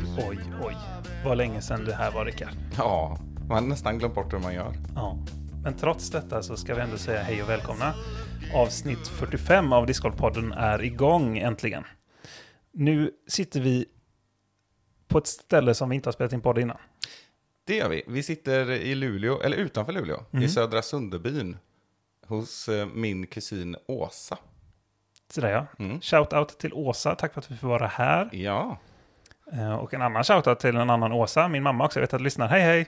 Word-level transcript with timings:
Oj, 0.00 0.04
oj, 0.28 0.38
oj. 0.62 0.76
Vad 1.24 1.36
länge 1.38 1.62
sedan 1.62 1.84
det 1.84 1.94
här 1.94 2.10
var, 2.12 2.24
Rickard. 2.24 2.48
Ja, 2.76 3.18
man 3.48 3.62
har 3.62 3.68
nästan 3.68 3.98
glömt 3.98 4.14
bort 4.14 4.32
hur 4.32 4.38
man 4.38 4.54
gör. 4.54 4.72
Ja. 4.94 5.18
Men 5.62 5.74
trots 5.76 6.10
detta 6.10 6.42
så 6.42 6.56
ska 6.56 6.74
vi 6.74 6.80
ändå 6.80 6.98
säga 6.98 7.22
hej 7.22 7.42
och 7.42 7.48
välkomna. 7.48 7.94
Avsnitt 8.54 9.08
45 9.08 9.72
av 9.72 9.86
Discgolfpodden 9.86 10.52
är 10.52 10.82
igång 10.84 11.38
äntligen. 11.38 11.84
Nu 12.72 13.10
sitter 13.28 13.60
vi 13.60 13.86
på 15.08 15.18
ett 15.18 15.26
ställe 15.26 15.74
som 15.74 15.88
vi 15.88 15.96
inte 15.96 16.06
har 16.08 16.12
spelat 16.12 16.32
in 16.32 16.40
podd 16.40 16.58
innan. 16.58 16.76
Det 17.66 17.76
gör 17.76 17.88
vi. 17.88 18.02
Vi 18.08 18.22
sitter 18.22 18.70
i 18.70 18.94
Luleå, 18.94 19.40
eller 19.40 19.56
utanför 19.56 19.92
Luleå, 19.92 20.24
Mm. 20.32 20.44
i 20.44 20.48
Södra 20.48 20.82
Sunderbyn. 20.82 21.56
Hos 22.26 22.68
eh, 22.68 22.86
min 22.86 23.26
kusin 23.26 23.76
Åsa. 23.86 24.38
Sådär 25.30 25.50
ja. 25.50 25.66
Mm. 25.84 26.00
Shout-out 26.00 26.58
till 26.58 26.72
Åsa, 26.72 27.14
tack 27.14 27.32
för 27.34 27.40
att 27.40 27.50
vi 27.50 27.56
får 27.56 27.68
vara 27.68 27.86
här. 27.86 28.28
Ja, 28.32 28.78
Och 29.80 29.94
en 29.94 30.02
annan 30.02 30.24
shoutout 30.24 30.60
till 30.60 30.76
en 30.76 30.90
annan 30.90 31.12
Åsa, 31.12 31.48
min 31.48 31.62
mamma 31.62 31.84
också, 31.84 31.98
jag 31.98 32.02
vet 32.02 32.14
att 32.14 32.18
du 32.20 32.24
lyssnar. 32.24 32.48
Hej 32.48 32.60
hej! 32.62 32.86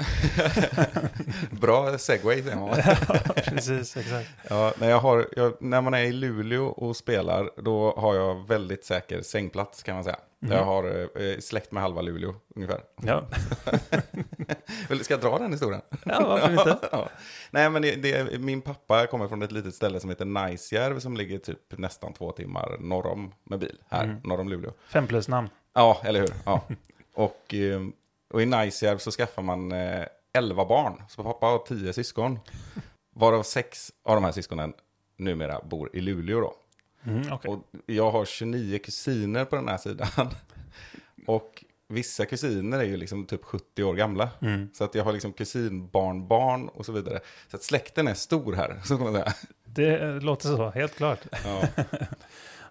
bra 1.51 1.99
segway 1.99 2.43
säger 2.43 2.57
man. 2.57 2.69
Precis, 3.35 3.97
exakt. 3.97 4.29
Ja, 4.51 4.73
när, 4.79 4.91
jag 4.91 4.99
har, 5.01 5.27
jag, 5.37 5.53
när 5.61 5.81
man 5.81 5.95
är 5.95 6.03
i 6.03 6.13
Luleå 6.13 6.65
och 6.67 6.97
spelar, 6.97 7.51
då 7.57 7.95
har 7.97 8.15
jag 8.15 8.49
väldigt 8.49 8.85
säker 8.85 9.23
sängplats 9.23 9.83
kan 9.83 9.95
man 9.95 10.05
säga. 10.05 10.17
Mm. 10.43 10.57
Jag 10.57 10.65
har 10.65 10.85
eh, 11.23 11.39
släkt 11.41 11.73
med 11.73 11.83
halva 11.83 12.03
Luleå 12.03 12.35
ungefär. 12.57 12.81
Ja, 13.03 13.25
Ska 15.03 15.15
jag 15.15 15.21
dra 15.21 15.39
den 15.39 15.53
historien? 15.53 15.81
ja 16.05 16.27
varför 16.29 16.51
inte? 16.51 16.79
ja. 16.93 17.09
Nej, 17.51 17.71
men 17.71 17.83
det, 17.83 17.95
det, 17.97 18.39
min 18.41 18.61
pappa 18.61 19.07
kommer 19.07 19.29
från 19.29 19.43
ett 19.43 19.53
litet 19.53 19.75
ställe 19.75 20.01
som 20.01 20.11
heter 20.11 20.25
Najsjärv 20.25 20.99
som 21.01 21.17
ligger 21.17 21.39
typ 21.39 21.79
nästan 21.79 22.13
två 22.13 22.33
timmar 22.33 22.77
norr 22.81 23.07
om 23.07 23.35
med 23.45 23.59
bil, 23.59 23.79
här, 23.91 24.05
Mm. 24.05 24.17
norr 24.25 24.41
om 24.41 24.49
Luleå. 24.49 24.71
Fem 24.89 25.07
plus 25.07 25.29
namn. 25.29 25.49
Ja, 25.75 26.01
eller 26.05 26.21
hur? 26.21 26.35
Ja. 26.45 26.65
och, 27.15 27.55
eh, 27.55 27.83
och 28.31 28.43
i 28.43 28.47
Najsjärv 28.47 28.99
så 28.99 29.11
skaffar 29.11 29.43
man 29.43 29.73
eh, 29.73 30.07
11 30.33 30.65
barn, 30.65 31.03
så 31.09 31.23
pappa 31.23 31.47
har 31.47 31.59
10 31.59 31.93
syskon. 31.93 32.39
Varav 33.11 33.43
sex 33.43 33.93
av 34.03 34.15
de 34.15 34.25
här 34.25 34.33
syskonen 34.33 34.73
numera 35.17 35.61
bor 35.65 35.91
i 35.93 36.01
Luleå 36.01 36.41
då. 36.41 36.55
Mm, 37.07 37.33
okej. 37.33 37.51
Och 37.51 37.59
jag 37.87 38.11
har 38.11 38.25
29 38.25 38.79
kusiner 38.79 39.45
på 39.45 39.57
den 39.57 39.69
här 39.69 39.77
sidan. 39.77 40.09
Och 41.27 41.65
vissa 41.89 42.27
kusiner 42.27 42.79
är 42.79 42.85
ju 42.85 42.97
liksom 42.97 43.27
typ 43.27 43.45
70 43.45 43.85
år 43.85 43.95
gamla. 43.95 44.31
Mm. 44.41 44.69
Så 44.75 44.85
att 44.85 44.95
jag 44.95 45.05
har 45.05 45.13
liksom 45.13 45.33
kusinbarnbarn 45.33 46.69
och 46.69 46.87
så 46.87 46.93
vidare. 46.93 47.21
Så 47.51 47.57
att 47.57 47.63
släkten 47.63 48.09
är 48.09 48.15
stor 48.15 48.53
här, 48.53 48.81
så 48.85 48.97
kan 48.97 49.05
man 49.05 49.13
säga. 49.13 49.33
Det 49.65 49.99
eh, 49.99 50.21
låter 50.21 50.49
så, 50.49 50.71
helt 50.71 50.97
klart. 50.97 51.21
Ja. 51.45 51.69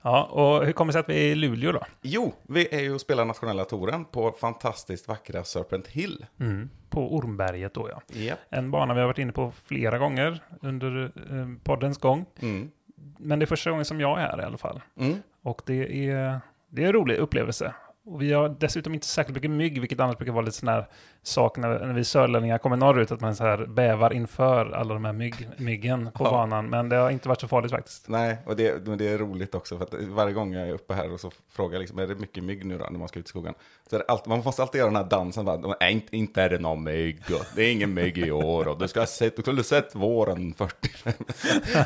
Ja, 0.04 0.24
och 0.24 0.66
hur 0.66 0.74
kommer 0.74 0.90
det 0.90 0.94
sig 0.94 1.00
att 1.00 1.10
vi 1.10 1.28
är 1.28 1.32
i 1.32 1.36
Luleå 1.36 1.72
då? 1.72 1.82
Jo, 2.02 2.34
vi 2.44 2.68
är 2.76 2.80
ju 2.80 2.94
och 2.94 3.02
spelar 3.02 3.26
nationella 3.26 3.66
touren 3.66 4.06
på 4.06 4.32
fantastiskt 4.32 5.08
vackra 5.08 5.44
Serpent 5.44 5.88
Hill. 5.88 6.26
Mm. 6.40 6.70
På 6.90 7.16
Ormberget 7.16 7.74
då 7.74 7.90
ja. 7.90 8.02
Japp. 8.20 8.40
En 8.50 8.72
bana 8.72 8.94
vi 8.94 9.00
har 9.00 9.08
varit 9.08 9.18
inne 9.18 9.32
på 9.32 9.52
flera 9.66 9.98
gånger 9.98 10.40
under 10.62 11.04
eh, 11.04 11.48
poddens 11.64 11.98
gång. 11.98 12.26
Mm. 12.40 12.72
Men 13.18 13.40
det 13.40 13.44
är 13.46 13.48
första 13.48 13.70
gången 13.70 13.86
som 13.86 14.02
jag 14.02 14.22
är 14.22 14.28
här 14.28 14.42
i 14.42 14.46
alla 14.46 14.58
fall. 14.58 14.82
Mm. 15.00 15.18
Och 15.42 15.62
det 15.66 16.10
är, 16.10 16.40
det 16.70 16.84
är 16.84 16.88
en 16.88 16.94
rolig 16.94 17.18
upplevelse. 17.18 17.74
Och 18.06 18.22
vi 18.22 18.34
har 18.34 18.50
dessutom 18.60 18.94
inte 18.94 19.08
särskilt 19.08 19.36
mycket 19.36 19.52
mygg, 19.52 19.80
vilket 19.80 20.00
annars 20.00 20.18
brukar 20.18 20.34
vara 20.34 20.46
lite 20.46 20.58
sån 20.58 20.70
här 20.70 20.88
sak 21.22 21.58
när, 21.58 21.86
när 21.86 21.94
vi 21.94 22.04
sörlänningar 22.04 22.58
kommer 22.58 22.78
norrut, 22.78 23.12
att 23.12 23.22
man 23.22 23.36
så 23.36 23.44
här 23.44 23.66
bävar 23.66 24.14
inför 24.14 24.72
alla 24.72 24.94
de 24.94 25.06
här 25.06 25.14
mygg, 25.14 25.50
myggen 25.58 26.10
på 26.14 26.24
Ja. 26.24 26.30
banan. 26.32 26.70
Men 26.70 26.90
det 26.90 26.96
har 26.96 27.10
inte 27.10 27.28
varit 27.30 27.42
så 27.42 27.48
farligt 27.48 27.72
faktiskt. 27.72 28.10
Nej, 28.10 28.38
och 28.46 28.56
det, 28.56 28.88
men 28.88 28.98
det 28.98 29.08
är 29.08 29.18
roligt 29.18 29.56
också 29.56 29.78
för 29.78 29.84
att 29.86 29.94
varje 29.94 30.34
gång 30.34 30.54
jag 30.54 30.68
är 30.68 30.74
uppe 30.74 30.94
här 30.94 31.14
och 31.14 31.20
så 31.20 31.32
frågar 31.52 31.74
jag 31.76 31.80
liksom, 31.80 32.00
är 32.00 32.08
det 32.08 32.16
mycket 32.16 32.44
mygg 32.44 32.66
nu 32.66 32.78
då 32.78 32.88
när 32.92 33.00
man 33.00 33.08
ska 33.08 33.20
ut 33.20 33.26
i 33.26 33.30
skogen? 33.30 33.54
Så 33.90 34.02
alltid, 34.08 34.28
man 34.30 34.40
måste 34.44 34.62
alltid 34.62 34.80
göra 34.80 34.90
den 34.90 34.96
här 34.96 35.10
dansen, 35.10 35.46
bara, 35.46 35.76
nej, 35.82 35.94
inte, 35.94 36.18
inte 36.18 36.42
är 36.42 36.50
det 36.50 36.60
någon 36.60 36.84
mygg, 36.84 37.22
det 37.56 37.62
är 37.64 37.72
ingen 37.72 37.94
mygg 37.94 38.18
i 38.18 38.32
år, 38.32 38.68
och 38.68 38.80
du 38.80 38.88
ska 38.88 39.00
ha 39.00 39.08
sett, 39.08 39.36
du 39.36 39.42
skulle 39.42 39.58
ha 39.60 39.64
sett 39.64 39.96
våren 39.96 40.54
45. 40.54 41.14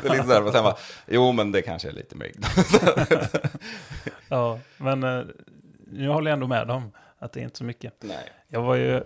det 0.02 0.08
är 0.08 0.10
lite 0.12 0.24
så 0.24 0.32
här, 0.32 0.44
och 0.46 0.52
sen 0.52 0.64
bara, 0.64 0.76
jo 1.06 1.32
men 1.32 1.52
det 1.52 1.62
kanske 1.62 1.88
är 1.88 1.92
lite 1.92 2.16
mygg. 2.16 2.34
Ja, 4.28 4.58
men 4.76 5.02
eh, 5.04 5.22
nu 5.90 6.08
håller 6.08 6.30
jag 6.30 6.36
ändå 6.36 6.46
med 6.46 6.66
dem 6.66 6.92
att 7.18 7.32
det 7.32 7.40
är 7.40 7.44
inte 7.44 7.58
så 7.58 7.64
mycket. 7.64 7.94
nej. 8.00 8.16
Jag 8.48 8.62
var 8.62 8.74
ju 8.74 9.02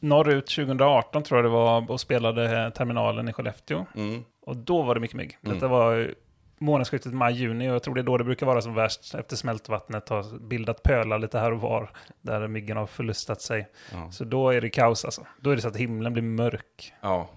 norrut 0.00 0.46
2018 0.46 1.22
tror 1.22 1.38
jag 1.38 1.44
det 1.44 1.48
var 1.54 1.90
och 1.90 2.00
spelade 2.00 2.70
terminalen 2.70 3.28
i 3.28 3.32
Skellefteå. 3.32 3.86
Mm. 3.96 4.24
Och 4.46 4.56
då 4.56 4.82
var 4.82 4.94
det 4.94 5.00
mycket 5.00 5.16
mygg. 5.16 5.38
Mm. 5.44 5.54
Detta 5.54 5.68
var 5.68 6.14
månadsskiftet 6.58 7.12
maj-juni 7.12 7.70
och 7.70 7.74
jag 7.74 7.82
tror 7.82 7.94
det 7.94 8.00
är 8.00 8.02
då 8.02 8.16
det 8.18 8.24
brukar 8.24 8.46
vara 8.46 8.60
som 8.62 8.74
värst 8.74 9.14
efter 9.14 9.36
smältvattnet 9.36 10.08
har 10.08 10.38
bildat 10.38 10.82
pölar 10.82 11.18
lite 11.18 11.38
här 11.38 11.52
och 11.52 11.60
var 11.60 11.90
där 12.22 12.48
myggen 12.48 12.76
har 12.76 12.86
förlustat 12.86 13.40
sig. 13.40 13.68
Ja. 13.92 14.10
Så 14.10 14.24
då 14.24 14.50
är 14.50 14.60
det 14.60 14.70
kaos 14.70 15.04
alltså. 15.04 15.26
Då 15.40 15.50
är 15.50 15.56
det 15.56 15.62
så 15.62 15.68
att 15.68 15.76
himlen 15.76 16.12
blir 16.12 16.22
mörk. 16.22 16.92
Ja. 17.00 17.28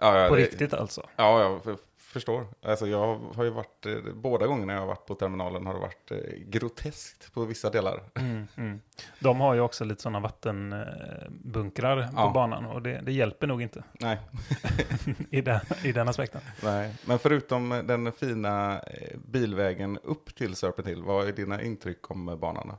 Ja, 0.00 0.18
ja, 0.22 0.28
På 0.28 0.34
det- 0.34 0.42
riktigt 0.42 0.74
alltså. 0.74 1.06
Ja, 1.16 1.40
jag 1.40 1.60
f- 1.74 1.80
förstår. 2.10 2.46
Alltså 2.62 2.86
jag 2.86 3.16
har 3.34 3.44
ju 3.44 3.50
varit, 3.50 3.86
eh, 3.86 3.94
båda 4.14 4.46
gångerna 4.46 4.72
jag 4.72 4.80
har 4.80 4.86
varit 4.86 5.06
på 5.06 5.14
terminalen 5.14 5.66
har 5.66 5.74
det 5.74 5.80
varit 5.80 6.10
eh, 6.10 6.18
groteskt 6.46 7.32
på 7.34 7.44
vissa 7.44 7.70
delar. 7.70 8.00
Mm, 8.14 8.46
mm. 8.56 8.80
De 9.18 9.40
har 9.40 9.54
ju 9.54 9.60
också 9.60 9.84
lite 9.84 10.02
sådana 10.02 10.20
vattenbunkrar 10.20 12.02
på 12.06 12.12
Ja. 12.16 12.30
banan 12.34 12.66
och 12.66 12.82
det, 12.82 13.00
det 13.04 13.12
hjälper 13.12 13.46
nog 13.46 13.62
inte 13.62 13.82
Nej, 14.00 14.18
i 15.30 15.40
den, 15.40 15.60
i 15.84 15.92
den 15.92 16.08
aspekten. 16.08 16.40
nej. 16.62 16.94
Men 17.06 17.18
förutom 17.18 17.68
den 17.84 18.12
fina 18.12 18.80
eh, 18.80 19.18
bilvägen 19.28 19.98
upp 20.02 20.34
till 20.34 20.54
Serpent 20.56 20.88
Hill, 20.88 21.02
vad 21.02 21.28
är 21.28 21.32
dina 21.32 21.62
intryck 21.62 22.10
om 22.10 22.28
eh, 22.28 22.36
banan? 22.36 22.68
då? 22.68 22.78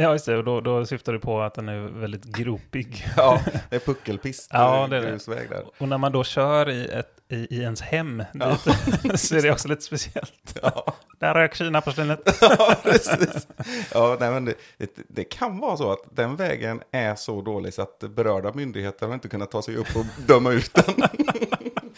Ja, 0.00 0.12
just 0.12 0.26
det. 0.26 0.36
Och 0.36 0.44
då, 0.44 0.60
då 0.60 0.86
syftar 0.86 1.12
du 1.12 1.18
på 1.20 1.40
att 1.40 1.54
den 1.54 1.68
är 1.68 1.80
väldigt 1.80 2.24
gropig. 2.24 3.06
Ja, 3.16 3.40
det 3.70 3.76
är 3.76 3.80
puckelpist, 3.80 4.50
Ja, 4.52 4.86
det 4.90 4.96
är 4.96 5.00
det. 5.02 5.10
grusväg 5.10 5.50
där. 5.50 5.64
Och 5.78 5.88
när 5.88 5.98
man 5.98 6.12
då 6.12 6.24
kör 6.24 6.70
i, 6.70 6.88
ett, 6.88 7.10
i, 7.28 7.36
i 7.56 7.60
ens 7.62 7.80
hem 7.80 8.22
Ja. 8.34 8.56
dit, 9.02 9.20
så 9.20 9.36
är 9.36 9.42
det 9.42 9.50
också 9.52 9.68
lite 9.68 9.82
speciellt. 9.82 10.58
Ja, 10.62 10.94
Där 11.18 11.34
rök 11.34 11.54
Kina-porslinet. 11.54 12.38
ja 12.40 12.74
precis. 12.82 13.46
Ja, 13.94 14.16
nej, 14.20 14.30
men 14.30 14.44
det, 14.44 14.54
det, 14.78 14.90
det 15.08 15.24
kan 15.24 15.58
vara 15.58 15.76
så 15.76 15.92
att 15.92 16.02
den 16.10 16.36
vägen 16.36 16.80
är 16.92 17.14
så 17.14 17.42
dålig 17.42 17.74
så 17.74 17.82
att 17.82 17.98
berörda 17.98 18.52
myndigheter 18.52 19.06
har 19.06 19.14
inte 19.14 19.28
kunnat 19.28 19.50
ta 19.50 19.62
sig 19.62 19.76
upp 19.76 19.96
och 19.96 20.04
döma 20.26 20.50
ut 20.52 20.74
den. 20.74 20.94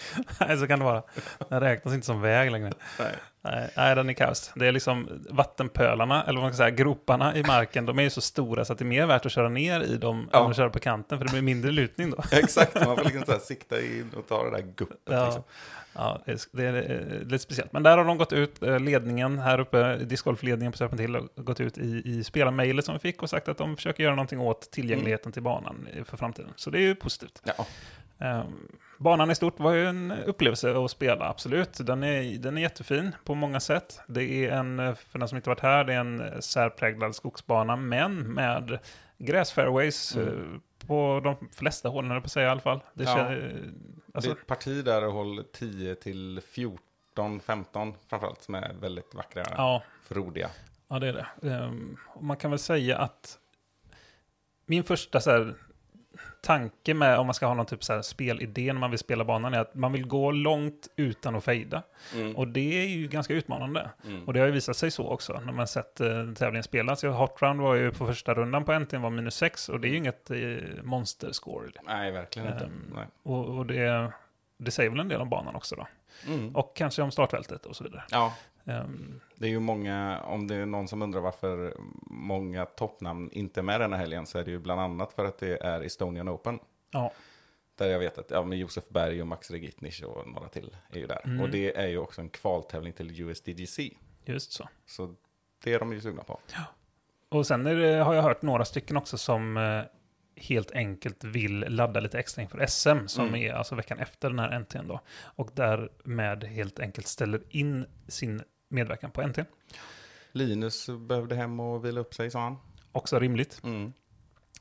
Nej, 0.41 0.59
så 0.59 0.67
kan 0.67 0.79
det 0.79 0.85
vara. 0.85 1.03
Den 1.49 1.61
räknas 1.61 1.95
inte 1.95 2.07
som 2.07 2.21
väg 2.21 2.51
längre. 2.51 2.73
Nej. 2.99 3.13
Nej, 3.43 3.71
nej, 3.77 3.95
den 3.95 4.09
är 4.09 4.13
kaos. 4.13 4.53
Det 4.55 4.67
är 4.67 4.73
liksom 4.73 5.09
vattenpölarna, 5.31 6.23
eller 6.25 6.35
vad 6.35 6.43
man 6.43 6.53
ska 6.53 6.57
säga, 6.57 6.71
groparna 6.71 7.37
i 7.37 7.43
marken, 7.43 7.87
de 7.87 7.99
är 7.99 8.03
ju 8.03 8.11
så 8.11 8.21
stora 8.21 8.65
så 8.65 8.73
att 8.73 8.79
det 8.79 8.83
är 8.83 8.87
mer 8.87 9.07
värt 9.07 9.27
att 9.27 9.33
köra 9.33 9.49
ner 9.49 9.81
i 9.81 9.97
dem 9.97 10.29
Ja. 10.33 10.45
än 10.45 10.51
att 10.51 10.57
köra 10.57 10.71
på 10.71 10.79
kanten, 10.79 11.19
för 11.19 11.25
det 11.25 11.31
blir 11.33 11.43
mindre 11.43 11.71
lutning 11.71 12.11
då. 12.11 12.23
Exakt, 12.33 12.75
man 12.75 12.97
får 12.97 13.05
liksom 13.05 13.35
så 13.35 13.41
sikta 13.41 13.81
in 13.81 14.11
och 14.17 14.29
ta 14.29 14.45
det 14.45 14.51
där 14.51 14.63
guppet. 14.77 14.99
Ja. 15.05 15.25
Liksom. 15.25 15.43
Ja, 15.93 16.23
det 16.25 16.33
är, 16.33 16.39
det 16.53 16.65
är 16.65 17.01
eh, 17.21 17.23
lite 17.27 17.39
speciellt. 17.39 17.73
Men 17.73 17.83
där 17.83 17.99
har 17.99 18.05
de 18.05 18.19
gått 18.19 18.33
ut, 18.33 18.63
eh, 18.63 18.81
ledningen 18.81 19.39
här 19.39 19.61
uppe, 19.61 19.97
discgolfledningen 19.97 20.73
på 20.73 20.79
Serpent 20.79 21.01
Hill, 21.01 21.15
har 21.15 21.43
gått 21.43 21.61
ut 21.61 21.79
i, 21.79 22.03
i 22.05 22.25
spelarmejlet 22.25 22.85
som 22.85 22.95
vi 22.95 22.99
fick 22.99 23.23
och 23.23 23.31
sagt 23.31 23.49
att 23.49 23.59
de 23.59 23.77
försöker 23.77 24.03
göra 24.03 24.15
någonting 24.15 24.41
åt 24.41 24.71
tillgängligheten 24.71 25.33
till 25.33 25.43
banan 25.43 25.89
för 26.05 26.17
framtiden. 26.17 26.51
Så 26.57 26.71
det 26.71 26.79
är 26.79 26.83
ju 26.83 26.95
positivt. 26.95 27.43
Ja. 27.57 27.67
Ehm, 28.27 28.47
banan 29.01 29.31
i 29.31 29.35
stort 29.35 29.61
var 29.61 29.73
ju 29.73 29.87
en 29.87 30.11
upplevelse 30.13 30.79
att 30.85 30.91
spela, 30.91 31.29
absolut. 31.29 31.87
Den 31.87 32.03
är, 32.03 32.39
den 32.39 32.57
är 32.59 32.63
jättefin 32.63 33.13
på 33.25 33.35
många 33.35 33.61
sätt. 33.61 34.01
Det 34.09 34.23
är 34.47 34.53
en, 34.53 34.97
för 34.97 35.19
den 35.19 35.29
som 35.29 35.37
inte 35.37 35.49
varit 35.49 35.61
här, 35.61 35.85
det 35.85 35.95
är 35.95 35.99
en 36.01 36.43
särpräglad 36.43 37.15
skogsbana, 37.15 37.77
men 37.77 38.17
med 38.35 38.79
gräsfairways 39.19 40.17
Mm. 40.17 40.29
eh, 40.55 40.61
på 40.87 41.21
de 41.25 41.49
flesta 41.53 41.89
hålen, 41.89 42.23
på 42.23 42.29
säga 42.29 42.47
i 42.47 42.51
alla 42.51 42.61
fall. 42.61 42.81
Det 42.95 43.05
Ja. 43.05 43.17
kän- 43.17 43.73
alltså, 44.15 44.31
det 44.31 44.37
är 44.37 44.41
ett 44.41 44.47
parti 44.47 44.85
där 44.85 45.03
håll 45.03 45.45
10 45.53 45.95
till 45.95 46.41
14, 46.51 47.41
15 47.41 47.95
framförallt 48.09 48.43
som 48.43 48.55
är 48.55 48.73
väldigt 48.81 49.15
vackra, 49.15 49.45
ja, 49.57 49.83
frodiga. 50.03 50.51
Ja, 50.89 50.99
det 50.99 51.09
är 51.09 51.13
det. 51.13 51.27
Och 52.07 52.25
man 52.25 52.37
kan 52.37 52.51
väl 52.51 52.59
säga 52.59 52.99
att 52.99 53.39
min 54.67 54.85
första 54.85 55.21
så 55.21 55.31
här, 55.31 55.55
tanke 56.43 56.95
med 56.95 57.19
om 57.19 57.27
man 57.27 57.35
ska 57.35 57.47
ha 57.47 57.55
någon 57.55 57.67
typ 57.67 57.85
så 57.85 57.93
här 57.93 58.03
spelidé 58.03 58.73
när 58.73 58.81
man 58.81 58.91
vill 58.91 58.99
spela 58.99 59.25
banan 59.25 59.55
är 59.55 59.59
att 59.59 59.75
man 59.75 59.93
vill 59.93 60.07
gå 60.07 60.31
långt 60.31 60.89
utan 60.97 61.37
att 61.37 61.45
fejda. 61.45 61.83
Mm. 62.15 62.37
Och 62.37 62.49
det 62.49 62.83
är 62.83 62.87
ju 62.87 63.09
ganska 63.09 63.35
utmanande. 63.35 63.91
Mm. 64.07 64.25
Och 64.25 64.33
det 64.33 64.41
har 64.41 64.47
ju 64.47 64.53
visat 64.53 64.77
sig 64.77 64.91
så 64.91 65.09
också 65.09 65.41
när 65.47 65.53
man 65.53 65.69
sett 65.69 66.01
eh, 66.01 66.33
tävlingen 66.33 66.63
spelas. 66.63 67.03
Hot 67.03 67.43
Round 67.43 67.61
var 67.61 67.75
ju 67.75 67.91
på 67.91 68.07
första 68.07 68.35
rundan 68.35 68.65
på 68.65 68.73
NT'n 68.73 69.01
var 69.01 69.11
minus 69.11 69.35
6 69.35 69.69
och 69.69 69.81
det 69.81 69.89
är 69.89 69.91
ju 69.91 69.97
inget 69.97 70.31
eh, 70.31 70.83
monsterscore. 70.83 71.71
Nej, 71.87 72.11
verkligen 72.11 72.53
inte. 72.53 72.65
Ehm, 72.65 72.93
Nej. 72.95 73.07
Och, 73.23 73.59
och 73.59 73.67
det, 73.67 74.13
det 74.59 74.71
säger 74.71 74.91
väl 74.91 75.01
en 75.01 75.09
del 75.09 75.21
om 75.21 75.29
banan 75.29 75.55
också 75.55 75.77
då. 75.77 75.87
Mm. 76.27 76.57
Och 76.57 76.77
kanske 76.77 77.03
om 77.03 77.11
startfältet 77.11 77.67
och 77.67 77.77
så 77.77 77.85
vidare. 77.85 78.03
Ja, 78.11 78.35
Ehm, 78.71 79.21
Det 79.37 79.47
är 79.47 79.51
ju 79.51 79.61
många, 79.61 80.21
om 80.25 80.47
det 80.47 80.55
är 80.55 80.67
någon 80.67 80.89
som 80.89 81.03
undrar 81.03 81.21
varför 81.21 81.75
många 82.11 82.65
toppnamn 82.67 83.31
inte 83.33 83.61
är 83.61 83.63
med 83.63 83.81
den 83.81 83.93
här 83.93 83.99
helgen 84.01 84.27
så 84.27 84.39
är 84.39 84.45
det 84.45 84.51
ju 84.51 84.59
bland 84.59 84.81
annat 84.81 85.13
för 85.13 85.25
att 85.25 85.39
det 85.39 85.57
är 85.63 85.81
Estonian 85.81 86.29
Open. 86.29 86.59
ja, 86.91 87.13
Där 87.75 87.87
jag 87.89 87.99
vet 87.99 88.19
att 88.19 88.31
ja, 88.31 88.43
men 88.45 88.59
Josef 88.59 88.89
Berg 88.89 89.21
och 89.21 89.27
Max 89.27 89.51
Regitnich 89.51 90.03
och 90.03 90.29
några 90.29 90.49
till 90.49 90.77
är 90.91 90.99
ju 90.99 91.07
där. 91.07 91.21
Mm. 91.25 91.41
Och 91.41 91.51
det 91.51 91.77
är 91.77 91.87
ju 91.87 91.99
också 91.99 92.21
en 92.21 92.29
kvaltävling 92.29 92.93
till 92.93 93.21
USDGC. 93.21 93.91
just 94.25 94.53
så. 94.53 94.69
Så 94.87 95.15
det 95.65 95.73
är 95.75 95.79
de 95.79 95.93
ju 95.93 96.01
sugna 96.01 96.23
på. 96.23 96.41
Och 97.29 97.47
sen 97.47 97.65
det, 97.65 97.97
har 97.97 98.15
jag 98.15 98.23
hört 98.23 98.43
några 98.43 98.65
stycken 98.65 98.97
också 98.97 99.19
som 99.19 99.57
eh, 99.57 99.83
helt 100.37 100.71
enkelt 100.71 101.25
vill 101.25 101.59
ladda 101.69 102.01
lite 102.01 102.19
extra 102.19 102.43
inför 102.43 102.67
SM, 102.67 103.07
som 103.07 103.27
Mm. 103.29 103.41
är 103.43 103.53
alltså 103.53 103.75
veckan 103.75 103.99
efter 103.99 104.31
den 104.31 104.39
här 104.39 104.59
NTn 104.61 104.89
då. 104.89 105.01
Och 105.11 105.51
därmed 105.55 106.45
helt 106.45 106.81
enkelt 106.81 107.07
ställer 107.07 107.43
in 107.49 107.87
sin 108.09 108.43
medverkan 108.71 109.11
på 109.11 109.23
NT. 109.27 109.39
Linus 110.33 110.89
behövde 111.09 111.35
hem 111.35 111.61
och 111.61 111.85
vila 111.85 112.01
upp 112.01 112.15
sig, 112.15 112.31
sa 112.31 112.41
han. 112.41 112.57
Också 112.93 113.19
rimligt. 113.19 113.61
Mm. 113.65 113.93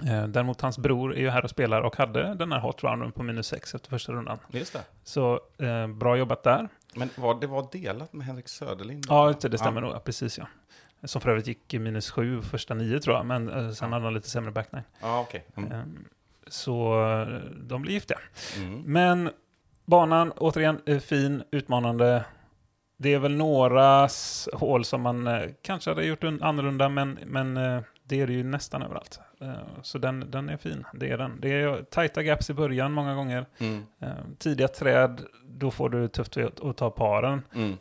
Eh, 0.07 0.27
däremot 0.27 0.61
hans 0.61 0.77
bror 0.77 1.15
är 1.15 1.19
ju 1.19 1.29
här 1.29 1.43
och 1.43 1.49
spelar 1.49 1.81
och 1.81 1.95
hade 1.95 2.33
den 2.35 2.51
här 2.51 2.59
hot 2.59 2.83
rounden 2.83 3.11
på 3.11 3.23
minus 3.23 3.47
6 3.47 3.75
efter 3.75 3.89
första 3.89 4.11
rundan. 4.13 4.39
Just 4.51 4.73
det. 4.73 4.83
Så 5.03 5.39
eh, 5.57 5.87
bra 5.87 6.17
jobbat 6.17 6.43
där. 6.43 6.69
Men 6.95 7.09
var, 7.17 7.39
det 7.41 7.47
var 7.47 7.67
delat 7.71 8.13
med 8.13 8.27
Henrik 8.27 8.47
Söderlind? 8.47 9.05
Ja, 9.09 9.33
det 9.41 9.57
stämmer 9.57 9.81
Ja. 9.81 9.87
nog. 9.93 10.03
Precis 10.03 10.37
ja. 10.37 10.47
Som 11.03 11.21
för 11.21 11.29
övrigt 11.29 11.47
gick 11.47 11.73
minus 11.73 12.11
7 12.11 12.41
första 12.41 12.73
nio 12.73 12.99
tror 12.99 13.15
jag, 13.15 13.25
men 13.25 13.49
eh, 13.49 13.71
sen 13.71 13.89
Ja. 13.89 13.95
hade 13.95 14.05
han 14.05 14.13
lite 14.13 14.29
sämre 14.29 14.51
backnine. 14.51 14.83
Ja, 15.01 15.19
okej. 15.19 15.45
Mm. 15.55 15.71
Eh, 15.71 15.83
så 16.47 17.03
eh, 17.11 17.27
de 17.61 17.81
blir 17.81 17.93
giftiga. 17.93 18.19
Mm. 18.57 18.81
Men 18.85 19.29
banan, 19.85 20.31
återigen, 20.31 21.01
fin, 21.01 21.43
utmanande. 21.51 22.25
Det 23.01 23.13
är 23.13 23.19
väl 23.19 23.35
några 23.35 24.07
hål 24.53 24.85
som 24.85 25.01
man 25.01 25.27
eh, 25.27 25.49
kanske 25.61 25.89
hade 25.91 26.05
gjort 26.05 26.23
un- 26.23 26.43
annorlunda, 26.43 26.89
men, 26.89 27.19
men 27.25 27.57
eh, 27.57 27.81
det 28.03 28.21
är 28.21 28.27
det 28.27 28.33
ju 28.33 28.43
nästan 28.43 28.81
överallt. 28.81 29.19
Eh, 29.41 29.53
så 29.81 29.97
den, 29.97 30.31
den 30.31 30.49
är 30.49 30.57
fin, 30.57 30.85
det 30.93 31.09
är 31.11 31.17
den. 31.17 31.39
Det 31.41 31.49
är 31.49 31.83
tajta 31.83 32.23
gaps 32.23 32.49
i 32.49 32.53
början 32.53 32.91
många 32.91 33.15
gånger. 33.15 33.45
Mm. 33.57 33.83
Tidiga 34.37 34.67
träd, 34.67 35.21
då 35.45 35.71
får 35.71 35.89
du 35.89 36.07
tufft 36.07 36.37
att, 36.37 36.77
ta 36.77 36.89
paren. 36.89 37.41
Mm. 37.55 37.77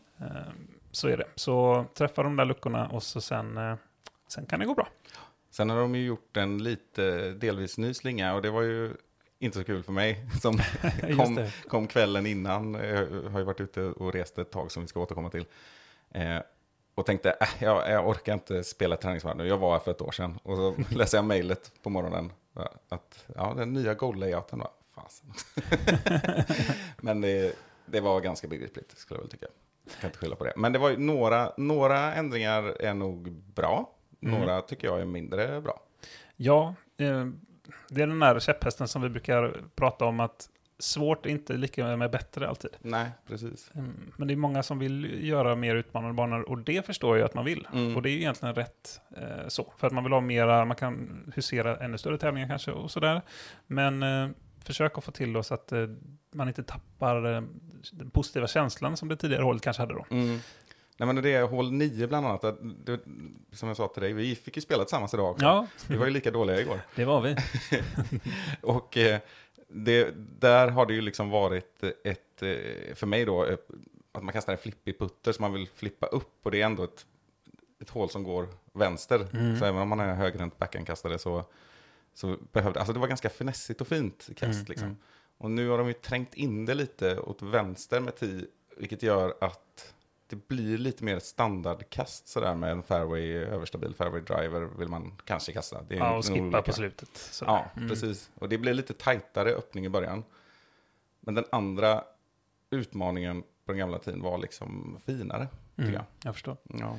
Så 0.91 1.09
är 1.09 1.17
det. 1.17 1.26
Så 1.35 1.85
träffa 1.94 2.23
de 2.23 2.37
där 2.37 2.44
luckorna 2.44 2.88
och 2.88 3.03
så 3.03 3.21
sen, 3.21 3.76
sen 4.29 4.47
kan 4.47 4.61
det 4.61 4.67
gå 4.67 4.75
bra. 4.75 4.88
Sen 5.50 5.71
har 5.71 5.81
de 5.81 5.94
ju 5.94 6.05
gjort 6.06 6.37
en 6.37 6.62
lite 6.62 7.31
delvis 7.31 7.79
ny 7.79 7.94
slinga 7.94 8.35
och 8.35 8.43
det 8.43 8.50
var 8.50 8.62
ju 8.62 8.93
inte 9.38 9.58
så 9.58 9.64
kul 9.64 9.82
för 9.82 9.93
mig 9.93 10.26
som 10.40 10.58
kom, 11.17 11.46
kom 11.69 11.87
kvällen 11.87 12.26
innan. 12.26 12.75
Jag 12.75 13.06
har 13.31 13.38
ju 13.38 13.44
varit 13.44 13.61
ute 13.61 13.82
och 13.82 14.12
rest 14.12 14.38
ett 14.38 14.50
tag 14.50 14.73
som 14.73 14.82
vi 14.82 14.88
ska 14.88 15.00
återkomma 15.00 15.31
till. 15.31 15.46
Eh, 16.11 16.38
och 16.94 17.06
tänkte, 17.06 17.37
äh, 17.40 17.49
jag, 17.58 17.90
jag 17.90 18.08
orkar 18.08 18.32
inte 18.35 18.64
spela 18.64 18.96
träningsvarv 18.96 19.37
nu. 19.37 19.46
Jag 19.46 19.58
var 19.58 19.73
här 19.73 19.79
för 19.79 19.90
ett 19.90 20.00
år 20.00 20.12
sedan. 20.12 20.38
Och 20.43 20.56
så 20.56 20.75
läser 20.94 21.19
jag 21.19 21.25
mejlet 21.25 21.73
på 21.82 21.90
morgonen. 21.90 22.32
Att 22.88 23.26
ja, 23.35 23.55
den 23.56 23.73
nya 23.73 23.94
goal-layouten 23.94 24.58
var 24.58 24.70
fasen. 24.94 25.32
Men 26.96 27.20
det, 27.20 27.56
det 27.87 28.00
var 28.00 28.20
ganska 28.20 28.49
begripligt 28.49 28.99
skulle 28.99 29.19
jag 29.19 29.23
väl 29.23 29.31
tycka. 29.31 29.46
Jag 29.85 30.00
kan 30.00 30.08
inte 30.08 30.19
skylla 30.19 30.37
på 30.37 30.44
det. 30.44 30.52
Men 30.56 30.73
det 30.73 30.79
var 30.79 30.90
ju 30.90 30.96
några, 30.96 31.52
några 31.56 32.14
ändringar 32.14 32.62
är 32.82 32.94
nog 32.94 33.32
bra. 33.32 33.90
Mm. 34.23 34.40
Några 34.40 34.62
tycker 34.62 34.88
jag 34.88 35.00
är 35.00 35.05
mindre 35.05 35.61
bra. 35.61 35.81
Ja, 36.37 36.75
eh, 36.96 37.26
det 37.88 38.02
är 38.02 38.06
den 38.06 38.19
där 38.19 38.40
käpphästen 38.40 38.88
som 38.88 39.02
vi 39.02 39.08
brukar 39.08 39.55
prata 39.75 40.05
om 40.05 40.20
att 40.20 40.49
svårt 40.79 41.26
är 41.26 41.31
inte 41.31 41.52
lika 41.52 41.96
med 41.96 42.11
bättre 42.11 42.49
alltid. 42.49 42.70
Nej, 42.81 43.11
precis. 43.26 43.70
Mm, 43.75 44.12
Men 44.17 44.29
det 44.29 44.35
är 44.35 44.37
många 44.37 44.62
som 44.62 44.79
vill 44.79 45.29
göra 45.29 45.55
mer 45.55 45.75
utmanande 45.75 46.14
banor 46.14 46.49
och 46.49 46.58
det 46.58 46.87
förstår 46.87 47.19
jag 47.19 47.25
att 47.25 47.35
man 47.35 47.44
vill. 47.44 47.69
Mm. 47.73 47.96
Och 47.96 48.02
det 48.02 48.11
är 48.11 48.12
ju 48.12 48.19
egentligen 48.19 48.55
rätt 48.55 49.00
eh, 49.17 49.49
så. 49.49 49.73
För 49.76 49.87
att 49.87 49.93
man 49.93 50.05
vill 50.05 50.12
ha 50.12 50.20
mera, 50.20 50.64
man 50.64 50.76
kan 50.76 51.32
husera 51.35 51.76
ännu 51.76 51.99
större 51.99 52.19
tävlingar 52.19 52.49
kanske 52.49 52.73
och 52.73 52.90
sådär. 52.90 53.23
Men 53.67 54.02
eh, 54.02 54.29
försök 54.64 54.99
att 54.99 55.05
få 55.05 55.11
till 55.11 55.44
så 55.44 55.55
att 55.55 55.73
eh, 55.73 55.87
man 56.32 56.49
inte 56.49 56.62
tappar 56.62 57.35
eh, 57.35 57.43
den 57.93 58.11
positiva 58.11 58.46
känslan 58.46 58.96
som 58.96 59.08
det 59.08 59.17
tidigare 59.17 59.43
hållet 59.43 59.62
kanske 59.62 59.82
hade 59.82 59.94
då. 59.94 60.06
Mm. 60.11 60.38
Nej, 61.00 61.06
men 61.06 61.23
det 61.23 61.33
är 61.35 61.43
hål 61.43 61.73
9 61.73 62.06
bland 62.06 62.27
annat. 62.27 62.59
Det, 62.85 63.00
som 63.53 63.69
jag 63.69 63.77
sa 63.77 63.89
till 63.89 64.03
dig, 64.03 64.12
vi 64.12 64.35
fick 64.35 64.56
ju 64.56 64.62
spela 64.62 64.85
tillsammans 64.85 65.15
idag 65.15 65.31
också. 65.31 65.45
Ja, 65.45 65.67
Vi 65.87 65.97
var 65.97 66.06
ju 66.06 66.12
lika 66.12 66.31
dåliga 66.31 66.61
igår. 66.61 66.81
det 66.95 67.05
var 67.05 67.21
vi. 67.21 67.37
Och 68.62 68.97
eh, 68.97 69.21
det, 69.69 70.11
där 70.41 70.69
har 70.69 70.87
det 70.87 70.95
ju 70.95 71.00
liksom 71.00 71.31
varit 71.31 71.83
ett, 72.05 72.43
eh, 72.43 72.95
för 72.95 73.06
mig 73.06 73.25
då, 73.25 73.45
eh, 73.47 73.56
att 74.12 74.23
man 74.25 74.33
kastar 74.33 74.53
en 74.53 74.59
flippig 74.59 74.99
putter 74.99 75.33
som 75.33 75.43
man 75.43 75.53
vill 75.53 75.69
flippa 75.75 76.06
upp. 76.06 76.39
Och 76.43 76.50
det 76.50 76.61
är 76.62 76.67
ändå 76.67 76.85
ett, 76.85 77.06
ett 77.81 77.91
hål 77.91 78.11
som 78.11 78.23
går 78.23 78.49
vänster. 78.73 79.27
Mm. 79.33 79.59
Så 79.59 79.65
även 79.65 79.83
om 79.83 79.89
man 79.89 80.00
är 80.00 80.15
högerhänt 80.15 80.59
backhandkastare 80.59 81.19
så, 81.19 81.45
så 82.15 82.37
behövde, 82.53 82.79
alltså 82.81 82.93
det 82.93 82.99
var 83.00 83.09
ganska 83.09 83.29
finessigt 83.31 83.81
och 83.81 83.89
fint 83.89 84.29
kast 84.37 84.55
Mm, 84.59 84.65
liksom. 84.69 84.87
mm. 84.87 84.99
Och 85.39 85.50
nu 85.50 85.69
har 85.69 85.79
de 85.79 85.87
ju 85.89 85.93
trängt 85.93 86.35
in 86.35 86.65
det 86.65 86.75
lite 86.75 87.19
åt 87.19 87.43
vänster 87.43 88.00
med 88.00 88.17
tee, 88.17 88.45
vilket 88.77 89.03
gör 89.03 89.35
att 89.41 89.95
det 90.28 90.48
blir 90.48 90.78
lite 90.78 91.04
mer 91.04 91.19
standardkast 91.19 92.28
sådär 92.28 92.54
med 92.54 92.70
en 92.70 92.82
fairway, 92.82 93.32
överstabil 93.32 93.94
fairway 93.94 94.20
driver 94.20 94.60
vill 94.78 94.88
man 94.88 95.12
kanske 95.25 95.52
kasta. 95.52 95.82
Det 95.88 95.94
är 95.94 95.98
Ja, 95.98 96.16
och 96.16 96.25
skippa 96.25 96.40
olika. 96.42 96.62
på 96.62 96.72
slutet. 96.72 97.08
sådär. 97.16 97.52
Ja, 97.52 97.66
Mm. 97.76 97.88
precis. 97.88 98.30
Och 98.34 98.48
det 98.48 98.58
blir 98.58 98.75
lite 98.75 98.94
tajtare 98.94 99.50
öppning 99.50 99.84
i 99.86 99.88
början. 99.88 100.25
Men 101.20 101.34
den 101.34 101.44
andra 101.52 102.04
utmaningen 102.70 103.42
på 103.42 103.72
den 103.72 103.78
gamla 103.78 103.98
tiden 103.98 104.22
var 104.22 104.38
liksom 104.38 104.98
finare, 105.06 105.48
Mm, 105.78 105.92
jag. 105.94 106.04
jag 106.25 106.34
förstår. 106.34 106.56
Ja. 106.64 106.96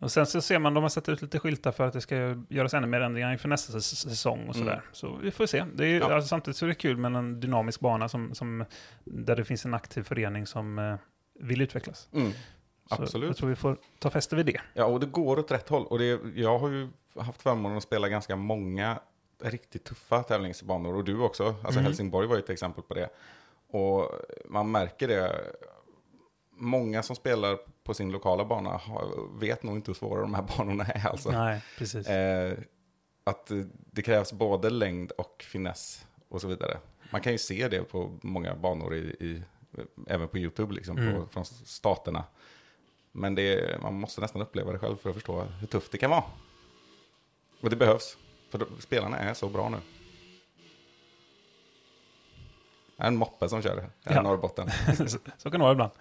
Och 0.00 0.10
sen 0.12 0.26
så 0.26 0.40
ser 0.40 0.58
man, 0.58 0.74
de 0.74 0.82
har 0.82 0.90
satt 0.90 1.08
ut 1.08 1.22
lite 1.22 1.38
skyltar 1.38 1.72
för 1.72 1.86
att 1.86 1.92
det 1.92 2.00
ska 2.00 2.16
göras 2.48 2.74
ännu 2.74 2.86
mer 2.86 3.00
ändringar 3.00 3.32
inför 3.32 3.48
nästa 3.48 3.72
säs- 3.72 4.08
säsong 4.08 4.48
och 4.48 4.54
sådär. 4.56 4.72
Mm. 4.72 4.84
Så 4.92 5.16
vi 5.22 5.30
får 5.30 5.46
se. 5.46 5.64
Det 5.74 5.86
är, 5.86 6.00
Ja. 6.00 6.14
alltså, 6.14 6.28
samtidigt 6.28 6.56
så 6.56 6.64
är 6.64 6.68
det 6.68 6.74
kul 6.74 6.96
med 6.96 7.16
en 7.16 7.40
dynamisk 7.40 7.80
bana 7.80 8.08
som, 8.08 8.34
som, 8.34 8.64
där 9.04 9.36
det 9.36 9.44
finns 9.44 9.64
en 9.64 9.74
aktiv 9.74 10.02
förening 10.02 10.46
som 10.46 10.78
eh, 10.78 10.94
vill 11.38 11.60
utvecklas. 11.60 12.08
Mm, 12.12 12.32
Så 12.88 12.94
absolut. 13.02 13.26
jag 13.28 13.36
tror 13.36 13.48
vi 13.48 13.56
får 13.56 13.78
ta 13.98 14.10
fäste 14.10 14.36
vid 14.36 14.46
det. 14.46 14.60
Ja, 14.74 14.84
och 14.84 15.00
det 15.00 15.06
går 15.06 15.38
åt 15.38 15.50
rätt 15.50 15.68
håll. 15.68 15.86
Och 15.86 15.98
det, 15.98 16.20
jag 16.34 16.58
har 16.58 16.68
ju 16.68 16.88
haft 17.16 17.42
förmånen 17.42 17.76
att 17.78 17.82
spela 17.82 18.08
ganska 18.08 18.36
många 18.36 19.00
riktigt 19.42 19.84
tuffa 19.84 20.22
tävlingsbanor. 20.22 20.94
Och 20.94 21.04
du 21.04 21.18
också. 21.20 21.44
Alltså 21.46 21.70
Mm. 21.70 21.84
Helsingborg 21.84 22.26
var 22.26 22.36
ju 22.36 22.42
ett 22.42 22.50
exempel 22.50 22.84
på 22.84 22.94
det. 22.94 23.08
Och 23.70 24.10
man 24.48 24.70
märker 24.70 25.08
det. 25.08 25.44
Många 26.60 27.02
som 27.02 27.16
spelar 27.16 27.58
på 27.84 27.94
sin 27.94 28.12
lokala 28.12 28.44
bana 28.44 28.80
vet 29.40 29.62
nog 29.62 29.76
inte 29.76 29.90
hur 29.90 29.94
svåra 29.94 30.20
de 30.20 30.34
här 30.34 30.42
banorna 30.58 30.84
är. 30.84 31.06
Alltså. 31.08 31.30
Nej, 31.30 31.62
precis. 31.78 32.06
Eh, 32.08 32.58
att 33.24 33.50
det 33.92 34.02
krävs 34.02 34.32
både 34.32 34.70
längd 34.70 35.10
och 35.12 35.44
finess 35.48 36.06
och 36.28 36.40
så 36.40 36.48
vidare. 36.48 36.78
Man 37.12 37.20
kan 37.20 37.32
ju 37.32 37.38
se 37.38 37.68
det 37.68 37.82
på 37.82 38.18
många 38.22 38.54
banor, 38.54 38.94
i, 38.94 38.98
i, 38.98 39.42
även 40.06 40.28
på 40.28 40.38
YouTube, 40.38 40.74
liksom, 40.74 40.98
Mm. 40.98 41.14
på, 41.14 41.26
från 41.26 41.44
staterna. 41.44 42.24
Men 43.12 43.34
det, 43.34 43.78
man 43.82 43.94
måste 43.94 44.20
nästan 44.20 44.42
uppleva 44.42 44.72
det 44.72 44.78
själv 44.78 44.96
för 44.96 45.08
att 45.10 45.14
förstå 45.16 45.42
hur 45.60 45.66
tufft 45.66 45.92
det 45.92 45.98
kan 45.98 46.10
vara. 46.10 46.24
Och 47.60 47.70
det 47.70 47.76
behövs, 47.76 48.16
för 48.50 48.66
spelarna 48.80 49.18
är 49.18 49.34
så 49.34 49.48
bra 49.48 49.68
nu. 49.68 49.76
Det 52.96 53.02
är 53.02 53.06
en 53.06 53.16
moppe 53.16 53.48
som 53.48 53.62
kör 53.62 53.76
här 53.76 54.12
i 54.12 54.16
Ja. 54.16 54.22
Norrbotten. 54.22 54.70
så, 55.38 55.50
kan 55.50 55.52
det 55.52 55.58
vara 55.58 55.72
ibland. 55.72 55.92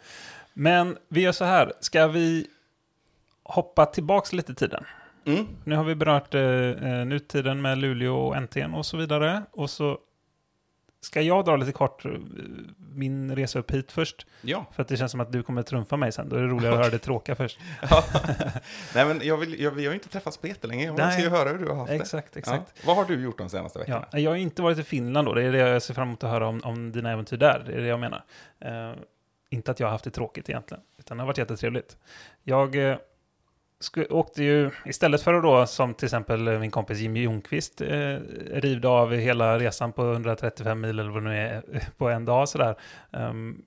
Men 0.54 0.98
vi 1.08 1.22
gör 1.22 1.32
så 1.32 1.46
här, 1.46 1.74
ska 1.80 2.08
vi 2.08 2.48
hoppa 3.44 3.86
tillbaks 3.86 4.34
lite 4.34 4.52
i 4.52 4.56
tiden? 4.56 4.84
Mm. 5.26 5.48
Nu 5.64 5.76
har 5.76 5.84
vi 5.84 5.96
berört 5.96 6.34
eh, 6.34 6.42
eh, 6.42 7.06
nutiden 7.06 7.62
med 7.62 7.78
Luleå 7.78 8.16
och 8.28 8.42
NTN 8.42 8.74
och 8.74 8.86
så 8.86 8.98
vidare. 8.98 9.44
Och 9.52 9.70
så 9.70 10.00
ska 11.08 11.22
jag 11.22 11.46
dra 11.46 11.56
lite 11.56 11.72
kort 11.72 12.06
eh, 12.06 12.12
min 12.94 13.36
resa 13.36 13.60
upp 13.60 13.72
hit 13.72 13.92
först. 13.92 14.28
Ja. 14.42 14.66
För 14.72 14.82
att 14.82 14.88
det 14.88 14.98
känns 14.98 15.12
som 15.12 15.22
att 15.22 15.32
du 15.32 15.44
kommer 15.44 15.64
trumfa 15.64 15.98
mig 15.98 16.12
sen. 16.12 16.30
Då 16.30 16.36
är 16.36 16.42
det 16.42 16.48
roligare 16.48 16.74
att 16.74 16.80
höra 16.80 16.90
det 16.90 17.00
tråkiga 17.00 17.36
först. 17.36 17.60
ja. 17.90 18.04
Nej, 18.96 19.06
men 19.06 19.22
jag 19.24 19.38
vill, 19.38 19.62
jag, 19.62 19.72
vi 19.72 19.86
har 19.86 19.92
ju 19.92 19.96
inte 19.96 20.10
träffats 20.10 20.38
på 20.38 20.48
jättelänge. 20.48 20.94
Jag 20.98 21.14
ska 21.14 21.22
ju 21.22 21.30
höra 21.30 21.50
hur 21.50 21.58
du 21.58 21.68
har 21.68 21.76
haft 21.76 21.90
det. 21.90 21.96
Exakt, 21.96 22.38
exakt. 22.38 22.74
Ja. 22.76 22.82
Vad 22.86 22.96
har 22.96 23.06
du 23.06 23.24
gjort 23.24 23.38
de 23.38 23.50
senaste 23.50 23.80
veckorna? 23.80 24.06
Ja, 24.12 24.20
jag 24.20 24.32
har 24.32 24.36
inte 24.36 24.62
varit 24.62 24.80
i 24.80 24.84
Finland 24.84 25.28
då, 25.28 25.34
det 25.34 25.44
är 25.44 25.52
det 25.52 25.58
jag 25.58 25.82
ser 25.82 25.94
fram 25.94 26.08
emot 26.08 26.24
att 26.24 26.30
höra 26.30 26.48
om, 26.48 26.62
om 26.64 26.92
dina 26.92 27.12
äventyr 27.12 27.38
där, 27.38 27.64
det 27.68 27.74
är 27.74 27.82
det 27.82 27.88
jag 27.88 28.00
menar. 28.00 28.24
Eh, 28.60 28.94
inte 29.50 29.72
att 29.72 29.80
jag 29.80 29.88
har 29.88 29.92
haft 29.92 30.04
det 30.04 30.12
tråkigt 30.12 30.50
egentligen, 30.50 30.84
utan 31.00 31.18
det 31.18 31.24
har 31.24 31.28
varit 31.28 31.38
jättetrevligt. 31.38 31.98
Jag 32.44 32.76
eh, 32.76 32.98
åkte 34.10 34.44
ju, 34.44 34.72
istället 34.86 35.22
för 35.22 35.34
att 35.34 35.44
då, 35.44 35.68
som 35.68 35.94
till 35.94 36.06
exempel 36.06 36.60
min 36.60 36.72
kompis 36.72 37.00
Jimmy 37.00 37.20
Ljungqvist, 37.20 37.82
eh, 37.82 38.18
rivde 38.52 38.88
av 38.88 39.14
hela 39.14 39.60
resan 39.60 39.92
på 39.94 40.12
135 40.12 40.82
mil 40.82 41.00
eller 41.00 41.12
vad 41.12 41.24
det 41.24 41.30
nu 41.30 41.38
är, 41.38 41.64
på 41.98 42.10
en 42.10 42.26
dag 42.26 42.50
sådär, 42.50 42.76
Um, 43.12 43.66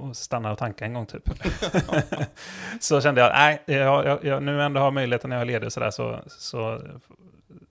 och 0.00 0.16
stanna 0.16 0.52
och 0.52 0.58
tanka 0.58 0.84
en 0.84 0.94
gång 0.94 1.06
typ. 1.06 1.28
så 2.80 3.00
kände 3.00 3.20
jag, 3.20 3.32
nej, 3.32 3.62
jag, 3.66 4.06
jag, 4.06 4.24
jag, 4.24 4.42
nu 4.42 4.62
ändå 4.62 4.80
har 4.80 4.90
möjligheten 4.90 5.30
när 5.30 5.36
jag 5.36 5.40
är 5.40 5.46
ledig 5.46 5.66
och 5.66 5.72
sådär, 5.72 5.90
så, 5.90 6.20
så, 6.26 6.82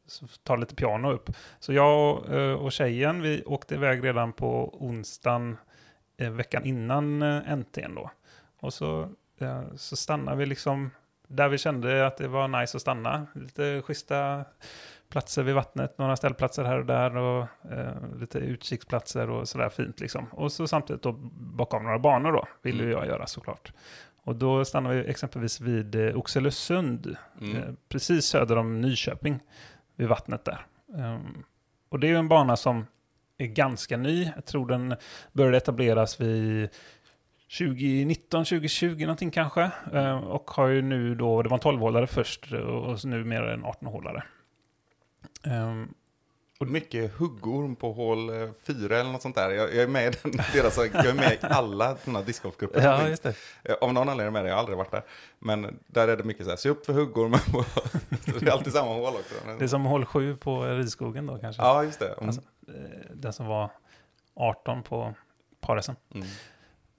så 0.08 0.28
tar 0.44 0.58
lite 0.58 0.76
piano 0.76 1.12
upp. 1.12 1.30
Så 1.60 1.74
jag 1.74 2.18
och, 2.18 2.36
eh, 2.36 2.54
och 2.54 2.72
tjejen, 2.72 3.22
vi 3.22 3.44
åkte 3.46 3.76
iväg 3.76 4.06
redan 4.06 4.34
på 4.34 4.78
onsdagen 4.86 5.58
eh, 6.18 6.30
veckan 6.30 6.66
innan 6.66 7.22
eh, 7.22 7.42
NT'n 7.42 7.96
då. 7.96 8.12
Och 8.60 8.74
så 8.74 9.10
eh, 9.40 9.64
så 9.76 9.96
stannade 9.96 10.38
vi 10.38 10.46
liksom 10.46 10.92
där 11.30 11.50
vi 11.50 11.58
kände 11.58 12.08
att 12.08 12.18
det 12.18 12.28
var 12.28 12.48
nice 12.48 12.78
att 12.78 12.82
stanna. 12.82 13.28
Lite 13.34 13.82
schyssta 13.82 14.46
platser 15.10 15.44
vid 15.44 15.56
vattnet, 15.56 15.98
några 15.98 16.16
ställplatser 16.16 16.64
här 16.64 16.80
och 16.80 16.86
där 16.86 17.16
och 17.18 17.48
eh, 17.72 18.18
lite 18.20 18.40
utkiksplatser 18.40 19.30
och 19.30 19.48
sådär 19.48 19.70
fint 19.70 20.00
liksom. 20.00 20.26
Och 20.32 20.52
så 20.52 20.68
samtidigt 20.68 21.02
då 21.04 21.12
bakom 21.40 21.84
några 21.84 22.00
banor 22.00 22.32
då, 22.32 22.48
ville 22.62 22.84
Mm. 22.84 22.92
jag 22.98 23.08
göra 23.08 23.28
såklart. 23.28 23.74
Och 24.24 24.36
då 24.36 24.66
stannade 24.66 24.96
vi 24.96 25.10
exempelvis 25.10 25.62
vid 25.62 25.96
eh, 25.96 26.18
Oxelösund, 26.18 27.16
Mm. 27.42 27.56
eh, 27.58 27.64
precis 27.90 28.26
söder 28.26 28.58
om 28.58 28.82
Nyköping, 28.82 29.40
vid 29.96 30.08
vattnet 30.08 30.46
där. 30.46 30.66
Ehm, 30.98 31.44
och 31.90 32.00
det 32.00 32.08
är 32.08 32.10
ju 32.10 32.18
en 32.18 32.28
bana 32.28 32.58
som 32.58 32.86
är 33.38 33.46
ganska 33.48 33.98
ny. 33.98 34.32
Jag 34.36 34.46
tror 34.46 34.68
den 34.68 34.96
började 35.34 35.58
etableras 35.58 36.22
vid 36.22 36.70
2019, 37.58 38.46
2020 38.46 39.00
någonting 39.02 39.32
kanske. 39.32 39.72
Eh, 39.94 40.18
och 40.18 40.52
har 40.52 40.68
ju 40.68 40.82
nu 40.82 41.16
då, 41.16 41.42
det 41.42 41.50
var 41.50 41.58
en 41.58 41.62
12-hålare 41.80 42.08
först 42.08 42.52
och 42.54 43.06
nu 43.06 43.24
mer 43.24 43.42
en 43.42 43.66
18-hålare. 43.66 44.24
Ehm, 45.44 45.94
Och 46.60 46.68
mycket 46.68 47.14
huggorm 47.14 47.76
på 47.76 47.94
hål 47.94 48.30
eh, 48.30 48.50
fyra 48.68 49.00
eller 49.00 49.12
något 49.12 49.22
sånt 49.22 49.36
där. 49.36 49.50
Jag, 49.50 49.70
jag 49.76 49.84
är 49.84 49.88
med 49.88 50.14
i 50.14 50.18
den, 50.24 50.32
deras, 50.54 50.78
jag 50.78 51.06
är 51.06 51.14
med 51.14 51.34
i 51.34 51.38
alla 51.42 51.96
sådana 51.98 52.22
discgolfgrupper 52.22 53.06
finns. 53.08 53.20
det. 53.20 53.34
Eh, 53.64 53.76
Av 53.82 53.94
någon 53.94 54.10
anledning 54.10 54.28
är 54.28 54.32
med 54.32 54.44
det, 54.44 54.48
jag 54.50 54.56
har 54.56 54.60
aldrig 54.60 54.78
varit 54.78 54.92
där. 54.92 55.04
Men 55.40 55.80
där 55.88 56.08
är 56.08 56.18
det 56.18 56.24
mycket 56.24 56.44
så 56.44 56.50
här, 56.50 56.58
se 56.58 56.70
upp 56.70 56.86
för 56.86 56.94
huggormen. 56.94 57.40
det 58.40 58.48
är 58.48 58.52
alltid 58.52 58.74
samma 58.74 58.94
hål 58.94 59.14
också. 59.16 59.36
Det 59.60 59.64
är 59.64 59.68
som 59.68 59.86
hål 59.86 60.06
7 60.06 60.36
på 60.36 60.64
Ridskogen 60.66 61.26
då 61.26 61.38
kanske. 61.38 61.62
Ja, 61.62 61.84
just 61.84 62.00
det. 62.00 62.14
Mm. 62.14 62.26
Alltså, 62.28 62.42
eh, 62.68 62.74
den 63.14 63.34
som 63.34 63.46
var 63.46 63.70
18 64.36 64.84
på 64.84 65.14
Paresen. 65.62 65.96
Mm. 66.16 66.28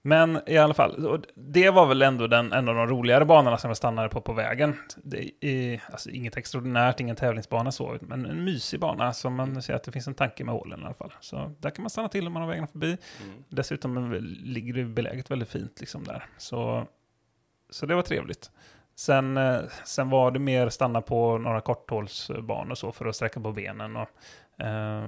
Men 0.03 0.41
i 0.47 0.59
alla 0.59 0.75
fall, 0.75 1.21
det 1.35 1.71
var 1.71 1.87
väl 1.87 2.03
ändå 2.03 2.27
den, 2.27 2.53
en 2.53 2.69
av 2.69 2.75
de 2.75 2.87
roligare 2.87 3.25
banorna 3.25 3.59
som 3.59 3.71
jag 3.71 3.77
stannade 3.77 4.09
på 4.09 4.21
på 4.21 4.33
vägen. 4.33 4.77
Det 4.97 5.31
är 5.41 5.83
alltså, 5.93 6.11
inget 6.11 6.37
extraordinärt, 6.37 7.01
ingen 7.01 7.17
tävlingsbana 7.17 7.73
så, 7.73 7.99
men 8.01 8.27
en 8.27 8.45
mysig 8.45 8.81
bana 8.81 9.13
som 9.13 9.35
man 9.35 9.63
ser 9.63 9.75
att 9.75 9.85
det 9.85 9.93
finns 9.93 10.07
en 10.07 10.15
tanke 10.15 10.45
med 10.45 10.55
hålen 10.55 10.83
i 10.83 10.85
alla 10.85 10.95
fall. 10.95 11.13
Så 11.21 11.55
där 11.59 11.71
kan 11.71 11.83
man 11.83 11.91
stanna 11.91 12.09
till 12.09 12.27
om 12.27 12.33
man 12.33 12.43
har 12.43 12.49
vägarna 12.49 12.67
förbi. 12.67 12.87
Mm. 12.87 13.45
Dessutom 13.49 14.13
ligger 14.45 14.75
det 14.75 14.85
beläget 14.85 15.31
väldigt 15.31 15.49
fint 15.49 15.81
liksom 15.81 16.05
där. 16.05 16.25
Så, 16.39 16.87
så 17.71 17.87
det 17.87 17.95
var 17.95 18.03
trevligt. 18.03 18.51
Sen, 18.95 19.37
eh, 19.37 19.61
sen 19.85 20.11
var 20.11 20.31
det 20.31 20.39
mer 20.39 20.69
stanna 20.69 21.01
på 21.01 21.39
några 21.39 21.61
korthålsbanor 21.61 22.75
så 22.75 22.93
för 22.93 23.07
att 23.07 23.17
sträcka 23.17 23.41
på 23.41 23.53
benen 23.53 23.97
och, 23.97 24.09
eh, 24.65 25.05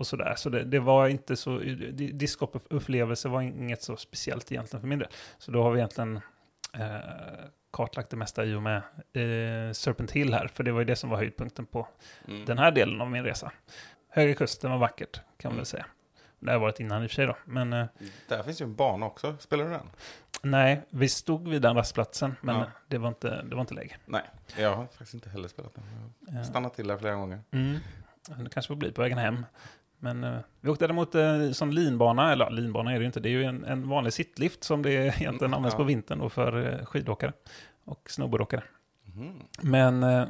och 0.00 0.06
sådär. 0.06 0.34
Så 0.36 0.50
det, 0.50 0.64
det 0.64 0.78
var 0.80 1.08
inte 1.08 1.36
så, 1.36 1.58
di- 1.58 2.12
discgolf-upplevelse 2.12 3.28
var 3.28 3.40
inget 3.42 3.82
så 3.82 3.96
speciellt 3.96 4.52
egentligen 4.52 4.80
för 4.80 4.88
min 4.88 4.98
del. 4.98 5.08
Så 5.38 5.50
då 5.50 5.62
har 5.62 5.70
vi 5.70 5.78
egentligen 5.78 6.16
eh, 6.74 6.98
kartlagt 7.72 8.10
det 8.10 8.16
mesta 8.16 8.44
i 8.44 8.54
och 8.54 8.62
med 8.62 8.76
eh, 9.12 9.72
Serpent 9.72 10.10
Hill 10.10 10.34
här, 10.34 10.48
för 10.48 10.64
det 10.64 10.72
var 10.72 10.80
ju 10.80 10.84
det 10.84 10.96
som 10.96 11.10
var 11.10 11.16
höjdpunkten 11.16 11.66
på 11.66 11.88
Mm. 12.28 12.44
den 12.44 12.58
här 12.58 12.70
delen 12.70 13.00
av 13.00 13.10
min 13.10 13.24
resa. 13.24 13.52
Höga 14.08 14.34
kusten 14.34 14.70
var 14.70 14.78
vackert, 14.78 15.14
kan 15.16 15.22
man 15.42 15.52
Mm. 15.52 15.56
väl 15.56 15.66
säga. 15.66 15.86
Det 16.38 16.52
har 16.52 16.58
varit 16.58 16.80
innan 16.80 17.02
i 17.02 17.06
och 17.06 17.10
för 17.10 17.14
sig 17.14 17.26
då, 17.26 17.36
men 17.44 17.72
eh, 17.72 17.86
Där 18.28 18.42
finns 18.42 18.60
ju 18.60 18.64
en 18.64 18.74
bana 18.74 19.06
också. 19.06 19.36
Spelar 19.40 19.64
du 19.64 19.70
den? 19.70 19.90
Nej, 20.42 20.80
vi 20.90 21.08
stod 21.08 21.48
vid 21.48 21.62
den 21.62 21.76
rastplatsen, 21.76 22.36
men 22.40 22.56
Ja. 22.56 22.64
det, 22.88 22.98
var 22.98 23.08
inte, 23.08 23.42
det 23.42 23.54
var 23.54 23.60
inte 23.60 23.74
läge. 23.74 23.96
Nej, 24.06 24.22
jag 24.56 24.76
har 24.76 24.84
faktiskt 24.84 25.14
inte 25.14 25.30
heller 25.30 25.48
spelat 25.48 25.74
den. 25.74 25.84
Jag 26.26 26.32
har 26.32 26.40
Eh, 26.40 26.44
stannat 26.46 26.74
till 26.74 26.86
där 26.86 26.98
flera 26.98 27.14
gånger. 27.14 27.40
Mm. 27.50 27.76
Det 28.38 28.50
kanske 28.50 28.68
får 28.68 28.76
bli 28.76 28.92
på 28.92 29.02
vägen 29.02 29.18
hem. 29.18 29.46
Men 30.00 30.24
eh, 30.24 30.38
vi 30.60 30.70
åkte 30.70 30.86
däremot 30.86 31.14
eh, 31.14 31.50
som 31.50 31.70
linbana, 31.72 32.32
eller 32.32 32.50
linbana 32.50 32.90
är 32.90 32.94
det 32.94 33.00
ju 33.00 33.06
inte, 33.06 33.20
det 33.20 33.28
är 33.28 33.30
ju 33.30 33.44
en, 33.44 33.64
en 33.64 33.88
vanlig 33.88 34.12
sittlift 34.12 34.64
som 34.64 34.82
det 34.82 34.92
egentligen 35.20 35.36
Mm, 35.38 35.54
används 35.54 35.74
ja. 35.74 35.78
på 35.78 35.84
vintern 35.84 36.18
då 36.18 36.28
för 36.28 36.72
eh, 36.72 36.84
skidåkare 36.84 37.32
och 37.84 38.10
snowboardåkare. 38.10 38.62
Mhm. 39.04 39.32
Men 39.62 40.02
eh, 40.02 40.24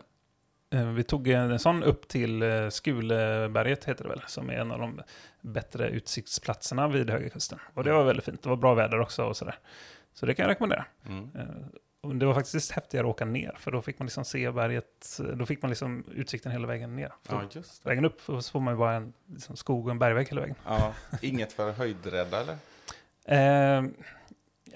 eh, 0.71 0.87
vi 0.87 1.03
tog 1.03 1.29
en, 1.29 1.59
sån 1.59 1.83
upp 1.83 2.09
till 2.09 2.43
eh, 2.43 2.69
Skuleberget, 2.69 3.85
heter 3.85 4.05
det 4.05 4.11
väl, 4.11 4.23
som 4.27 4.51
är 4.51 4.55
en 4.55 4.71
av 4.71 4.79
de 4.79 5.01
bättre 5.41 5.89
utsiktsplatserna 5.89 6.89
vid 6.89 7.11
Höga 7.11 7.31
Kusten. 7.31 7.59
Och 7.75 7.85
det 7.85 7.93
var 7.93 8.05
väldigt 8.05 8.25
fint, 8.25 8.43
det 8.43 8.49
var 8.49 8.57
bra 8.57 8.75
väder 8.75 9.01
också 9.01 9.25
och 9.25 9.37
sådär. 9.37 9.59
Så 10.13 10.27
det 10.27 10.35
kan 10.35 10.43
jag 10.43 10.51
rekommendera. 10.51 10.85
Mm. 11.09 11.31
Det 12.03 12.27
var 12.27 12.35
faktiskt 12.35 12.73
häftigare 12.73 13.07
att 13.07 13.11
åka 13.11 13.25
ner, 13.25 13.57
för 13.59 13.71
då 13.71 13.83
fick 13.83 13.99
man 13.99 14.07
liksom 14.07 14.25
se 14.25 14.51
berget, 14.51 15.21
då 15.35 15.47
fick 15.47 15.63
man 15.63 15.69
liksom 15.69 16.05
utsikten 16.15 16.53
hela 16.53 16.67
vägen 16.67 16.97
ner. 16.97 17.13
Ja, 17.29 17.43
just 17.53 17.83
det. 17.83 17.89
Vägen 17.89 18.05
upp 18.05 18.21
så 18.27 18.43
får 18.43 18.61
man 18.61 18.75
ju 18.75 18.79
bara 18.79 18.95
en 18.95 19.13
liksom, 19.27 19.57
skog 19.57 19.85
och 19.85 19.91
en 19.91 19.99
bergvägg 19.99 20.29
hela 20.29 20.41
vägen. 20.41 20.57
Ja, 20.67 20.93
inget 21.23 21.53
för 21.53 21.73
höjdrädda 21.73 22.41
eller? 22.41 22.57
Eh, 23.25 23.85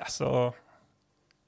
alltså, 0.01 0.53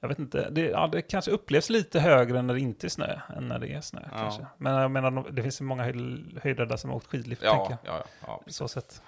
jag 0.01 0.09
vet 0.09 0.19
inte, 0.19 0.51
det, 0.51 0.61
ja, 0.61 0.87
det 0.87 1.03
kanske 1.03 1.31
upplevs 1.31 1.71
lite 1.71 2.01
högre 2.01 2.43
när 2.43 2.55
det 2.55 2.61
inte 2.61 2.87
är 2.87 2.89
snö 2.89 3.21
än 3.37 3.49
när 3.49 3.59
det 3.59 3.69
är 3.69 3.81
snö. 3.81 4.01
Ja. 4.13 4.19
Kanske. 4.19 4.47
Men 4.59 4.73
jag 4.75 4.91
menar, 4.91 5.31
det 5.31 5.43
finns 5.43 5.61
ju 5.61 5.65
många 5.65 5.83
höjd, 5.83 6.41
höjdrädda 6.43 6.77
som 6.77 6.91
har 6.91 6.97
åkt 6.97 7.07
skidlift, 7.07 7.43
Ja, 7.43 7.79
ja, 7.85 8.05
ja. 8.27 8.43
Så 8.47 8.69
sett. 8.69 9.03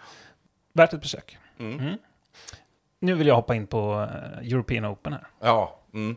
Värt 0.73 0.93
ett 0.93 1.01
besök. 1.01 1.39
Mm. 1.59 1.81
Mm. 1.81 1.99
Nu 3.01 3.15
vill 3.15 3.27
jag 3.27 3.35
hoppa 3.35 3.55
in 3.55 3.67
på 3.67 4.09
eh, 4.13 4.53
European 4.53 4.87
Open 4.87 5.13
här. 5.13 5.27
Ja, 5.41 5.81
mm. 5.95 6.17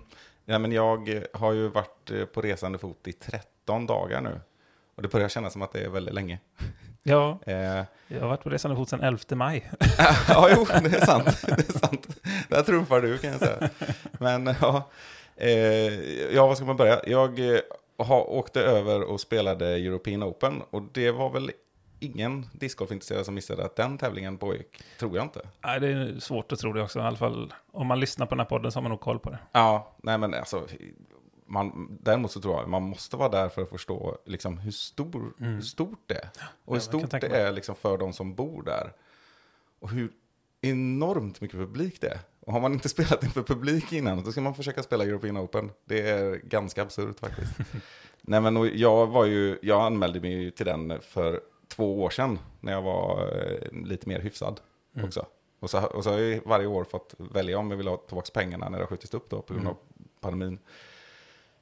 Ja 0.52 0.60
men 0.60 0.72
jag 0.72 1.10
eh, 1.10 1.22
har 1.34 1.54
ju 1.54 1.68
varit 1.68 2.12
eh, 2.12 2.26
på 2.26 2.42
resande 2.42 2.78
fot 2.78 3.08
i 3.08 3.14
13 3.14 3.86
dagar 3.86 4.22
nu. 4.22 4.40
Och 4.96 5.02
det 5.02 5.08
börjar 5.08 5.30
kännas 5.30 5.54
som 5.54 5.62
att 5.62 5.72
det 5.72 5.80
är 5.80 5.90
väldigt 5.90 6.14
länge. 6.14 6.40
Ja, 7.04 7.40
Eh, 7.46 7.86
jag 8.08 8.22
har 8.22 8.28
varit 8.28 8.44
på 8.44 8.50
resande 8.50 8.78
fot 8.78 8.90
sedan 8.90 9.02
11 9.02 9.20
maj. 9.30 9.72
ja, 10.28 10.50
jo, 10.56 10.66
det 10.84 10.98
är 10.98 11.06
sant. 11.06 11.42
Det 11.48 11.70
är 11.70 11.80
sant. 11.80 12.08
Där 12.50 12.62
trumfar 12.62 13.02
du 13.02 13.18
kan 13.18 13.32
jag 13.32 13.40
säga. 13.40 13.70
Men 14.20 14.56
ja, 14.62 14.90
eh, 15.36 15.52
ja 16.34 16.48
vad 16.48 16.58
ska 16.58 16.66
man 16.66 16.78
börja? 16.78 17.02
Jag 17.06 17.56
eh, 17.56 17.60
har, 17.98 18.30
åkte 18.30 18.62
över 18.62 19.02
och 19.02 19.22
spelade 19.22 19.68
European 19.68 20.24
Open. 20.24 20.62
Och 20.70 20.84
det 20.92 21.12
var 21.12 21.30
väl 21.30 21.52
ingen 22.02 22.46
discgolfintresserad 22.52 23.26
som 23.26 23.36
missade 23.36 23.66
att 23.66 23.76
den 23.76 23.98
tävlingen 23.98 24.38
pågick. 24.38 24.84
Tror 25.00 25.16
jag 25.16 25.26
inte. 25.26 25.42
Nej, 25.62 25.80
det 25.80 25.88
är 25.88 26.20
svårt 26.20 26.52
att 26.52 26.60
tro 26.60 26.74
det 26.74 26.82
också. 26.82 27.00
I 27.00 27.02
alla 27.02 27.18
fall 27.18 27.54
om 27.72 27.88
man 27.88 28.00
lyssnar 28.00 28.26
på 28.26 28.36
den 28.36 28.40
här 28.40 28.46
podden 28.46 28.72
så 28.72 28.78
har 28.78 28.82
man 28.82 28.90
nog 28.90 29.02
koll 29.02 29.20
på 29.20 29.30
det. 29.30 29.40
Ja, 29.52 29.96
nej 30.04 30.18
men 30.18 30.34
alltså. 30.34 30.68
Man, 31.46 31.98
däremot 32.02 32.32
så 32.32 32.42
tror 32.42 32.60
jag 32.60 32.70
man 32.70 32.84
måste 32.84 33.18
vara 33.18 33.30
där 33.30 33.50
för 33.50 33.62
att 33.62 33.70
förstå 33.70 34.18
liksom, 34.26 34.58
hur, 34.58 34.72
stor, 34.72 35.34
hur 35.38 35.62
stort 35.62 36.04
det 36.06 36.16
är. 36.16 36.30
Och 36.66 36.76
hur 36.76 36.82
kan 36.82 36.82
stort 36.82 37.12
det 37.22 37.28
är 37.28 37.52
liksom, 37.52 37.76
för 37.76 37.98
de 37.98 38.14
som 38.14 38.36
bor 38.36 38.64
där. 38.64 38.94
Och 39.80 39.90
hur 39.90 40.12
enormt 40.62 41.42
mycket 41.42 41.58
publik 41.58 42.02
det 42.02 42.08
är. 42.08 42.20
Och 42.40 42.54
har 42.54 42.60
man 42.60 42.74
inte 42.74 42.90
spelat 42.96 43.24
inför 43.24 43.44
publik 43.44 43.94
innan, 43.94 44.24
då 44.24 44.32
ska 44.32 44.42
man 44.42 44.56
försöka 44.56 44.84
spela 44.84 45.04
European 45.04 45.38
Open. 45.38 45.72
Det 45.86 46.10
är 46.10 46.36
ganska 46.36 46.82
absurt 46.82 47.20
faktiskt. 47.20 47.54
Nej, 48.22 48.42
men 48.42 48.78
jag, 48.80 49.08
var 49.08 49.26
ju, 49.26 49.60
jag 49.62 49.82
anmälde 49.82 50.20
mig 50.20 50.32
ju 50.32 50.52
till 50.52 50.66
den 50.66 51.02
för 51.02 51.42
två 51.82 52.02
år 52.04 52.10
sedan, 52.10 52.40
när 52.60 52.72
jag 52.74 52.82
var 52.82 53.32
eh, 53.38 53.86
lite 53.86 54.10
mer 54.10 54.20
hyfsad 54.20 54.60
Mm. 54.96 55.08
också. 55.08 55.26
Och 55.60 55.70
så, 55.70 55.80
och 55.84 56.04
så 56.04 56.12
har 56.12 56.20
jag 56.20 56.42
varje 56.46 56.68
år 56.68 56.84
fått 56.84 57.14
välja 57.18 57.58
om 57.58 57.70
jag 57.72 57.78
vill 57.78 57.88
ha 57.88 57.98
tillbaka 57.98 58.30
pengarna 58.34 58.70
när 58.70 58.78
det 58.78 58.84
har 58.84 58.88
skjutits 58.90 59.14
upp 59.14 59.30
då, 59.30 59.42
på 59.42 59.54
grund 59.54 59.66
Mm. 59.68 59.72
av 59.78 59.78
pandemin. 60.22 60.60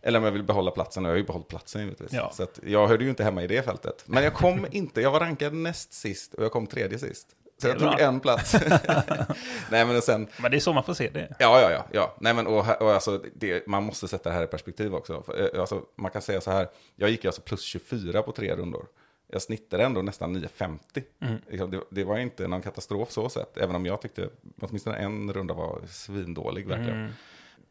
Eller 0.02 0.20
om 0.20 0.26
jag 0.26 0.32
vill 0.32 0.44
behålla 0.44 0.72
platsen, 0.72 1.06
och 1.06 1.10
jag 1.10 1.14
har 1.14 1.18
ju 1.18 1.24
behållit 1.26 1.48
platsen 1.48 1.82
givetvis. 1.82 2.14
Ja. 2.14 2.32
Så 2.34 2.44
att 2.44 2.60
jag 2.64 2.88
hörde 2.88 3.04
ju 3.04 3.10
inte 3.10 3.24
hemma 3.24 3.44
i 3.44 3.48
det 3.48 3.62
fältet. 3.66 4.04
Men 4.06 4.24
jag 4.24 4.34
kom 4.34 4.66
inte, 4.72 5.02
jag 5.02 5.12
var 5.12 5.20
rankad 5.20 5.54
näst 5.54 5.94
sist 5.94 6.34
och 6.34 6.44
jag 6.44 6.52
kom 6.52 6.68
tredje 6.68 7.00
sist. 7.00 7.28
Så 7.62 7.68
jag 7.68 7.80
tog 7.80 8.00
en 8.00 8.20
plats. 8.20 8.54
Nej 9.72 9.86
men 9.86 10.02
sen, 10.02 10.28
Men 10.42 10.52
det 10.52 10.58
är 10.58 10.60
så 10.62 10.74
man 10.74 10.84
får 10.84 10.94
se 10.94 11.10
det. 11.10 11.36
Ja, 11.40 11.62
ja, 11.62 11.72
ja. 11.72 11.86
ja. 11.92 12.16
Nej, 12.20 12.34
men, 12.34 12.48
och, 12.48 12.82
och 12.82 12.92
alltså, 12.92 13.24
det, 13.36 13.68
man 13.68 13.84
måste 13.84 14.08
sätta 14.08 14.30
det 14.30 14.36
här 14.36 14.44
i 14.44 14.48
perspektiv 14.48 14.96
också. 14.96 15.24
För, 15.24 15.56
eh, 15.56 15.62
Alltså, 15.62 15.82
man 15.96 16.12
kan 16.12 16.22
säga 16.22 16.42
så 16.42 16.52
här, 16.52 16.68
jag 16.96 17.10
gick 17.10 17.26
alltså 17.26 17.42
plus 17.42 17.62
24 17.62 18.22
på 18.22 18.32
tre 18.32 18.56
rundor. 18.56 18.86
Jag 19.32 19.42
snittade 19.42 19.84
ändå 19.84 20.02
nästan 20.02 20.36
9,50. 20.38 21.04
Mm. 21.20 21.42
Liksom, 21.48 21.72
Det, 21.72 21.84
det 21.92 22.04
var 22.04 22.18
inte 22.18 22.48
någon 22.48 22.62
katastrof 22.62 23.12
så 23.12 23.30
sett, 23.30 23.58
även 23.58 23.76
om 23.76 23.86
jag 23.86 24.02
tyckte 24.02 24.30
åtminstone 24.62 24.96
en 24.98 25.34
runda 25.34 25.54
var 25.54 25.82
svindålig 25.90 26.68
verkligen. 26.68 27.00
Mm. 27.00 27.12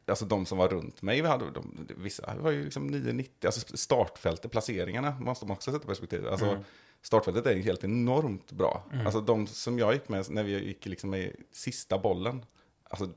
Alltså 0.07 0.25
de 0.25 0.47
som 0.47 0.59
var 0.59 0.69
runt 0.69 1.03
mig, 1.03 1.23
vi 1.23 1.29
hade, 1.29 1.51
de, 1.51 1.89
vissa 1.97 2.35
var 2.39 2.51
ju 2.51 2.65
liksom 2.65 2.91
9,90. 2.91 3.29
Alltså 3.47 3.77
startfältet, 3.77 4.51
placeringarna 4.51 5.17
måste 5.21 5.47
man 5.47 5.57
också 5.57 5.73
sätta 5.73 5.85
i 5.85 5.87
perspektiv. 5.87 6.29
Alltså, 6.29 6.47
Mm. 6.47 6.63
Startfältet 7.03 7.47
är 7.47 7.57
helt 7.57 7.85
enormt 7.85 8.53
bra. 8.53 8.85
Alltså 9.05 9.21
de 9.21 9.47
som 9.47 9.79
jag 9.79 9.93
gick 9.95 10.09
med, 10.09 10.31
när 10.31 10.43
vi 10.43 10.65
gick 10.65 10.87
liksom 10.87 11.11
med 11.11 11.37
sista 11.53 11.99
bollen, 11.99 12.45
alltså 12.85 13.09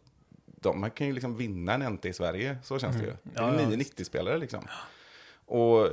de 0.46 0.90
kan 0.90 1.08
ju 1.08 1.14
liksom 1.14 1.38
vinna 1.38 1.74
en 1.74 1.94
NT 1.94 2.06
i 2.06 2.14
Sverige, 2.14 2.58
så 2.64 2.80
känns 2.80 2.96
det 2.96 3.04
ju. 3.04 3.14
Det 3.24 3.40
är 3.40 3.50
Mm. 3.50 3.60
Ja. 3.72 3.78
990-spelare 3.78 4.38
liksom. 4.38 4.68
Och 5.46 5.88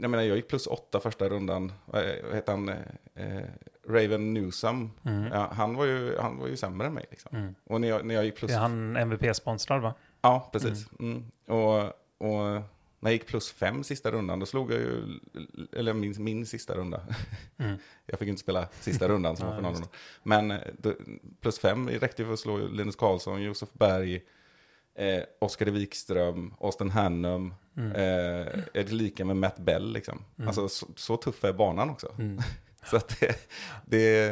jag 0.00 0.10
menar, 0.10 0.24
jag 0.24 0.36
gick 0.36 0.48
plus 0.48 0.66
åtta 0.66 1.00
första 1.00 1.28
rundan. 1.28 1.72
Vad 1.84 2.02
heter 2.34 2.52
han? 2.52 2.68
Eh, 2.68 3.44
Raven 3.88 4.34
Newsom. 4.34 4.90
Mm. 5.04 5.32
Ja, 5.32 5.50
han, 5.52 5.74
var 5.74 5.84
ju, 5.84 6.16
han 6.18 6.38
var 6.38 6.46
ju 6.46 6.56
sämre 6.56 6.86
än 6.86 6.94
mig. 6.94 7.04
Liksom. 7.10 7.36
Mm. 7.36 7.54
Och 7.64 7.80
när 7.80 7.88
jag, 7.88 8.06
när 8.06 8.14
jag 8.14 8.24
gick 8.24 8.36
plus... 8.36 8.50
Det 8.50 8.56
är 8.56 8.60
han 8.60 8.96
MVP-sponsrad 8.96 9.82
va? 9.82 9.94
Ja, 10.20 10.50
precis. 10.52 10.86
Mm. 11.00 11.24
Och, 11.46 11.82
och 12.18 12.62
när 13.00 13.10
jag 13.10 13.12
gick 13.12 13.26
plus 13.26 13.52
fem 13.52 13.84
sista 13.84 14.10
rundan, 14.10 14.38
då 14.38 14.46
slog 14.46 14.72
jag 14.72 14.80
ju, 14.80 15.20
eller 15.72 15.92
min, 15.92 16.14
min 16.18 16.46
sista 16.46 16.74
runda. 16.74 17.00
Mm. 17.58 17.78
Jag 18.06 18.18
fick 18.18 18.28
inte 18.28 18.40
spela 18.40 18.68
sista 18.80 19.08
rundan 19.08 19.36
som 19.36 19.46
var 19.46 19.56
finalen. 19.56 19.82
Men 20.22 20.50
eh, 20.50 20.58
då, 20.78 20.92
plus 21.40 21.58
fem 21.58 21.88
räckte 21.88 22.22
ju 22.22 22.26
för 22.26 22.32
att 22.32 22.40
slå 22.40 22.56
Linus 22.56 22.96
Karlsson, 22.96 23.42
Josef 23.42 23.68
Berg, 23.72 24.22
Eh, 24.94 25.22
Oskar 25.40 25.66
Wikström, 25.66 26.54
Austin 26.60 26.90
Hannum. 26.90 27.54
Mm. 27.76 27.92
Eh, 27.92 28.46
är 28.74 28.84
det 28.84 28.92
lika 28.92 29.24
med 29.24 29.36
Matt 29.36 29.58
Bell 29.58 29.92
liksom? 29.92 30.24
Alltså 30.46 30.68
så, 30.68 30.86
så 30.96 31.16
tuff 31.16 31.44
är 31.44 31.52
banan 31.52 31.90
också. 31.90 32.14
Mm. 32.18 32.38
så 32.90 32.96
att 32.96 33.20
det, 33.20 33.36
det, 33.84 34.28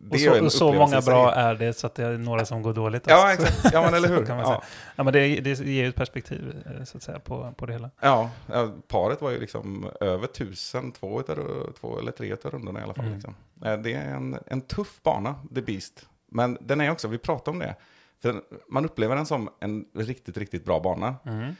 det 0.00 0.10
Och 0.10 0.14
är 0.14 0.18
så, 0.18 0.34
en 0.34 0.44
och 0.44 0.52
så 0.52 0.72
många 0.72 1.00
bra 1.00 1.34
är 1.34 1.54
det 1.54 1.72
så 1.72 1.86
att 1.86 1.94
det 1.94 2.04
är 2.04 2.18
några 2.18 2.44
som 2.46 2.62
går 2.62 2.74
dåligt. 2.74 3.04
Ja, 3.06 3.32
också. 3.34 3.46
exakt. 3.46 3.74
Ja, 3.74 3.82
men 3.82 3.94
eller 3.94 4.08
hur? 4.08 4.26
Ja. 4.28 4.62
Ja, 4.96 5.02
men 5.02 5.12
det, 5.12 5.40
det 5.40 5.58
ger 5.58 5.82
ju 5.82 5.88
ett 5.88 5.94
perspektiv 5.94 6.62
eh, 6.66 6.84
så 6.84 6.96
att 6.96 7.02
säga, 7.02 7.18
på, 7.18 7.54
på 7.56 7.66
det 7.66 7.72
hela. 7.72 7.90
Ja, 8.00 8.30
ja, 8.46 8.70
paret 8.88 9.20
var 9.22 9.30
ju 9.30 9.40
liksom 9.40 9.90
över 10.00 10.26
tusen, 10.26 10.92
två, 10.92 11.22
två 11.80 11.98
eller 11.98 12.12
tre 12.12 12.32
av 12.32 12.50
rundorna 12.50 12.80
i 12.80 12.82
alla 12.82 12.94
fall. 12.94 13.04
Mm. 13.04 13.14
Liksom. 13.16 13.34
Eh, 13.64 13.78
Det 13.78 13.92
är 13.94 14.14
en, 14.14 14.38
en 14.46 14.60
tuff 14.60 15.00
bana, 15.02 15.34
The 15.54 15.62
Beast. 15.62 16.06
Men 16.32 16.58
den 16.60 16.80
är 16.80 16.90
också, 16.90 17.08
vi 17.08 17.18
pratade 17.18 17.50
om 17.50 17.58
det, 17.58 17.74
för 18.22 18.42
man 18.68 18.84
upplever 18.84 19.16
den 19.16 19.26
som 19.26 19.50
en 19.60 19.86
riktigt, 19.94 20.36
riktigt 20.36 20.64
bra 20.64 20.80
bana. 20.80 21.16
Mm. 21.26 21.54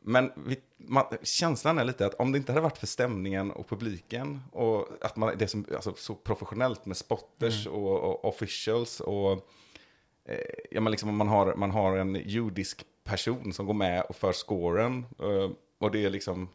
Men 0.00 0.32
vi, 0.46 0.56
man, 0.76 1.04
känslan 1.22 1.78
är 1.78 1.84
lite 1.84 2.06
att 2.06 2.14
om 2.14 2.32
det 2.32 2.38
inte 2.38 2.52
hade 2.52 2.62
varit 2.62 2.78
för 2.78 2.86
stämningen 2.86 3.50
och 3.50 3.68
publiken 3.68 4.40
och 4.52 4.88
att 5.00 5.16
man, 5.16 5.38
det 5.38 5.44
är 5.44 5.46
som, 5.46 5.66
alltså, 5.74 5.94
så 5.96 6.14
professionellt 6.14 6.86
med 6.86 6.96
spotters 6.96 7.66
och, 7.66 8.00
och 8.00 8.24
officials 8.24 9.00
och 9.00 9.32
eh, 10.24 10.38
ja, 10.70 10.80
men 10.80 10.90
liksom, 10.90 11.16
man, 11.16 11.28
har, 11.28 11.54
man 11.54 11.70
har 11.70 11.96
en 11.96 12.14
judisk 12.14 12.84
person 13.04 13.52
som 13.52 13.66
går 13.66 13.74
med 13.74 14.02
och 14.02 14.16
för 14.16 14.32
scoren 14.32 15.06
eh, 15.18 15.50
och 15.78 15.90
det 15.90 16.04
är 16.04 16.10
liksom 16.10 16.48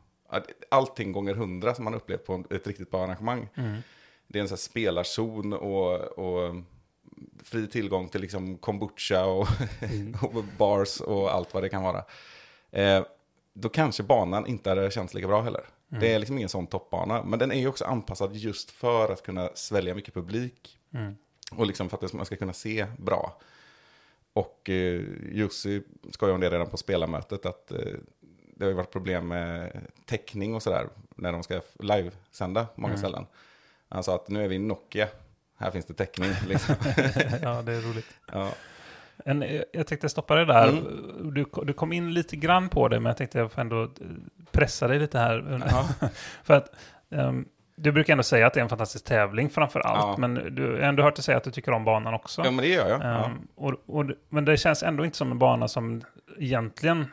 allting 0.69 1.11
gånger 1.11 1.33
hundra 1.33 1.75
som 1.75 1.85
man 1.85 1.93
upplevt 1.95 2.25
på 2.25 2.43
ett 2.49 2.67
riktigt 2.67 2.91
bra 2.91 3.03
arrangemang. 3.03 3.47
Mm. 3.55 3.77
Det 4.27 4.39
är 4.39 4.41
en 4.41 4.47
sån 4.47 4.55
här 4.55 4.59
spelarzon 4.59 5.53
och, 5.53 5.93
och 5.95 6.55
fri 7.43 7.67
tillgång 7.67 8.09
till 8.09 8.21
liksom 8.21 8.57
kombucha 8.57 9.25
och, 9.25 9.47
och 10.21 10.43
bars 10.57 11.01
och 11.01 11.33
allt 11.33 11.53
vad 11.53 11.63
det 11.63 11.69
kan 11.69 11.83
vara. 11.83 12.03
Eh, 12.71 13.03
då 13.53 13.69
kanske 13.69 14.03
banan 14.03 14.47
inte 14.47 14.69
hade 14.69 14.91
känts 14.91 15.13
lika 15.13 15.27
bra 15.27 15.41
heller. 15.41 15.63
Det 15.99 16.13
är 16.13 16.19
liksom 16.19 16.37
ingen 16.37 16.49
sån 16.49 16.67
toppbana, 16.67 17.23
men 17.23 17.39
den 17.39 17.51
är 17.51 17.59
ju 17.59 17.67
också 17.67 17.85
anpassad 17.85 18.35
just 18.35 18.71
för 18.71 19.11
att 19.11 19.23
kunna 19.23 19.49
svälja 19.53 19.95
mycket 19.95 20.13
publik. 20.13 20.79
Mm. 20.93 21.15
Och 21.51 21.67
liksom 21.67 21.89
för 21.89 22.05
att 22.05 22.13
man 22.13 22.25
ska 22.25 22.35
kunna 22.35 22.53
se 22.53 22.85
bra. 22.97 23.41
Och 24.33 24.69
eh, 24.69 25.01
Jussi 25.31 25.83
skojade 26.11 26.35
om 26.35 26.41
det 26.41 26.49
redan 26.49 26.69
på 26.69 26.77
spelarmötet, 26.77 27.45
att 27.45 27.71
eh, 27.71 27.79
det 28.55 28.65
har 28.65 28.69
ju 28.69 28.73
varit 28.73 28.91
problem 28.91 29.27
med 29.27 29.81
täckning 30.05 30.55
och 30.55 30.63
sådär, 30.63 30.89
när 31.15 31.31
de 31.31 31.43
ska 31.43 31.61
livesända 31.79 32.67
många 32.75 32.97
ställen. 32.97 33.25
Han 33.89 34.03
sa 34.03 34.15
att 34.15 34.29
nu 34.29 34.43
är 34.43 34.47
vi 34.47 34.55
i 34.55 34.59
Nokia, 34.59 35.07
här 35.57 35.71
finns 35.71 35.85
det 35.85 35.93
täckning. 35.93 36.29
Liksom. 36.47 36.75
ja, 37.41 37.61
det 37.61 37.73
är 37.73 37.81
roligt. 37.91 38.17
ja. 38.31 38.49
En, 39.25 39.61
jag 39.73 39.87
tänkte 39.87 40.09
stoppa 40.09 40.35
dig 40.35 40.45
där. 40.45 40.67
Mm. 40.67 41.33
Du, 41.33 41.45
du 41.63 41.73
kom 41.73 41.93
in 41.93 42.13
lite 42.13 42.35
grann 42.35 42.69
på 42.69 42.87
det, 42.87 42.99
men 42.99 43.09
jag 43.09 43.17
tänkte 43.17 43.37
jag 43.37 43.51
får 43.51 43.61
ändå 43.61 43.89
pressa 44.51 44.87
dig 44.87 44.99
lite 44.99 45.19
här. 45.19 45.61
Ja. 46.01 46.07
För 46.43 46.53
att 46.53 46.75
ehm, 47.11 47.45
du 47.75 47.91
brukar 47.91 48.13
ändå 48.13 48.23
säga 48.23 48.47
att 48.47 48.53
det 48.53 48.59
är 48.59 48.63
en 48.63 48.69
fantastisk 48.69 49.05
tävling 49.05 49.49
framför 49.49 49.79
allt, 49.79 49.99
Ja. 49.99 50.15
men 50.17 50.55
du 50.55 50.71
har 50.71 50.77
ändå 50.77 51.03
hört 51.03 51.15
dig 51.15 51.23
säga 51.23 51.37
att 51.37 51.43
du 51.43 51.51
tycker 51.51 51.71
om 51.71 51.85
banan 51.85 52.13
också. 52.13 52.41
ja, 52.45 52.51
men 52.51 52.63
det 52.65 52.67
gör 52.67 52.89
jag. 52.89 53.01
Ja. 53.01 53.25
Ehm, 53.25 53.47
och, 53.55 53.73
och, 53.85 54.05
men 54.29 54.45
det 54.45 54.57
känns 54.57 54.83
ändå 54.83 55.05
inte 55.05 55.17
som 55.17 55.31
en 55.31 55.39
bana 55.39 55.67
som 55.67 56.01
egentligen 56.37 57.05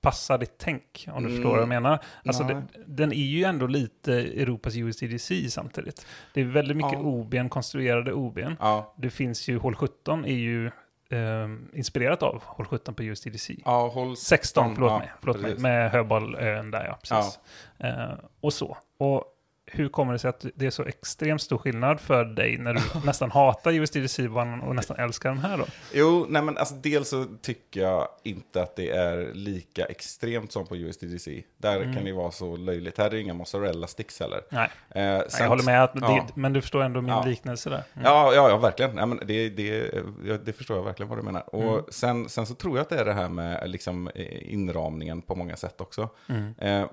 passar 0.00 0.38
ditt 0.38 0.58
tänk, 0.58 1.08
om 1.12 1.22
du 1.22 1.28
Mm, 1.28 1.32
förstår 1.36 1.50
vad 1.50 1.60
jag 1.60 1.68
menar. 1.68 1.98
Alltså, 2.26 2.42
det, 2.44 2.62
den 2.86 3.12
är 3.12 3.16
ju 3.16 3.44
ändå 3.44 3.66
lite 3.66 4.12
Europas 4.14 4.76
USDC 4.76 5.50
samtidigt. 5.50 6.06
Det 6.34 6.40
är 6.40 6.44
väldigt 6.44 6.76
mycket 6.76 6.92
Ja. 6.92 6.98
OBn, 6.98 7.48
konstruerade 7.48 8.12
OBn. 8.12 8.52
Ja. 8.60 8.94
Det 8.96 9.10
finns 9.10 9.48
ju, 9.48 9.58
hål 9.58 9.74
17 9.74 10.24
är 10.24 10.32
ju 10.34 10.70
ehm, 11.10 11.68
inspirerat 11.72 12.22
av 12.22 12.42
hål 12.44 12.66
17 12.66 12.94
på 12.94 13.02
USDC. 13.02 13.56
Ja, 13.64 13.88
håll 13.88 14.16
16, 14.16 14.74
förlåt 14.74 14.90
ja, 14.90 14.98
mig, 14.98 15.12
förlåt 15.20 15.40
mig 15.40 15.58
med 15.58 15.90
Höbollön 15.90 16.70
där 16.70 16.84
ja, 16.84 16.98
precis. 17.02 17.38
Eh, 17.78 18.12
och 18.40 18.52
så. 18.52 18.76
Och 18.98 19.24
hur 19.72 19.88
kommer 19.88 20.12
det 20.12 20.18
sig 20.18 20.28
att 20.28 20.46
det 20.54 20.66
är 20.66 20.70
så 20.70 20.84
extremt 20.84 21.42
stor 21.42 21.58
skillnad 21.58 22.00
för 22.00 22.24
dig 22.24 22.58
när 22.58 22.74
du 22.74 22.80
nästan 23.06 23.30
hatar 23.30 23.72
USDC-banan 23.72 24.60
och 24.60 24.74
nästan 24.76 24.96
älskar 24.96 25.28
den 25.28 25.38
här 25.38 25.58
då? 25.58 25.64
Jo, 25.94 26.26
nej 26.28 26.42
men 26.42 26.58
alltså 26.58 26.74
dels 26.74 27.08
så 27.08 27.24
tycker 27.42 27.80
jag 27.80 28.08
inte 28.24 28.62
att 28.62 28.76
det 28.76 28.90
är 28.90 29.34
lika 29.34 29.84
extremt 29.84 30.52
som 30.52 30.66
på 30.66 30.76
USDC. 30.76 31.42
Där 31.56 31.76
Mm. 31.80 31.94
kan 31.94 32.04
det 32.04 32.12
vara 32.12 32.30
så 32.30 32.56
löjligt. 32.56 32.98
Här 32.98 33.06
är 33.06 33.10
det 33.10 33.20
inga 33.20 33.34
mozzarella 33.34 33.86
sticks 33.86 34.20
heller. 34.20 34.40
Nej, 34.50 34.70
Eh, 34.90 35.02
jag 35.04 35.32
sen- 35.32 35.48
håller 35.48 35.64
med, 35.64 35.84
att 35.84 35.90
ja. 35.94 36.26
det, 36.28 36.40
men 36.40 36.52
du 36.52 36.60
förstår 36.60 36.82
ändå 36.82 37.00
min 37.00 37.10
Ja. 37.10 37.24
liknelse 37.24 37.70
där. 37.70 37.82
Mm. 37.94 38.04
Ja, 38.04 38.32
ja, 38.34 38.48
ja, 38.48 38.56
verkligen. 38.56 38.96
Ja, 38.96 39.06
men 39.06 39.20
det, 39.26 39.48
det, 39.48 39.92
ja, 40.24 40.36
det 40.44 40.52
förstår 40.52 40.76
jag 40.76 40.84
verkligen 40.84 41.08
vad 41.08 41.18
du 41.18 41.22
menar. 41.22 41.54
Och 41.54 41.62
Mm. 41.72 41.84
sen, 41.88 42.28
sen 42.28 42.46
så 42.46 42.54
tror 42.54 42.76
jag 42.76 42.82
att 42.82 42.88
det 42.88 42.98
är 43.00 43.04
det 43.04 43.12
här 43.12 43.28
med 43.28 43.70
liksom, 43.70 44.10
inramningen 44.42 45.22
på 45.22 45.34
många 45.34 45.56
sätt 45.56 45.80
också. 45.80 46.08
Mm. 46.28 46.54
Eh, 46.58 46.88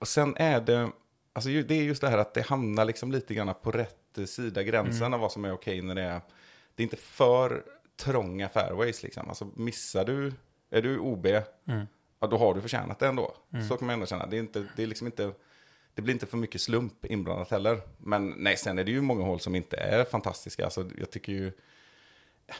och 0.00 0.08
sen 0.08 0.36
är 0.36 0.60
det, 0.60 0.88
alltså 1.32 1.50
det 1.50 1.70
är 1.74 1.82
just 1.82 2.00
det 2.00 2.08
här 2.08 2.18
att 2.18 2.34
det 2.34 2.42
hamnar 2.46 2.84
liksom 2.84 3.12
lite 3.12 3.34
grann 3.34 3.54
på 3.62 3.70
rätt 3.70 3.96
sida 4.26 4.62
gränsen 4.62 5.02
Mm. 5.06 5.14
av 5.14 5.20
vad 5.20 5.32
som 5.32 5.44
är 5.44 5.52
okej 5.52 5.82
när 5.82 5.94
det 5.94 6.02
är, 6.02 6.20
det 6.74 6.82
är 6.82 6.84
inte 6.84 6.96
för 6.96 7.64
trånga 7.96 8.48
fairways 8.48 9.02
liksom. 9.02 9.28
Alltså 9.28 9.48
missar 9.54 10.04
du, 10.04 10.32
är 10.70 10.82
du 10.82 10.98
OB, 10.98 11.26
Mm. 11.26 11.86
ja 12.20 12.26
då 12.26 12.36
har 12.38 12.54
du 12.54 12.60
förtjänat 12.60 12.98
det 12.98 13.06
ändå. 13.06 13.34
Så 13.68 13.76
kan 13.76 13.86
man 13.86 13.94
ändå 13.94 14.06
känna. 14.06 14.26
Det 14.26 14.36
är, 14.36 14.40
inte, 14.40 14.66
det 14.76 14.82
är 14.82 14.86
liksom 14.86 15.06
inte, 15.06 15.32
det 15.94 16.02
blir 16.02 16.14
inte 16.14 16.26
för 16.26 16.36
mycket 16.36 16.60
slump 16.60 17.04
inblandat 17.04 17.50
heller. 17.50 17.80
Men 17.98 18.34
nej, 18.36 18.56
sen 18.56 18.78
är 18.78 18.84
det 18.84 18.90
ju 18.90 19.00
många 19.00 19.24
hål 19.24 19.40
som 19.40 19.54
inte 19.54 19.76
är 19.76 20.04
fantastiska. 20.04 20.64
Alltså 20.64 20.90
jag 20.98 21.10
tycker 21.10 21.32
ju, 21.32 21.52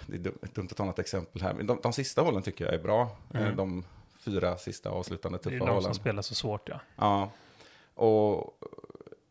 det 0.06 0.16
är 0.16 0.18
dum- 0.20 0.38
dumt 0.54 0.68
att 0.70 0.76
ta 0.76 0.85
något 0.85 0.98
exempel 0.98 1.42
här, 1.42 1.54
men 1.54 1.66
de, 1.66 1.78
de 1.83 1.92
sista 1.92 2.22
hålen 2.22 2.42
tycker 2.42 2.64
jag 2.64 2.74
är 2.74 2.78
bra. 2.83 3.16
Eh, 3.35 3.54
De 3.56 3.85
fyra 4.18 4.56
sista 4.56 4.90
avslutande 4.90 5.38
Det 5.42 5.48
är 5.48 5.50
tuffa 5.50 5.64
de 5.64 5.70
hålen. 5.70 5.83
som 5.83 5.94
spelar 5.94 6.22
så 6.22 6.35
svårt 6.35 6.68
ja. 6.68 6.80
Ja, 6.96 7.30
och, 8.01 8.59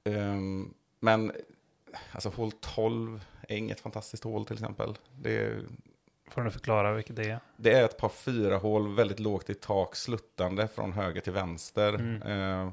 ehm, 0.03 0.73
men 0.99 1.31
alltså 2.11 2.29
hål 2.29 2.51
12 2.51 3.25
är 3.47 3.57
inget 3.57 3.79
fantastiskt 3.79 4.23
hål 4.23 4.45
till 4.45 4.55
exempel. 4.55 4.97
Det 5.21 5.37
är, 5.37 5.61
Får 6.27 6.41
du 6.41 6.51
förklara 6.51 6.93
vilket 6.93 7.15
det 7.15 7.29
är? 7.29 7.39
det 7.57 7.73
är 7.73 7.85
ett 7.85 7.97
par 7.97 8.09
fyra 8.09 8.57
hål 8.57 8.95
väldigt 8.95 9.19
lågt 9.19 9.49
i 9.49 9.53
tak, 9.53 9.95
sluttande 9.95 10.67
från 10.67 10.93
höger 10.93 11.21
till 11.21 11.33
vänster. 11.33 11.93
Mm. 11.93 12.21
Eh, 12.21 12.71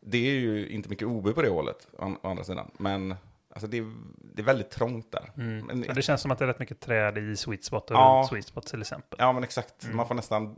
det 0.00 0.18
är 0.18 0.32
ju 0.34 0.68
inte 0.68 0.88
mycket 0.88 1.08
OB 1.08 1.34
på 1.34 1.42
det 1.42 1.48
hålet, 1.48 1.88
å 1.98 2.16
andra 2.22 2.44
sidan. 2.44 2.70
Men 2.78 3.14
alltså, 3.50 3.66
det, 3.66 3.78
är, 3.78 3.92
det 4.34 4.42
är 4.42 4.46
väldigt 4.46 4.70
trångt 4.70 5.12
där. 5.12 5.30
Mm. 5.36 5.66
Men- 5.66 5.84
Så 5.84 5.92
det 5.92 6.02
känns 6.02 6.20
som 6.20 6.30
att 6.30 6.38
det 6.38 6.44
är 6.44 6.46
rätt 6.46 6.58
mycket 6.58 6.80
träd 6.80 7.18
i 7.18 7.36
sweet 7.36 7.64
spot 7.64 7.90
och 7.90 7.96
Ja. 7.96 8.26
sweet 8.30 8.46
spot 8.46 8.66
till 8.66 8.80
exempel. 8.80 9.16
Ja, 9.22 9.32
men 9.32 9.44
exakt. 9.44 9.84
Mm. 9.84 9.96
Man 9.96 10.08
får 10.08 10.14
nästan 10.14 10.56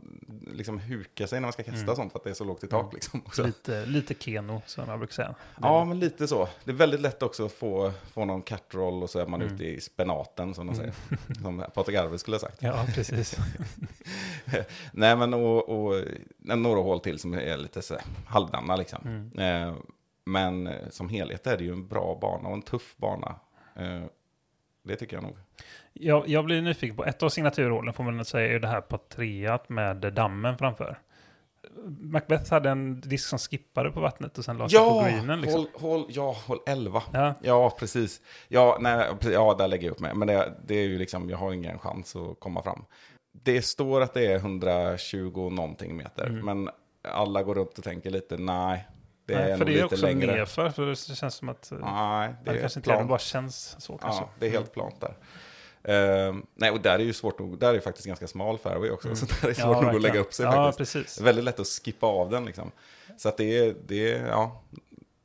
liksom 0.53 0.79
huka 0.79 1.27
sig 1.27 1.39
när 1.39 1.45
man 1.45 1.53
ska 1.53 1.63
kasta 1.63 1.81
Mm. 1.83 1.95
sånt 1.95 2.11
för 2.11 2.19
att 2.19 2.23
det 2.23 2.29
är 2.29 2.33
så 2.33 2.43
lågt 2.43 2.63
i 2.63 2.67
tak. 2.67 2.81
Mm. 2.81 2.93
Liksom. 2.93 3.45
Lite, 3.45 3.85
lite 3.85 4.13
Keno, 4.13 4.61
som 4.65 4.89
jag 4.89 4.99
brukar 4.99 5.13
säga. 5.13 5.35
Ja, 5.61 5.85
men 5.85 5.99
lite 5.99 6.27
så. 6.27 6.47
Det 6.63 6.71
är 6.71 6.75
väldigt 6.75 7.01
lätt 7.01 7.23
också 7.23 7.45
att 7.45 7.51
få, 7.51 7.91
få 8.11 8.25
någon 8.25 8.41
catroll 8.41 9.03
och 9.03 9.09
så 9.09 9.19
är 9.19 9.25
man 9.27 9.41
Mm. 9.41 9.53
ute 9.55 9.65
i 9.65 9.81
spenaten, 9.81 10.53
som 10.53 10.67
de 10.67 10.73
Mm. 10.79 10.91
säger. 10.91 11.41
Som 11.41 11.65
Patrik 11.73 11.97
Arvid 11.97 12.19
skulle 12.19 12.35
ha 12.35 12.39
sagt. 12.41 12.57
Ja, 12.61 12.85
precis. 12.95 13.37
Nej, 14.91 15.15
men 15.15 15.33
och, 15.33 15.69
och 15.69 16.03
några 16.37 16.81
hål 16.81 16.99
till 16.99 17.19
som 17.19 17.33
är 17.33 17.57
lite 17.57 17.81
så 17.81 17.97
halvdana 18.25 18.75
liksom. 18.75 19.31
Mm. 19.37 19.69
Eh, 19.69 19.75
men 20.25 20.67
eh, 20.67 20.89
som 20.89 21.09
helhet 21.09 21.47
är 21.47 21.57
det 21.57 21.63
ju 21.63 21.71
en 21.73 21.87
bra 21.87 22.17
bana 22.21 22.47
och 22.49 22.53
en 22.55 22.61
tuff 22.61 22.97
bana. 22.97 23.35
Eh, 23.75 24.03
det 24.83 24.95
tycker 24.95 25.15
jag 25.17 25.23
nog. 25.23 25.37
Jag, 25.93 26.27
jag 26.27 26.45
blir 26.45 26.61
nyfiken 26.61 26.95
på, 26.97 27.05
ett 27.05 27.23
av 27.23 27.29
signaturhålen 27.29 27.93
får 27.93 28.03
man 28.03 28.17
nog 28.17 28.25
säga 28.25 28.55
är 28.55 28.59
det 28.59 28.67
här 28.67 28.81
på 28.81 28.97
treat 28.97 29.69
med 29.69 29.97
dammen 30.13 30.57
framför. 30.57 30.99
Macbeth 31.99 32.51
hade 32.53 32.69
en 32.69 33.01
disk 33.01 33.27
som 33.29 33.39
skippade 33.39 33.91
på 33.91 33.99
vattnet 33.99 34.37
och 34.37 34.45
sen 34.45 34.57
la 34.57 34.69
sig 34.69 34.79
på 34.79 34.85
Ja, 34.85 35.03
greenen. 35.03 35.41
Liksom. 35.41 35.59
hål, 35.59 35.81
hål, 35.91 36.05
ja, 36.09 36.35
hål 36.47 36.59
11. 36.67 37.03
Ja, 37.13 37.33
Ja, 37.41 37.75
precis. 37.79 38.21
Ja, 38.47 38.77
nej, 38.81 39.07
ja, 39.21 39.55
där 39.57 39.67
lägger 39.67 39.87
jag 39.87 39.91
upp 39.91 39.99
mig. 39.99 40.13
Men 40.15 40.27
det, 40.27 40.53
det 40.67 40.75
är 40.75 40.87
ju 40.87 40.97
liksom, 40.97 41.29
jag 41.29 41.37
har 41.37 41.53
ingen 41.53 41.79
chans 41.79 42.15
att 42.15 42.39
komma 42.39 42.61
fram. 42.63 42.85
Det 43.33 43.61
står 43.61 44.01
att 44.01 44.13
det 44.13 44.25
är 44.25 44.35
120 44.35 45.49
någonting 45.51 45.97
meter, 45.97 46.25
Mm. 46.27 46.45
men 46.45 46.69
alla 47.07 47.43
går 47.43 47.55
runt 47.55 47.77
och 47.77 47.83
tänker 47.83 48.09
lite, 48.09 48.37
nej, 48.37 48.87
det 49.31 49.39
Nej, 49.41 49.51
är 49.51 49.57
för 49.57 49.65
det 49.65 49.79
är 49.79 49.85
också 49.85 50.05
längre. 50.05 50.35
nerför, 50.35 50.69
för 50.69 50.85
det 50.85 50.95
känns 51.15 51.35
som 51.35 51.49
att... 51.49 51.71
Nej, 51.81 52.33
det 52.45 52.51
det 52.51 52.59
kanske 52.59 52.79
inte 52.79 52.91
är, 52.93 53.03
bara 53.03 53.19
känns 53.19 53.75
så 53.79 53.97
kanske. 53.97 54.21
Ja, 54.23 54.29
det 54.39 54.45
är 54.47 54.51
helt 54.51 54.73
plant 54.73 55.01
där. 55.01 55.15
Ehm, 55.83 56.45
nej, 56.55 56.71
och 56.71 56.81
där 56.81 56.99
är 56.99 57.03
ju 57.03 57.13
svårt 57.13 57.39
nog, 57.39 57.59
där 57.59 57.69
är 57.69 57.73
ju 57.73 57.81
faktiskt 57.81 58.07
ganska 58.07 58.27
smal 58.27 58.57
fairway 58.57 58.89
också, 58.89 59.15
så 59.15 59.25
där 59.25 59.43
är 59.43 59.47
det 59.47 59.55
svårt 59.55 59.83
nog 59.83 59.95
att 59.95 60.01
lägga 60.01 60.19
upp 60.19 60.33
sig 60.33 60.45
Ja, 60.45 60.51
faktiskt. 60.51 60.93
precis. 60.93 61.21
Väldigt 61.21 61.43
lätt 61.45 61.59
att 61.59 61.67
skippa 61.67 62.07
av 62.07 62.29
den 62.29 62.45
liksom. 62.45 62.71
Så 63.17 63.29
att 63.29 63.37
det 63.37 63.57
är, 63.57 63.75
det 63.85 64.11
är 64.13 64.27
ja, 64.27 64.61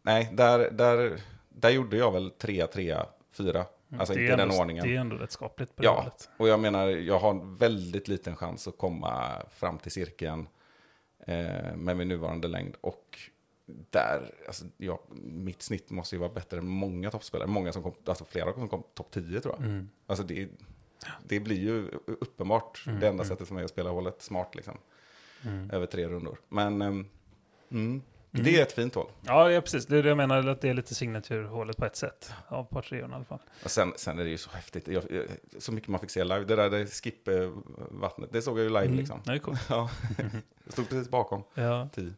nej, 0.02 0.28
där, 0.32 0.70
där, 0.70 1.20
där 1.48 1.70
gjorde 1.70 1.96
jag 1.96 2.12
väl 2.12 2.30
3, 2.38 2.66
3, 2.66 2.96
4. 3.32 3.66
Alltså 3.98 4.14
det 4.14 4.20
inte 4.20 4.32
är 4.32 4.36
den 4.36 4.50
ordningen. 4.50 4.84
Det 4.88 4.96
är 4.96 5.00
ändå 5.00 5.16
rätt 5.16 5.32
skapligt 5.32 5.76
på 5.76 5.82
det 5.82 5.86
Ja, 5.86 5.94
hållet. 5.98 6.28
och 6.36 6.48
jag 6.48 6.60
menar, 6.60 6.86
jag 6.88 7.18
har 7.18 7.30
en 7.30 7.56
väldigt 7.56 8.08
liten 8.08 8.36
chans 8.36 8.68
att 8.68 8.78
komma 8.78 9.42
fram 9.50 9.78
till 9.78 9.92
cirkeln 9.92 10.48
eh, 11.26 11.74
med 11.76 11.96
min 11.96 12.08
nuvarande 12.08 12.48
längd. 12.48 12.74
Och 12.80 13.18
där, 13.66 14.34
alltså, 14.46 14.64
ja, 14.76 15.00
mitt 15.22 15.62
snitt 15.62 15.90
måste 15.90 16.14
ju 16.14 16.20
vara 16.20 16.32
bättre 16.32 16.58
än 16.58 16.68
många 16.68 17.10
toppspelare. 17.10 17.48
Många 17.48 17.72
som 17.72 17.82
kom, 17.82 17.94
alltså 18.04 18.24
flera 18.24 18.52
som 18.52 18.68
kom 18.68 18.82
topp 18.94 19.10
10 19.10 19.40
tror 19.40 19.54
jag. 19.58 19.64
Mm. 19.64 19.88
Alltså 20.06 20.24
det, 20.24 20.48
det 21.24 21.40
blir 21.40 21.60
ju 21.60 21.88
uppenbart 22.06 22.84
Mm, 22.86 23.00
det 23.00 23.06
enda 23.06 23.22
mm. 23.22 23.34
sättet 23.34 23.48
för 23.48 23.54
mig 23.54 23.64
att 23.64 23.70
spela 23.70 23.90
hålet 23.90 24.22
smart 24.22 24.54
liksom. 24.54 24.78
Mm. 25.42 25.70
Över 25.70 25.86
tre 25.86 26.08
rundor. 26.08 26.38
Men 26.48 26.82
mm, 27.70 28.02
det 28.30 28.58
är 28.58 28.62
ett 28.62 28.72
fint 28.72 28.94
hål. 28.94 29.06
Ja, 29.22 29.60
precis. 29.60 29.86
Det 29.86 29.98
är 29.98 30.02
det 30.02 30.08
jag 30.08 30.16
menar, 30.16 30.48
att 30.48 30.60
det 30.60 30.68
är 30.68 30.74
lite 30.74 30.94
signaturhålet 30.94 31.76
på 31.76 31.84
ett 31.84 31.96
sätt. 31.96 32.32
Av 32.48 32.64
par 32.64 32.82
treorna 32.82 33.12
i 33.12 33.16
alla 33.16 33.24
fall. 33.24 33.40
Och 33.64 33.70
sen, 33.70 33.92
sen 33.96 34.18
är 34.18 34.24
det 34.24 34.30
ju 34.30 34.38
så 34.38 34.50
häftigt. 34.50 34.88
Jag, 34.88 35.02
jag, 35.10 35.24
så 35.62 35.72
mycket 35.72 35.88
man 35.88 36.00
fick 36.00 36.10
se 36.10 36.24
live. 36.24 36.44
Det 36.44 36.56
där 36.56 36.70
det 36.70 36.86
skip-vattnet, 36.86 38.32
det 38.32 38.42
såg 38.42 38.58
jag 38.58 38.64
ju 38.64 38.68
live 38.68 38.94
liksom. 38.94 39.20
Det 39.24 39.32
är 39.32 39.38
coolt. 39.38 39.60
Ja. 39.68 39.90
jag 40.64 40.72
stod 40.72 40.88
precis 40.88 41.08
bakom. 41.08 41.42
Ja. 41.54 41.88
Tio. 41.94 42.14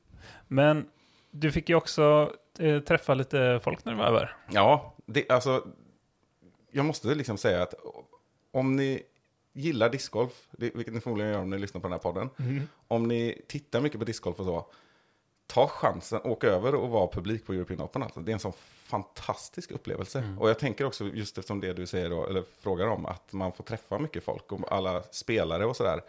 Men 0.49 0.89
du 1.31 1.53
fick 1.53 1.69
ju 1.69 1.75
också 1.75 2.33
eh, 2.59 2.81
träffa 2.81 3.15
lite 3.15 3.61
folk 3.65 3.85
när 3.85 3.93
du 3.93 3.99
var 3.99 4.07
över. 4.07 4.37
Ja, 4.51 4.95
det, 5.07 5.31
alltså, 5.31 5.67
jag 6.71 6.85
måste 6.85 7.15
liksom 7.15 7.39
säga 7.39 7.63
att 7.63 7.75
om 8.51 8.77
ni 8.77 9.03
gillar 9.53 9.91
discgolf, 9.91 10.49
vilket 10.51 10.95
ni 10.95 11.01
förmodligen 11.01 11.33
gör 11.33 11.41
om 11.41 11.51
ni 11.51 11.59
lyssnar 11.59 11.81
på 11.81 11.89
den 11.89 11.93
här 11.93 11.99
podden, 11.99 12.31
om 12.89 13.09
ni 13.09 13.43
tittar 13.49 13.81
mycket 13.81 13.99
på 13.99 14.05
discgolf 14.05 14.39
och 14.39 14.47
så, 14.47 14.67
ta 15.47 15.69
chansen, 15.69 16.21
åk 16.25 16.45
över 16.45 16.75
och 16.75 16.89
var 16.89 17.07
publik 17.07 17.47
på 17.47 17.53
European 17.53 17.81
Open. 17.81 18.03
Alltså. 18.03 18.21
Det 18.21 18.31
är 18.31 18.35
en 18.35 18.41
sån 18.41 18.53
fantastisk 18.85 19.71
upplevelse. 19.71 20.19
Mm. 20.19 20.39
Och 20.39 20.49
jag 20.49 20.59
tänker 20.59 20.85
också, 20.85 21.05
just 21.05 21.39
eftersom 21.39 21.61
det 21.61 21.73
du 21.73 21.87
säger 21.87 22.11
då, 22.11 22.27
eller 22.27 22.45
frågar 22.61 22.87
om, 22.87 23.07
att 23.07 23.33
man 23.33 23.53
får 23.53 23.65
träffa 23.65 23.99
mycket 23.99 24.25
folk 24.25 24.53
och 24.53 24.73
alla 24.73 25.03
spelare 25.03 25.67
och 25.67 25.77
sådär. 25.77 26.01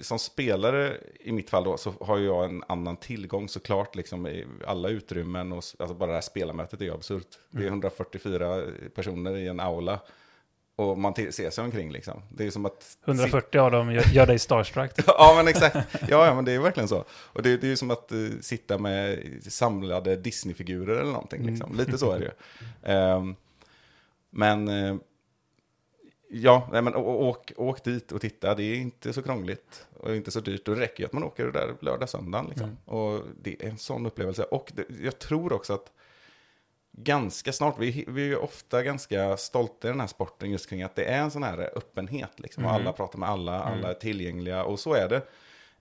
Som 0.00 0.18
spelare, 0.18 0.96
i 1.20 1.32
mitt 1.32 1.50
fall 1.50 1.64
då, 1.64 1.76
så 1.76 1.94
har 2.00 2.18
jag 2.18 2.44
en 2.44 2.62
annan 2.68 2.96
tillgång 2.96 3.48
såklart, 3.48 3.94
liksom 3.96 4.26
i 4.26 4.46
alla 4.66 4.88
utrymmen 4.88 5.52
och 5.52 5.64
alltså 5.78 5.94
bara 5.94 6.06
det 6.06 6.14
här 6.14 6.20
spelarmötet 6.20 6.80
är 6.80 6.84
ju 6.84 6.94
absurt. 6.94 7.26
Det 7.50 7.58
är 7.58 7.62
Mm. 7.62 7.72
144 7.72 8.62
personer 8.94 9.36
i 9.36 9.48
en 9.48 9.60
aula. 9.60 10.00
Och 10.76 10.98
man 10.98 11.14
ser 11.14 11.50
sig 11.50 11.64
omkring 11.64 11.92
liksom. 11.92 12.22
Det 12.28 12.46
är 12.46 12.50
som 12.50 12.66
att... 12.66 12.98
140 13.04 13.58
av 13.58 13.70
dem 13.70 13.92
gör, 13.92 14.04
gör 14.12 14.26
dig 14.26 14.38
starstruck. 14.38 14.90
Ja, 15.06 15.32
men 15.36 15.48
exakt. 15.48 15.76
Ja, 16.08 16.26
ja, 16.26 16.34
men 16.34 16.44
det 16.44 16.52
är 16.52 16.58
verkligen 16.58 16.88
så. 16.88 17.04
Och 17.10 17.42
det, 17.42 17.56
det 17.56 17.66
är 17.66 17.68
ju 17.68 17.76
som 17.76 17.90
att 17.90 18.12
eh, 18.12 18.18
sitta 18.40 18.78
med 18.78 19.18
samlade 19.48 20.16
Disney-figurer 20.16 20.96
eller 20.96 21.12
någonting. 21.12 21.46
Liksom. 21.46 21.76
Lite 21.76 21.98
så 21.98 22.12
är 22.12 22.18
det 22.18 22.24
ju. 22.24 22.30
Ehm, 22.92 23.34
men 24.30 24.68
eh, 24.68 24.96
ja, 26.30 26.68
nej, 26.72 26.82
men 26.82 26.94
åk, 26.96 27.52
åk 27.56 27.84
dit 27.84 28.12
och 28.12 28.20
titta. 28.20 28.54
Det 28.54 28.62
är 28.62 28.76
inte 28.76 29.12
så 29.12 29.22
krångligt 29.22 29.86
och 29.96 30.16
inte 30.16 30.30
så 30.30 30.40
dyrt. 30.40 30.64
Då 30.64 30.74
räcker 30.74 31.00
ju 31.00 31.06
att 31.06 31.12
man 31.12 31.24
åker 31.24 31.46
där 31.46 31.74
lördag, 31.80 32.08
söndag. 32.08 32.46
Liksom. 32.48 32.76
Och 32.84 33.22
det 33.42 33.62
är 33.64 33.68
en 33.68 33.78
sån 33.78 34.06
upplevelse. 34.06 34.42
Och 34.44 34.72
det, 34.74 34.84
jag 35.02 35.18
tror 35.18 35.52
också 35.52 35.72
att 35.72 35.92
ganska 36.92 37.52
snart, 37.52 37.78
vi, 37.78 38.04
vi 38.08 38.22
är 38.22 38.26
ju 38.26 38.36
ofta 38.36 38.82
ganska 38.82 39.36
stolta 39.36 39.88
i 39.88 39.90
den 39.90 40.00
här 40.00 40.06
sporten 40.06 40.50
just 40.50 40.68
kring 40.70 40.82
att 40.82 40.94
det 40.96 41.04
är 41.04 41.18
en 41.22 41.30
sån 41.30 41.42
här 41.42 41.58
öppenhet. 41.58 42.40
Liksom. 42.40 42.64
Och 42.64 42.70
Mm. 42.70 42.82
alla 42.82 42.92
pratar 42.92 43.18
med 43.18 43.28
alla, 43.28 43.62
alla 43.62 43.90
är 43.90 43.94
tillgängliga 43.94 44.64
och 44.64 44.80
så 44.80 44.94
är 44.94 45.08
det. 45.08 45.16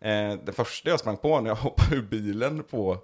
Eh, 0.09 0.39
det 0.45 0.51
första 0.51 0.89
jag 0.89 0.99
sprang 0.99 1.17
på 1.17 1.41
när 1.41 1.49
jag 1.49 1.55
hoppade 1.55 1.95
ur 1.95 2.01
bilen 2.01 2.63
på, 2.63 2.97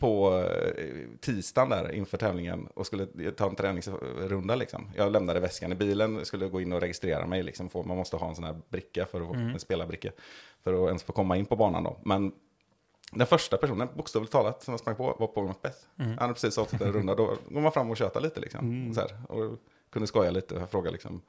på 0.00 0.38
eh, 0.78 0.84
tisdagen 1.20 1.68
där 1.68 1.92
inför 1.92 2.18
tävlingen 2.18 2.66
och 2.74 2.86
skulle 2.86 3.30
ta 3.36 3.48
en 3.48 3.54
träningsrunda. 3.56 4.54
Liksom. 4.54 4.90
Jag 4.96 5.12
lämnade 5.12 5.40
väskan 5.40 5.72
i 5.72 5.74
bilen, 5.74 6.24
skulle 6.24 6.48
gå 6.48 6.60
in 6.60 6.72
och 6.72 6.80
registrera 6.80 7.26
mig. 7.26 7.42
Liksom, 7.42 7.68
få, 7.68 7.82
man 7.82 7.96
måste 7.96 8.16
ha 8.16 8.28
en 8.28 8.34
sån 8.34 8.44
här 8.44 8.56
bricka, 8.68 9.06
för 9.06 9.20
att, 9.20 9.26
få- 9.26 9.34
en 9.34 9.60
spelarbricka, 9.60 10.10
för 10.64 10.82
att 10.84 10.88
ens 10.88 11.02
få 11.02 11.12
komma 11.12 11.36
in 11.36 11.46
på 11.46 11.56
banan. 11.56 11.84
Då. 11.84 11.96
Men 12.04 12.32
den 13.12 13.26
första 13.26 13.56
personen, 13.56 13.88
bokstavligt 13.96 14.32
talat, 14.32 14.62
som 14.62 14.72
jag 14.72 14.80
sprang 14.80 14.96
på 14.96 15.16
var 15.18 15.26
Paul 15.26 15.46
Macbeth. 15.46 15.78
Han 15.96 16.18
hade 16.18 16.32
precis 16.32 16.58
avslutat 16.58 16.86
en 16.86 16.92
runda, 16.92 17.14
då 17.14 17.36
går 17.48 17.60
man 17.60 17.72
fram 17.72 17.90
och 17.90 17.96
tjötar 17.96 18.20
lite 18.20 18.40
liksom. 18.40 18.94
Så 18.94 19.00
här, 19.00 19.10
och 19.28 19.58
kunde 19.90 20.06
skoja 20.06 20.30
lite, 20.30 20.54
jag 20.54 20.70
frågade 20.70 20.92
liksom 20.92 21.20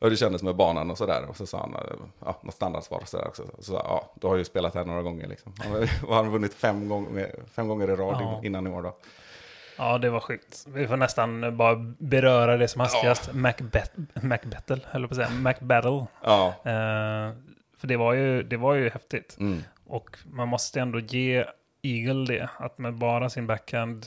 hur 0.00 0.10
det 0.10 0.16
kändes 0.16 0.42
med 0.42 0.56
banan 0.56 0.90
och 0.90 0.98
sådär. 0.98 1.24
Och 1.28 1.36
så 1.36 1.46
sa 1.46 1.58
han, 1.60 1.76
ja, 2.24 2.38
något 2.42 2.54
standardsvar 2.54 2.98
och 2.98 3.08
sådär 3.08 3.28
också. 3.28 3.42
Så 3.58 3.72
ja, 3.72 4.12
du 4.14 4.26
har 4.26 4.36
ju 4.36 4.44
spelat 4.44 4.74
här 4.74 4.84
några 4.84 5.02
gånger 5.02 5.26
liksom. 5.26 5.52
Han 5.58 5.72
har- 5.72 5.80
och 6.08 6.14
han 6.14 6.24
har 6.24 6.32
vunnit 6.32 6.54
fem 6.54 6.88
gånger, 6.88 7.34
fem 7.52 7.68
gånger 7.68 7.90
i 7.90 7.96
rad 7.96 8.16
Ja. 8.20 8.40
innan 8.44 8.66
i 8.66 8.70
år 8.70 8.82
då. 8.82 8.96
Ja, 9.78 9.98
det 9.98 10.10
var 10.10 10.20
sjukt. 10.20 10.64
Vi 10.68 10.86
får 10.88 10.96
nästan 10.96 11.56
bara 11.56 11.74
beröra 11.98 12.56
det 12.56 12.68
som 12.68 12.80
hastigast. 12.80 13.32
Macbeth, 13.32 13.90
Macbattle, 14.22 14.80
höll 14.86 15.00
jag 15.02 15.10
på 15.10 15.14
att 15.20 15.28
säga. 15.28 15.40
Macbattle. 15.40 16.06
Ja, 16.24 16.46
Eh, 16.64 17.32
för 17.78 17.86
det 17.86 17.96
var, 17.96 18.12
ju, 18.12 18.42
det 18.42 18.56
var 18.56 18.74
ju 18.74 18.90
häftigt. 18.90 19.36
mm. 19.40 19.62
Och 19.86 20.18
man 20.24 20.48
måste 20.48 20.80
ändå 20.80 20.98
ge 20.98 21.44
Eagle 21.82 22.34
det. 22.34 22.48
Att 22.56 22.78
med 22.78 22.94
bara 22.94 23.30
sin 23.30 23.46
backhand 23.46 24.06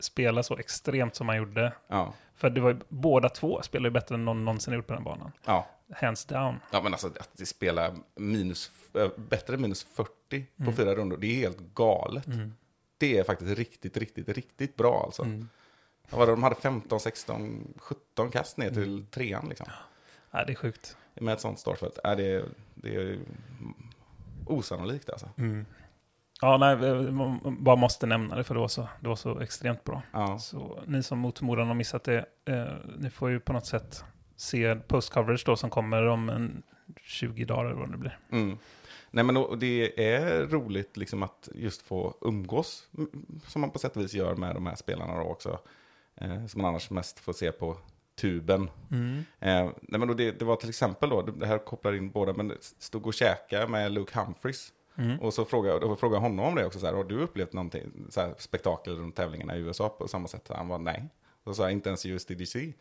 spela 0.00 0.42
så 0.42 0.56
extremt 0.58 1.14
som 1.14 1.26
man 1.26 1.36
gjorde. 1.36 1.72
ja, 1.88 2.12
För 2.36 2.50
det 2.50 2.60
var 2.60 2.70
ju, 2.70 2.80
båda 2.88 3.28
två 3.28 3.62
spelar 3.62 3.84
ju 3.84 3.90
bättre 3.90 4.14
än 4.14 4.24
någon 4.24 4.44
någonsin 4.44 4.74
gjort 4.74 4.86
på 4.86 4.92
den 4.94 5.04
banan. 5.04 5.32
ja. 5.44 5.66
Hands 5.94 6.24
down. 6.24 6.60
Ja, 6.72 6.82
men 6.82 6.92
alltså 6.92 7.06
att 7.06 7.30
det 7.32 7.46
spelar 7.46 7.94
minus, 8.14 8.70
äh, 8.94 9.08
bättre 9.16 9.54
än 9.54 9.60
minus 9.62 9.84
40 9.84 10.10
på 10.56 10.62
Mm. 10.62 10.76
fyra 10.76 10.94
rundor, 10.94 11.16
det 11.16 11.26
är 11.26 11.36
helt 11.36 11.58
galet. 11.74 12.24
Det 12.98 13.18
är 13.18 13.24
faktiskt 13.24 13.58
riktigt, 13.58 13.96
riktigt, 13.96 14.28
riktigt 14.28 14.76
bra 14.76 15.02
alltså. 15.04 15.22
Mm. 15.22 15.48
Var 16.10 16.26
det, 16.26 16.32
de 16.32 16.42
hade 16.42 16.54
15, 16.56 17.00
16, 17.00 17.74
17 17.76 18.30
kast 18.30 18.56
ner 18.56 18.68
till 18.70 18.82
Mm. 18.94 19.06
trean 19.10 19.48
liksom. 19.48 19.66
Ja, 20.30 20.44
det 20.44 20.52
är 20.52 20.56
sjukt. 20.56 20.96
Med 21.14 21.34
ett 21.34 21.40
sånt 21.40 21.58
startfält. 21.58 21.98
Ja, 22.04 22.14
det, 22.14 22.26
är, 22.32 22.44
det 22.74 22.94
är 22.96 23.18
osannolikt 24.46 25.10
alltså. 25.10 25.28
Ja, 26.40 26.56
nej, 26.56 26.76
man 27.12 27.56
bara 27.60 27.76
måste 27.76 28.06
nämna 28.06 28.36
det 28.36 28.44
för 28.44 28.54
det 28.54 28.60
var 28.60 28.68
så, 28.68 28.88
det 29.00 29.08
var 29.08 29.16
så 29.16 29.40
extremt 29.40 29.84
bra. 29.84 30.02
Ja. 30.12 30.38
Så 30.38 30.82
ni 30.86 31.02
som 31.02 31.18
mot 31.18 31.38
förmodan 31.38 31.66
har 31.66 31.74
missat 31.74 32.04
det, 32.04 32.24
eh, 32.44 32.64
ni 32.98 33.10
får 33.10 33.30
ju 33.30 33.40
på 33.40 33.52
något 33.52 33.66
sätt 33.66 34.04
se 34.36 34.74
post-coverage 34.74 35.42
då 35.46 35.56
som 35.56 35.70
kommer 35.70 36.06
om 36.06 36.28
en 36.28 36.62
20 37.02 37.44
dagar 37.44 37.64
eller 37.64 37.80
vad 37.80 37.90
det 37.90 37.98
blir. 37.98 38.18
Mm. 38.30 38.58
Nej, 39.10 39.24
men 39.24 39.58
det 39.58 40.04
är 40.14 40.46
roligt 40.46 40.96
liksom 40.96 41.22
att 41.22 41.48
just 41.54 41.82
få 41.82 42.14
umgås, 42.20 42.88
mm, 42.98 43.10
som 43.46 43.60
man 43.60 43.70
på 43.70 43.78
sätt 43.78 43.96
och 43.96 44.02
vis 44.02 44.14
gör 44.14 44.34
med 44.34 44.54
de 44.54 44.66
här 44.66 44.76
spelarna 44.76 45.16
då 45.16 45.22
också. 45.22 45.58
Eh, 46.14 46.46
som 46.46 46.62
man 46.62 46.68
annars 46.68 46.90
mest 46.90 47.20
får 47.20 47.32
se 47.32 47.52
på 47.52 47.76
tuben. 48.20 48.62
Eh, 49.40 49.70
nej, 49.82 49.98
men 49.98 50.08
då 50.08 50.14
det, 50.14 50.38
det 50.38 50.44
var 50.44 50.56
till 50.56 50.68
exempel 50.68 51.10
då, 51.10 51.22
det 51.22 51.46
här 51.46 51.58
kopplar 51.58 51.92
in 51.92 52.10
båda, 52.10 52.32
men 52.32 52.52
stod 52.60 53.06
och 53.06 53.14
käka 53.14 53.66
med 53.66 53.92
Luke 53.92 54.18
Humphries. 54.18 54.72
Mm. 54.96 55.20
Och 55.20 55.34
så 55.34 55.44
frågade 55.44 55.86
jag, 55.86 55.98
frågade 55.98 56.20
honom 56.22 56.44
om 56.46 56.54
det 56.54 56.66
också, 56.66 56.78
så 56.78 56.86
här, 56.86 56.92
har 56.94 57.04
du 57.04 57.20
upplevt 57.20 57.52
någonting, 57.52 57.92
så 58.10 58.20
här, 58.20 58.34
spektakel 58.38 58.96
runt 58.98 59.16
tävlingarna 59.16 59.56
i 59.56 59.60
USA 59.60 59.88
på 59.88 60.08
samma 60.08 60.28
sätt? 60.28 60.48
Han 60.54 60.68
var 60.68 60.78
nej. 60.78 61.08
Och 61.44 61.56
så 61.56 61.62
sa 61.62 61.70
inte 61.70 61.88
ens 61.88 62.06
USDDC. 62.06 62.72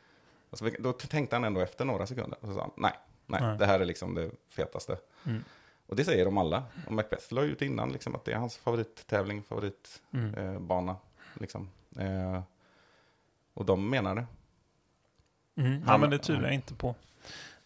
Och 0.49 0.57
så, 0.57 0.69
då 0.79 0.93
tänkte 0.93 1.35
han 1.35 1.43
ändå 1.43 1.61
efter 1.61 1.85
några 1.85 2.07
sekunder, 2.07 2.37
och 2.41 2.47
så 2.47 2.53
sa 2.53 2.61
han, 2.61 2.71
nej, 2.75 2.93
nej, 3.25 3.41
Nej. 3.41 3.57
det 3.57 3.65
här 3.65 3.79
är 3.79 3.85
liksom 3.85 4.15
det 4.15 4.31
fetaste. 4.47 4.97
Mm. 5.25 5.43
Och 5.87 5.95
det 5.95 6.05
säger 6.05 6.25
de 6.25 6.37
alla. 6.37 6.63
Och 6.87 6.91
Macbeth 6.93 7.33
la 7.33 7.41
ut 7.41 7.61
innan 7.61 7.91
liksom, 7.91 8.15
att 8.15 8.25
det 8.25 8.31
är 8.31 8.37
hans 8.37 8.57
favorittävling, 8.57 9.43
favoritbana. 9.43 10.27
Mm. 10.27 10.53
Eh, 10.55 10.59
bana, 10.59 10.95
liksom. 11.33 11.69
eh, 11.99 12.41
och 13.53 13.65
de 13.65 13.89
menar 13.89 14.15
det. 14.15 14.25
Mm. 15.61 15.71
Ja, 15.73 15.79
Han- 15.91 15.99
men 16.01 16.09
det 16.09 16.17
tvivlar 16.19 16.43
jag 16.45 16.53
inte 16.53 16.73
på. 16.73 16.95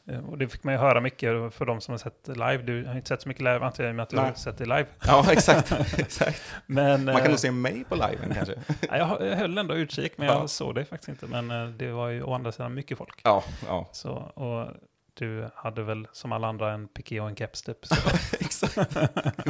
Eh, 0.07 0.29
Och 0.29 0.37
det 0.37 0.47
fick 0.47 0.63
man 0.63 0.73
ju 0.73 0.79
höra 0.79 1.01
mycket 1.01 1.53
för 1.53 1.65
de 1.65 1.81
som 1.81 1.91
har 1.91 1.97
sett 1.97 2.27
live. 2.27 2.57
Du 2.57 2.85
har 2.85 2.95
inte 2.95 3.07
sett 3.07 3.21
så 3.21 3.27
mycket 3.29 3.43
live 3.43 3.59
antar 3.65 3.83
jag 3.83 3.95
med 3.95 4.03
att 4.03 4.09
du 4.09 4.15
Nej. 4.15 4.25
har 4.25 4.33
sett 4.33 4.57
det 4.57 4.63
live. 4.65 4.85
Ja, 5.07 5.31
exakt. 5.31 5.71
exakt. 5.97 6.41
Men, 6.65 7.05
Man 7.05 7.15
kan 7.15 7.23
eh, 7.23 7.29
nog 7.29 7.39
se 7.39 7.51
mig 7.51 7.83
på 7.89 7.95
liven 7.95 8.33
kanske. 8.35 8.53
ja, 8.89 8.97
jag, 9.25 9.35
höll 9.35 9.57
ändå 9.57 9.75
utkik, 9.75 10.13
men 10.17 10.27
jag 10.27 10.35
Ja. 10.35 10.47
såg 10.47 10.75
det 10.75 10.85
faktiskt 10.85 11.09
inte. 11.09 11.27
Men 11.27 11.51
eh, 11.51 11.67
det 11.69 11.91
var 11.91 12.09
ju 12.09 12.23
å 12.23 12.33
andra 12.33 12.51
sidan 12.51 12.73
mycket 12.73 12.97
folk. 12.97 13.21
Ja, 13.23 13.43
ja. 13.67 13.89
Så, 13.91 14.11
och 14.13 14.67
du 15.13 15.49
hade 15.55 15.83
väl 15.83 16.07
som 16.11 16.31
alla 16.31 16.47
andra 16.47 16.71
en 16.73 16.87
piké 16.87 17.19
och 17.19 17.29
en 17.29 17.35
keps 17.35 17.61
typ. 17.61 17.77
Exakt. 18.39 18.97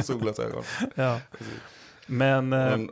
Solglasögon. 0.06 0.62
ja. 0.94 1.20
Men, 2.08 2.52
eh, 2.52 2.72
En, 2.72 2.90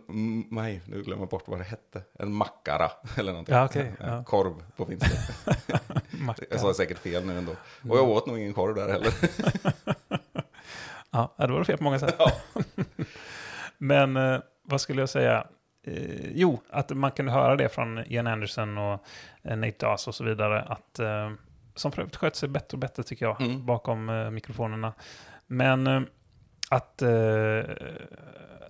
nej, 0.51 0.81
nu 0.87 1.03
glömmer 1.03 1.23
jag 1.23 1.29
bort 1.29 1.49
vad 1.49 1.59
det 1.59 1.65
hette. 1.65 2.03
En 2.19 2.33
mackara 2.33 2.91
eller 3.17 3.33
någonting. 3.33 3.55
Ja, 3.55 3.69
En 3.75 3.97
ja. 4.01 4.25
Korv 4.25 4.63
på 4.77 4.87
finska. 4.87 5.09
Jag 6.51 6.61
sa 6.61 6.75
säkert 6.75 6.99
fel 6.99 7.25
nu 7.27 7.39
ändå. 7.39 7.53
Och 7.91 7.97
jag 7.99 8.09
åt 8.09 8.27
nog 8.27 8.39
ingen 8.39 8.53
korv 8.53 8.75
där 8.75 8.89
heller. 8.89 9.13
Ja, 11.11 11.35
det 11.39 11.47
var 11.53 11.65
fel 11.65 11.79
på 11.79 11.85
många 11.85 11.99
sätt. 11.99 12.15
Ja. 12.19 12.33
Men 13.79 14.17
eh, 14.17 14.41
vad 14.63 14.81
skulle 14.81 15.03
jag 15.03 15.09
säga? 15.09 15.47
Eh, 15.87 16.31
jo, 16.33 16.61
att 16.71 16.91
man 16.91 17.11
kunde 17.11 17.33
höra 17.33 17.57
det 17.57 17.69
från 17.69 17.99
Ian 17.99 18.27
Anderson 18.27 18.79
och 18.79 19.05
eh, 19.43 19.57
Nate 19.57 19.75
Dawes 19.79 20.09
och 20.09 20.15
så 20.15 20.25
vidare. 20.25 20.63
Att, 20.63 20.99
eh, 20.99 21.33
som 21.75 21.93
för 21.93 22.03
övrigt 22.03 22.17
sköt 22.17 22.37
sig 22.37 22.49
bättre 22.49 22.75
och 22.75 22.79
bättre 22.79 23.03
tycker 23.03 23.27
jag, 23.27 23.41
Mm. 23.41 23.67
bakom 23.67 24.09
eh, 24.09 24.31
mikrofonerna. 24.31 24.93
Men 25.47 26.07
att 26.71 27.03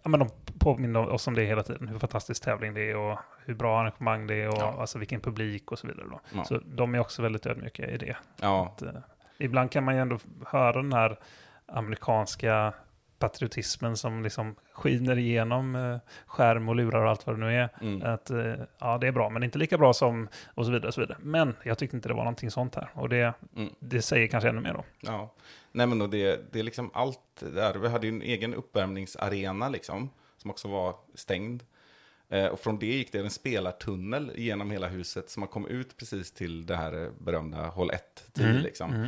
ja, 0.06 0.10
men 0.10 0.20
de 0.20 0.28
påminner 0.58 1.08
oss 1.08 1.26
om 1.26 1.34
det 1.34 1.44
hela 1.44 1.62
tiden. 1.62 1.88
Hur 1.88 1.98
fantastisk 1.98 2.42
tävling 2.44 2.74
det 2.74 2.90
är 2.90 2.96
och 2.96 3.18
hur 3.44 3.54
bra 3.54 3.80
arrangemang 3.80 4.26
det 4.26 4.34
är 4.34 4.48
och 4.48 4.58
Ja. 4.58 4.80
alltså 4.80 4.98
vilken 4.98 5.20
publik 5.20 5.72
och 5.72 5.78
så 5.78 5.86
vidare. 5.86 6.06
Ja. 6.34 6.44
Så 6.44 6.58
de 6.64 6.94
är 6.94 6.98
också 6.98 7.22
väldigt 7.22 7.46
ödmjuka 7.46 7.86
i 7.86 7.96
det. 7.98 8.16
Ja, 8.40 8.66
Att, 8.74 8.82
eh, 8.82 8.90
ibland 9.38 9.70
kan 9.70 9.84
man 9.84 9.94
ju 9.94 10.00
ändå 10.00 10.18
höra 10.46 10.72
den 10.82 10.92
här 10.92 11.18
amerikanska 11.66 12.72
patriotismen 13.18 13.96
som 13.96 14.22
liksom 14.22 14.54
skiner 14.72 15.18
igenom 15.18 15.74
eh, 15.76 15.98
skärm 16.26 16.68
och 16.68 16.76
lurar 16.76 17.02
och 17.04 17.10
allt 17.10 17.26
vad 17.26 17.36
det 17.36 17.40
nu 17.40 17.54
är. 17.60 17.68
Mm. 17.80 18.02
Att 18.14 18.30
eh, 18.30 18.54
ja, 18.78 18.98
det 18.98 19.06
är 19.06 19.12
bra, 19.12 19.30
men 19.30 19.42
inte 19.42 19.58
lika 19.58 19.78
bra 19.78 19.92
som 19.92 20.28
och 20.54 20.66
så 20.66 20.72
vidare. 20.72 20.88
Och 20.88 20.94
så 20.94 21.00
vidare. 21.00 21.18
Men 21.20 21.56
jag 21.62 21.78
tyckte 21.78 21.96
inte 21.96 22.08
det 22.08 22.14
var 22.14 22.24
någonting 22.24 22.50
sånt 22.50 22.74
här. 22.74 22.88
Och 22.94 23.08
det, 23.08 23.34
Mm. 23.56 23.68
det 23.78 24.02
säger 24.02 24.28
kanske 24.28 24.48
ännu 24.48 24.60
mer 24.60 24.72
då. 24.72 24.84
Ja, 25.00 25.32
nej 25.76 25.86
men 25.86 26.02
och 26.02 26.10
det, 26.10 26.52
det 26.52 26.58
är 26.58 26.62
liksom 26.62 26.90
allt 26.94 27.20
där. 27.54 27.74
Vi 27.74 27.88
hade 27.88 28.06
ju 28.06 28.12
en 28.12 28.22
egen 28.22 28.54
uppvärmningsarena 28.54 29.68
liksom, 29.68 30.10
som 30.36 30.50
också 30.50 30.68
var 30.68 30.96
stängd. 31.14 31.62
Eh, 32.28 32.46
och 32.46 32.60
från 32.60 32.78
det 32.78 32.86
gick 32.86 33.12
det 33.12 33.18
en 33.18 33.30
spelartunnel 33.30 34.32
genom 34.36 34.70
hela 34.70 34.88
huset, 34.88 35.30
så 35.30 35.40
man 35.40 35.48
kom 35.48 35.66
ut 35.66 35.96
precis 35.96 36.32
till 36.32 36.66
det 36.66 36.76
här 36.76 37.10
berömda 37.18 37.66
håll 37.66 37.90
1-10 37.90 38.44
Mm, 38.50 38.62
liksom. 38.62 39.06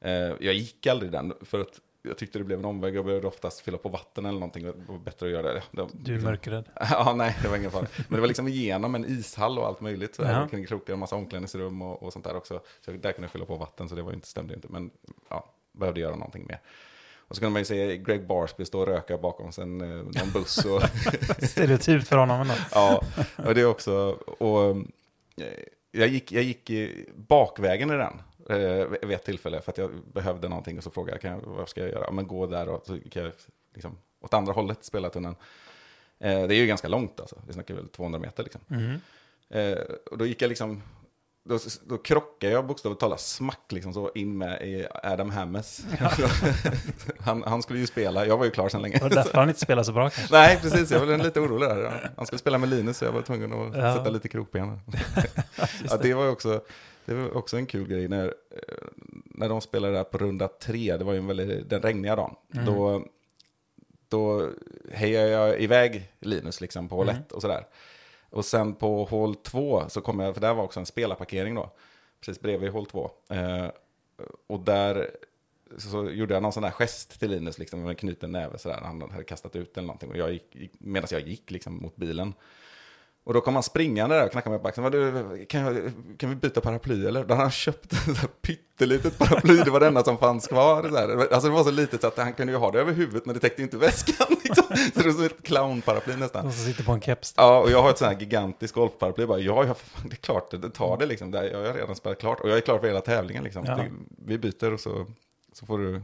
Eh, 0.00 0.12
jag 0.40 0.54
gick 0.54 0.86
aldrig 0.86 1.12
den, 1.12 1.32
för 1.40 1.60
att 1.60 1.80
jag 2.02 2.18
tyckte 2.18 2.38
det 2.38 2.44
blev 2.44 2.58
en 2.58 2.64
omväg. 2.64 2.94
Jag 2.96 3.04
behövde 3.04 3.26
oftast 3.28 3.60
fylla 3.60 3.78
på 3.78 3.88
vatten 3.88 4.26
eller 4.26 4.38
någonting. 4.38 4.62
Det 4.64 4.72
var 4.88 4.98
bättre 4.98 5.26
att 5.26 5.32
göra 5.32 5.52
det. 5.52 5.62
det 5.70 5.88
Du 5.92 6.10
är 6.12 6.14
liksom- 6.16 6.30
mörkrädd. 6.30 6.64
Ja, 6.90 7.14
nej, 7.16 7.36
det 7.42 7.48
var 7.48 7.56
ingen 7.56 7.70
fara. 7.70 7.86
Men 7.96 8.14
det 8.14 8.20
var 8.20 8.28
liksom 8.28 8.48
igenom 8.48 8.94
en 8.94 9.04
ishall 9.04 9.58
och 9.58 9.66
allt 9.66 9.80
möjligt. 9.80 10.14
Så 10.14 10.24
här, 10.24 10.40
Ja. 10.40 10.48
kring 10.48 10.66
krokar, 10.66 10.92
en 10.92 10.98
massa 10.98 11.16
omklädningsrum 11.16 11.82
och, 11.82 12.02
och 12.02 12.12
sånt 12.12 12.24
där 12.24 12.36
också. 12.36 12.60
Så 12.80 12.90
där 12.90 13.12
kunde 13.12 13.24
jag 13.24 13.30
fylla 13.30 13.44
på 13.44 13.56
vatten, 13.56 13.88
så 13.88 13.94
det 13.94 14.02
var 14.02 14.12
inte, 14.12 14.26
stämde 14.28 14.54
inte. 14.54 14.68
Men 14.70 14.90
ja, 15.28 15.54
behövde 15.74 16.00
göra 16.00 16.16
någonting 16.16 16.46
mer. 16.48 16.60
Och 17.28 17.36
så 17.36 17.40
kunde 17.40 17.52
man 17.52 17.60
ju 17.60 17.64
se 17.64 17.98
Greg 17.98 18.26
Barsby 18.26 18.64
stå 18.64 18.80
och 18.80 18.86
röka 18.86 19.18
bakom 19.18 19.52
sen 19.52 19.80
eh, 19.80 19.88
någon 19.88 20.30
buss. 20.32 20.64
Och, 20.64 20.82
Stereotypt 21.42 22.08
för 22.08 22.16
honom 22.16 22.40
ändå. 22.40 22.54
ja, 22.72 23.04
och 23.36 23.54
det 23.54 23.60
är 23.60 23.66
också... 23.66 23.92
Och, 24.38 24.70
eh, 24.70 25.46
jag, 25.90 26.08
gick, 26.08 26.32
jag 26.32 26.42
gick 26.42 26.70
bakvägen 27.14 27.90
i 27.90 27.96
den 27.96 28.20
eh, 28.50 28.86
vid 28.86 29.10
ett 29.10 29.24
tillfälle 29.24 29.60
för 29.60 29.72
att 29.72 29.78
jag 29.78 29.90
behövde 30.12 30.48
någonting 30.48 30.78
och 30.78 30.84
så 30.84 30.90
frågade 30.90 31.12
jag, 31.12 31.20
kan 31.20 31.30
jag 31.30 31.40
vad 31.40 31.68
ska 31.68 31.80
jag 31.80 31.90
göra? 31.90 32.10
Men 32.10 32.26
gå 32.26 32.46
där 32.46 32.68
och 32.68 32.86
så 32.86 32.98
kan 33.10 33.22
jag 33.22 33.32
liksom, 33.74 33.98
åt 34.20 34.34
andra 34.34 34.52
hållet 34.52 34.84
spela 34.84 35.10
tunneln. 35.10 35.36
Eh, 36.18 36.46
det 36.46 36.54
är 36.54 36.58
ju 36.58 36.66
ganska 36.66 36.88
långt 36.88 37.20
alltså, 37.20 37.36
vi 37.46 37.52
snackar 37.52 37.74
väl 37.74 37.88
200 37.88 38.18
meter 38.18 38.42
liksom. 38.42 38.60
Mm. 38.70 39.00
Eh, 39.48 39.78
och 40.10 40.18
då 40.18 40.26
gick 40.26 40.42
jag 40.42 40.48
liksom, 40.48 40.82
då, 41.44 41.58
då 41.86 41.98
krockade 41.98 42.52
jag 42.52 42.66
bokstavligt 42.66 43.00
talat 43.00 43.20
smack 43.20 43.72
liksom 43.72 43.92
så 43.94 44.10
in 44.14 44.38
med 44.38 44.62
i 44.62 44.86
Adam 45.02 45.30
Hammes. 45.30 45.84
han, 47.18 47.42
han 47.42 47.62
skulle 47.62 47.78
ju 47.78 47.86
spela, 47.86 48.26
jag 48.26 48.36
var 48.38 48.44
ju 48.44 48.50
klar 48.50 48.68
sedan 48.68 48.82
länge. 48.82 49.00
Och 49.02 49.10
därför 49.10 49.38
han 49.38 49.48
inte 49.48 49.60
spelat 49.60 49.86
så 49.86 49.92
bra 49.92 50.10
kanske. 50.10 50.34
Nej, 50.34 50.58
precis, 50.62 50.90
jag 50.90 51.06
var 51.06 51.18
lite 51.18 51.40
orolig 51.40 51.68
där. 51.68 52.10
Han 52.16 52.26
skulle 52.26 52.38
spela 52.38 52.58
med 52.58 52.68
Linus 52.68 52.98
så 52.98 53.04
jag 53.04 53.12
var 53.12 53.22
tvungen 53.22 53.52
att 53.52 53.76
Ja. 53.76 53.94
sätta 53.96 54.10
lite 54.10 54.28
krokben. 54.28 54.80
ja, 55.90 55.96
det 56.02 56.14
var 56.14 56.24
ju 56.24 56.30
också, 56.30 56.60
det 57.04 57.14
var 57.14 57.36
också 57.36 57.56
en 57.56 57.66
kul 57.66 57.88
grej 57.88 58.08
när, 58.08 58.24
eh, 58.26 58.86
när 59.24 59.48
de 59.48 59.60
spelade 59.60 59.94
där 59.94 60.04
på 60.04 60.18
runda 60.18 60.48
tre, 60.48 60.96
det 60.96 61.04
var 61.04 61.12
ju 61.12 61.18
en 61.18 61.26
väldigt, 61.26 61.70
den 61.70 61.82
regniga 61.82 62.16
dagen. 62.16 62.34
Mm. 62.54 62.66
Då, 62.66 63.04
då 64.08 64.48
hejade 64.92 65.28
jag 65.28 65.60
iväg 65.60 66.08
Linus 66.20 66.60
liksom 66.60 66.88
på 66.88 67.02
Mm. 67.02 67.16
ett 67.16 67.32
och 67.32 67.42
sådär. 67.42 67.66
Och 68.34 68.44
sen 68.44 68.74
på 68.74 69.04
hål 69.04 69.34
två 69.34 69.88
så 69.88 70.00
kom 70.00 70.20
jag, 70.20 70.34
för 70.34 70.40
där 70.40 70.54
var 70.54 70.64
också 70.64 70.80
en 70.80 70.86
spelarparkering 70.86 71.54
då, 71.54 71.70
precis 72.20 72.42
bredvid 72.42 72.70
hål 72.70 72.86
två. 72.86 73.10
Eh, 73.28 73.66
och 74.46 74.60
där 74.60 75.10
så 75.78 76.10
gjorde 76.10 76.34
jag 76.34 76.42
någon 76.42 76.52
sån 76.52 76.62
där 76.62 76.70
gest 76.70 77.20
till 77.20 77.30
Linus, 77.30 77.58
liksom, 77.58 77.82
med 77.82 77.98
knuten 77.98 78.32
näve 78.32 78.58
sådär, 78.58 78.80
han 78.82 79.10
hade 79.10 79.24
kastat 79.24 79.56
ut 79.56 79.76
eller 79.76 79.86
någonting. 79.86 80.10
Och 80.10 80.16
jag 80.16 80.32
gick, 80.32 80.56
gick, 80.56 80.72
medan 80.78 81.08
jag 81.10 81.28
gick 81.28 81.50
liksom 81.50 81.76
mot 81.76 81.96
bilen. 81.96 82.34
Och 83.24 83.34
då 83.34 83.40
kom 83.40 83.54
han 83.54 83.62
springande 83.62 84.14
där 84.16 84.24
och 84.24 84.32
knackade 84.32 84.50
mig 84.54 84.62
på 84.62 84.68
axeln. 84.68 84.82
"Vad 84.82 84.92
Du, 84.92 85.46
kan, 85.46 85.60
jag, 85.60 85.92
kan 86.18 86.30
vi 86.30 86.36
byta 86.36 86.60
paraply 86.60 87.06
eller? 87.06 87.24
Då 87.24 87.34
hade 87.34 87.42
han 87.44 87.50
köpt 87.50 87.92
ett 87.92 88.42
pyttelitet 88.42 89.18
paraply, 89.18 89.56
det 89.56 89.70
var 89.70 89.80
det 89.80 89.86
enda 89.86 90.04
som 90.04 90.18
fanns 90.18 90.46
kvar. 90.46 90.84
Alltså 91.32 91.48
det 91.48 91.54
var 91.54 91.64
så 91.64 91.70
litet 91.70 92.00
så 92.00 92.06
att 92.06 92.18
han 92.18 92.32
kunde 92.32 92.52
ju 92.52 92.58
ha 92.58 92.70
det 92.70 92.80
över 92.80 92.92
huvudet, 92.92 93.26
men 93.26 93.34
det 93.34 93.40
täckte 93.40 93.62
inte 93.62 93.76
väskan. 93.76 94.26
Liksom. 94.44 94.64
Så 94.94 95.00
det 95.00 95.04
var 95.04 95.12
som 95.12 95.24
ett 95.24 95.42
clownparaply 95.42 96.16
nästan. 96.16 96.46
Och 96.46 96.52
så 96.54 96.64
sitter 96.64 96.84
på 96.84 96.92
en 96.92 97.00
keps. 97.00 97.34
Ja, 97.36 97.58
och 97.60 97.70
jag 97.70 97.82
har 97.82 97.90
ett 97.90 97.98
sånt 97.98 98.12
här 98.12 98.20
gigantiskt 98.20 98.74
golfparaply. 98.74 99.22
Jag 99.22 99.28
Bara, 99.28 99.38
ja, 99.38 99.64
ja, 99.64 99.74
fan, 99.74 100.08
det 100.08 100.14
är 100.14 100.16
klart, 100.16 100.50
det, 100.50 100.70
tar 100.70 100.96
det 100.96 101.06
liksom. 101.06 101.32
Jag 101.32 101.40
har 101.66 101.74
redan 101.74 101.96
spelat 101.96 102.18
klart 102.18 102.40
och 102.40 102.48
jag 102.48 102.56
är 102.56 102.60
klar 102.60 102.78
för 102.78 102.86
hela 102.86 103.00
tävlingen 103.00 103.44
liksom. 103.44 103.64
Ja. 103.66 103.78
Vi 104.26 104.38
byter 104.38 104.72
och 104.72 104.80
så, 104.80 105.06
så 105.52 105.66
får 105.66 105.78
du, 105.78 106.02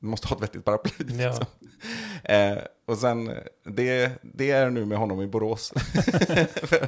du 0.00 0.06
måste 0.06 0.28
ha 0.28 0.36
ett 0.36 0.42
vettigt 0.42 0.64
paraply. 0.64 0.90
Ja. 1.18 1.28
Liksom. 1.28 1.46
Eh, 2.24 2.58
och 2.86 2.98
sen, 2.98 3.30
det, 3.64 4.12
det 4.22 4.50
är 4.50 4.70
nu 4.70 4.84
med 4.84 4.98
honom 4.98 5.22
i 5.22 5.26
Borås. 5.26 5.72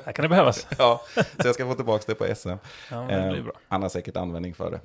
Här 0.04 0.12
kan 0.12 0.22
det 0.22 0.28
behövas. 0.28 0.66
ja, 0.78 1.02
så 1.14 1.46
jag 1.46 1.54
ska 1.54 1.66
få 1.66 1.74
tillbaka 1.74 2.04
det 2.06 2.14
på 2.14 2.34
SM. 2.34 2.48
Ja, 2.90 2.96
det 3.00 3.06
blir 3.06 3.38
Eh, 3.38 3.44
bra. 3.44 3.52
han 3.68 3.82
har 3.82 3.88
säkert 3.88 4.16
användning 4.16 4.54
för 4.54 4.70
det. 4.70 4.80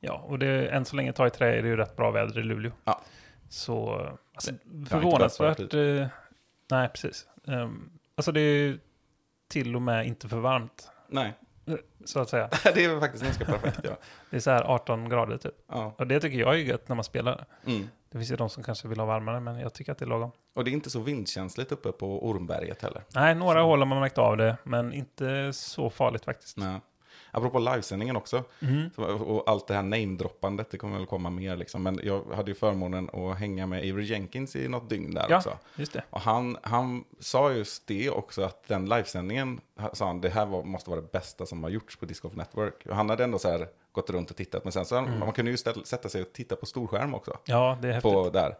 Ja, 0.00 0.12
och 0.28 0.38
det, 0.38 0.68
än 0.68 0.84
så 0.84 0.96
länge 0.96 1.12
tar 1.12 1.26
i 1.26 1.30
trä 1.30 1.58
är 1.58 1.62
det 1.62 1.68
ju 1.68 1.76
rätt 1.76 1.96
bra 1.96 2.10
väder 2.10 2.38
i 2.38 2.42
Luleå. 2.42 2.72
Ja. 2.84 3.00
Så 3.48 4.06
alltså, 4.34 4.50
förvånansvärt... 4.88 5.74
Eh, 5.74 6.06
nej, 6.70 6.88
precis. 6.88 7.26
Um, 7.44 7.90
alltså 8.14 8.32
det 8.32 8.40
är 8.40 8.78
till 9.48 9.76
och 9.76 9.82
med 9.82 10.06
inte 10.06 10.28
för 10.28 10.36
varmt, 10.38 10.88
Nej, 11.08 11.34
så 12.04 12.20
att 12.20 12.28
säga. 12.28 12.48
det 12.74 12.84
är 12.84 13.00
faktiskt 13.00 13.24
ganska 13.24 13.44
perfekt. 13.44 13.80
Ja. 13.82 13.90
Det 14.30 14.36
är 14.36 14.40
så 14.40 14.50
här 14.50 14.62
18 14.62 15.08
grader 15.08 15.36
typ. 15.36 15.54
Ja. 15.68 15.94
Och 15.98 16.06
det 16.06 16.20
tycker 16.20 16.38
jag 16.38 16.54
är 16.54 16.58
gött 16.58 16.88
när 16.88 16.96
man 16.96 17.04
spelar. 17.04 17.44
Mm. 17.66 17.88
Det 18.10 18.18
finns 18.18 18.32
ju 18.32 18.36
de 18.36 18.50
som 18.50 18.62
kanske 18.62 18.88
vill 18.88 18.98
ha 18.98 19.06
varmare, 19.06 19.40
men 19.40 19.58
jag 19.58 19.74
tycker 19.74 19.92
att 19.92 19.98
det 19.98 20.04
är 20.04 20.08
lagom. 20.08 20.30
Och 20.54 20.64
det 20.64 20.70
är 20.70 20.72
inte 20.72 20.90
så 20.90 21.00
vindkänsligt 21.00 21.72
uppe 21.72 21.92
på 21.92 22.28
Ormberget 22.28 22.82
heller. 22.82 23.02
Nej, 23.14 23.34
några 23.34 23.62
hål 23.62 23.78
har 23.78 23.86
man 23.86 24.00
märkt 24.00 24.18
av 24.18 24.36
det, 24.36 24.56
men 24.64 24.92
inte 24.92 25.52
så 25.52 25.90
farligt 25.90 26.24
faktiskt. 26.24 26.56
Nej. 26.56 26.80
Apropå 27.30 27.58
livesändningen 27.58 28.16
också, 28.16 28.44
Mm. 28.62 28.90
så- 28.96 29.04
och 29.04 29.50
allt 29.50 29.66
det 29.66 29.74
här 29.74 29.82
namedroppandet, 29.82 30.70
det 30.70 30.78
kommer 30.78 30.96
väl 30.96 31.06
komma 31.06 31.30
mer 31.30 31.56
liksom. 31.56 31.82
Men 31.82 32.00
jag 32.02 32.24
hade 32.34 32.50
ju 32.50 32.54
förmånen 32.54 33.10
att 33.12 33.38
hänga 33.38 33.66
med 33.66 33.78
Avery 33.78 34.04
Jenkins 34.04 34.56
i 34.56 34.68
något 34.68 34.90
dygn 34.90 35.14
där 35.14 35.26
Ja. 35.28 35.36
också. 35.36 35.58
Just 35.76 35.92
det. 35.92 36.02
Och 36.10 36.20
han, 36.20 36.56
han 36.62 37.04
sa 37.20 37.52
just 37.52 37.86
det 37.86 38.10
också, 38.10 38.42
att 38.42 38.68
den 38.68 38.88
livesändningen, 38.88 39.60
sa 39.92 40.06
han, 40.06 40.20
det 40.20 40.28
här 40.28 40.46
var, 40.46 40.62
måste 40.62 40.90
vara 40.90 41.00
det 41.00 41.12
bästa 41.12 41.46
som 41.46 41.62
har 41.62 41.70
gjorts 41.70 41.96
på 41.96 42.06
Disc 42.06 42.20
Golf 42.20 42.34
Network. 42.34 42.86
Och 42.86 42.96
han 42.96 43.10
hade 43.10 43.24
ändå 43.24 43.38
så 43.38 43.50
här 43.50 43.68
gått 43.92 44.10
runt 44.10 44.30
och 44.30 44.36
tittat, 44.36 44.64
men 44.64 44.72
sen 44.72 44.84
så, 44.84 45.00
man 45.00 45.32
kunde 45.32 45.50
ju 45.50 45.56
ställa, 45.56 45.84
sätta 45.84 46.08
sig 46.08 46.22
och 46.22 46.32
titta 46.32 46.56
på 46.56 46.66
storskärm 46.66 47.14
också. 47.14 47.36
Ja, 47.44 47.78
det 47.82 47.88
är 47.88 47.92
häftigt. 47.92 48.12
På 48.12 48.30
där. 48.30 48.54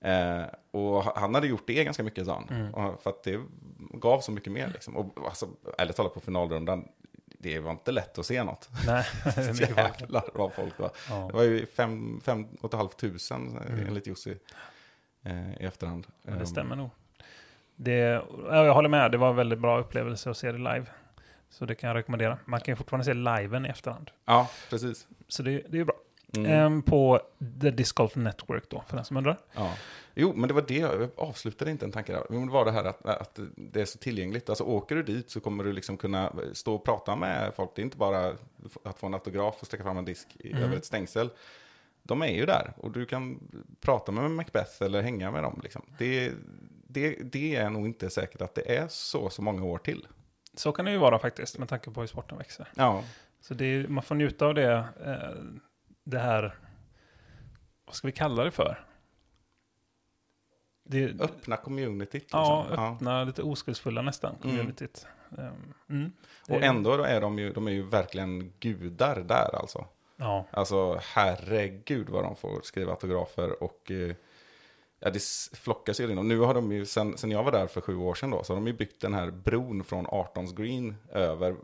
Eh, 0.00 0.44
och 0.70 1.02
han 1.04 1.34
hade 1.34 1.46
gjort 1.46 1.66
det 1.66 1.84
ganska 1.84 2.02
mycket, 2.02 2.26
sa 2.26 2.34
han. 2.34 2.72
Mm. 2.74 2.96
För 3.02 3.10
att 3.10 3.22
det 3.22 3.40
gav 3.94 4.20
så 4.20 4.32
mycket 4.32 4.52
mer. 4.52 4.68
Liksom. 4.68 4.96
Och 4.96 5.14
alltså, 5.26 5.48
ärligt 5.78 5.96
talat 5.96 6.14
på 6.14 6.20
finalrundan, 6.20 6.88
det 7.42 7.58
var 7.60 7.70
inte 7.70 7.92
lätt 7.92 8.18
att 8.18 8.26
se 8.26 8.44
något. 8.44 8.68
Nej, 8.86 9.06
det 9.24 9.36
är 9.38 9.52
mycket 9.52 9.74
folk. 9.74 10.00
Jävlar 10.00 10.24
vad 10.34 10.52
folk 10.52 10.78
var. 10.78 10.90
Ja. 11.08 11.14
Det 11.30 11.32
var 11.32 11.42
ju 11.42 11.66
fem, 11.66 12.20
fem 12.24 12.46
och 12.60 12.68
ett 12.74 12.78
halvt 12.78 12.96
tusen 12.98 13.58
Mm. 13.68 13.86
enligt 13.86 14.06
Jussi 14.06 14.38
eh, 15.24 15.52
i 15.52 15.64
efterhand. 15.64 16.06
Ja, 16.22 16.30
det 16.32 16.36
Ehm, 16.40 16.46
stämmer 16.46 16.76
nog. 16.76 16.90
Det, 17.76 17.96
ja, 18.48 18.64
jag 18.64 18.74
håller 18.74 18.88
med, 18.88 19.10
det 19.12 19.18
var 19.18 19.30
en 19.30 19.36
väldigt 19.36 19.58
bra 19.58 19.78
upplevelse 19.80 20.30
att 20.30 20.36
se 20.36 20.52
det 20.52 20.58
live. 20.58 20.86
Så 21.50 21.64
det 21.66 21.74
kan 21.74 21.88
jag 21.88 21.94
rekommendera. 21.96 22.38
Man 22.44 22.60
kan 22.60 22.72
ju 22.72 22.76
fortfarande 22.76 23.04
se 23.04 23.14
liven 23.14 23.66
i 23.66 23.68
efterhand. 23.68 24.10
Ja, 24.24 24.50
precis. 24.70 25.06
Så 25.28 25.42
det, 25.42 25.50
det 25.50 25.72
är 25.76 25.78
ju 25.78 25.84
bra. 25.84 25.94
Mm. 26.36 26.50
Ehm, 26.52 26.82
på 26.82 27.20
The 27.60 27.70
Disc 27.70 27.92
Golf 27.92 28.16
Network 28.16 28.64
då, 28.70 28.84
för 28.88 28.96
den 28.96 29.04
som 29.04 29.16
undrar. 29.16 29.36
Ja. 29.52 29.74
Jo, 30.14 30.32
men 30.36 30.48
det 30.48 30.54
var 30.54 30.64
det, 30.68 30.74
jag 30.78 31.10
avslutade 31.16 31.70
inte 31.70 31.84
en 31.86 31.92
tanke 31.92 32.12
där. 32.12 32.26
Men 32.30 32.46
det 32.46 32.52
var 32.52 32.64
det 32.64 32.72
här 32.72 32.84
att, 32.84 33.06
att 33.06 33.38
det 33.56 33.80
är 33.80 33.84
så 33.84 33.98
tillgängligt. 33.98 34.48
Alltså 34.48 34.64
åker 34.64 34.96
du 34.96 35.02
dit 35.02 35.30
så 35.30 35.40
kommer 35.40 35.64
du 35.64 35.72
liksom 35.72 35.96
kunna 35.96 36.32
stå 36.52 36.74
och 36.74 36.84
prata 36.84 37.16
med 37.16 37.54
folk. 37.54 37.70
Det 37.74 37.82
är 37.82 37.84
inte 37.84 37.96
bara 37.96 38.34
att 38.84 38.98
få 38.98 39.06
en 39.06 39.14
autograf 39.14 39.56
och 39.60 39.66
sträcka 39.66 39.84
fram 39.84 39.98
en 39.98 40.04
disk 40.04 40.36
Mm. 40.44 40.62
över 40.62 40.76
ett 40.76 40.84
stängsel. 40.84 41.30
De 42.02 42.22
är 42.22 42.32
ju 42.32 42.46
där 42.46 42.72
och 42.76 42.90
du 42.90 43.06
kan 43.06 43.40
prata 43.80 44.12
med 44.12 44.30
Macbeth 44.30 44.82
eller 44.82 45.02
hänga 45.02 45.30
med 45.30 45.42
dem. 45.42 45.60
Liksom. 45.62 45.82
Det, 45.98 46.32
det, 46.88 47.16
det 47.22 47.56
är 47.56 47.70
nog 47.70 47.86
inte 47.86 48.10
säkert 48.10 48.42
att 48.42 48.54
det 48.54 48.76
är 48.76 48.88
så, 48.88 49.30
så 49.30 49.42
många 49.42 49.64
år 49.64 49.78
till. 49.78 50.06
Så 50.54 50.72
kan 50.72 50.84
det 50.84 50.90
ju 50.90 50.98
vara 50.98 51.18
faktiskt, 51.18 51.58
med 51.58 51.68
tanke 51.68 51.90
på 51.90 52.00
hur 52.00 52.06
sporten 52.06 52.38
växer. 52.38 52.68
Ja, 52.74 53.04
Så 53.40 53.54
det 53.54 53.64
är, 53.64 53.88
man 53.88 54.02
får 54.02 54.14
njuta 54.14 54.46
av 54.46 54.54
det, 54.54 54.84
eh, 55.06 55.44
det 56.04 56.18
här, 56.18 56.54
vad 57.86 57.94
ska 57.94 58.06
vi 58.08 58.12
kalla 58.12 58.44
det 58.44 58.50
för? 58.50 58.86
Det, 60.90 61.20
öppna 61.20 61.56
communityt. 61.56 62.28
ja, 62.32 62.66
liksom. 62.68 62.94
öppna, 62.94 63.24
lite 63.24 63.42
oskuldsfulla 63.42 64.02
nästan, 64.02 64.30
Mm. 64.42 64.56
communityt. 64.56 65.06
Mm. 65.88 66.12
Det- 66.46 66.54
Och 66.54 66.62
ändå 66.62 66.96
då 66.96 67.02
är 67.02 67.20
de 67.20 67.38
ju, 67.38 67.52
de 67.52 67.66
är 67.66 67.72
ju 67.72 67.82
verkligen 67.82 68.52
gudar 68.60 69.20
där 69.20 69.54
alltså. 69.56 69.84
Ja, 70.16 70.46
Alltså 70.50 71.00
herregud 71.02 72.08
vad 72.08 72.24
de 72.24 72.36
får 72.36 72.60
skriva 72.62 72.90
autografer 72.90 73.62
och 73.62 73.90
eh, 73.90 74.14
ja, 75.00 75.10
det 75.10 75.22
flockas 75.52 76.00
ju 76.00 76.10
in. 76.12 76.18
Och 76.18 76.26
nu 76.26 76.38
har 76.38 76.54
de 76.54 76.72
ju, 76.72 76.86
sen, 76.86 77.16
sen 77.18 77.30
jag 77.30 77.42
var 77.42 77.52
där 77.52 77.66
för 77.66 77.80
sju 77.80 77.96
år 77.96 78.14
sedan 78.14 78.30
då, 78.30 78.42
så 78.44 78.52
har 78.52 78.56
de 78.60 78.66
ju 78.66 78.72
byggt 78.72 79.00
den 79.00 79.14
här 79.14 79.30
bron 79.30 79.84
från 79.84 80.06
18 80.08 80.54
Green 80.54 80.94
över 81.12 81.56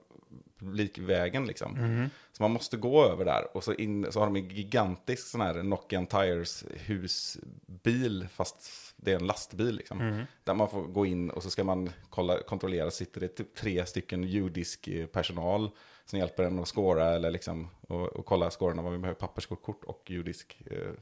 publikvägen 0.59 1.47
liksom. 1.47 1.73
Mhm. 1.73 2.11
Så 2.33 2.43
man 2.43 2.51
måste 2.51 2.77
gå 2.77 3.05
över 3.05 3.25
där 3.25 3.57
och 3.57 3.65
så, 3.65 3.75
in, 3.75 4.13
så 4.13 4.19
har 4.19 4.27
de 4.27 4.37
en 4.37 4.49
gigantisk 4.49 5.27
sån 5.29 5.41
här 5.41 5.63
Nokian 5.63 6.07
Tires 6.07 6.65
husbil, 6.71 8.29
fast 8.33 8.71
det 8.97 9.13
är 9.13 9.17
en 9.17 9.27
lastbil 9.27 9.77
liksom. 9.77 9.99
Mhm. 9.99 10.23
Där 10.45 10.55
man 10.55 10.69
får 10.69 10.83
gå 10.83 11.07
in 11.07 11.31
och 11.31 11.43
så 11.43 11.51
ska 11.51 11.65
man 11.65 11.91
kolla, 12.11 12.43
kontrollera, 12.43 12.91
sitter 12.91 13.21
det 13.21 13.29
typ 13.29 13.55
tre 13.55 13.87
stycken 13.87 14.25
judisk 14.25 14.89
eh, 14.89 15.07
personal 15.07 15.71
som 16.05 16.19
hjälper 16.19 16.45
en 16.45 16.59
att 16.59 16.69
skåra 16.69 17.15
eller 17.15 17.31
liksom, 17.31 17.69
och, 17.81 18.07
och 18.07 18.27
kolla 18.27 18.51
skårorna, 18.51 18.83
vad 18.83 18.93
vi 18.93 18.99
behöver 18.99 19.21
papperskort 19.21 19.85
och 19.85 20.03
judisk 20.07 20.63
eh, 20.71 20.93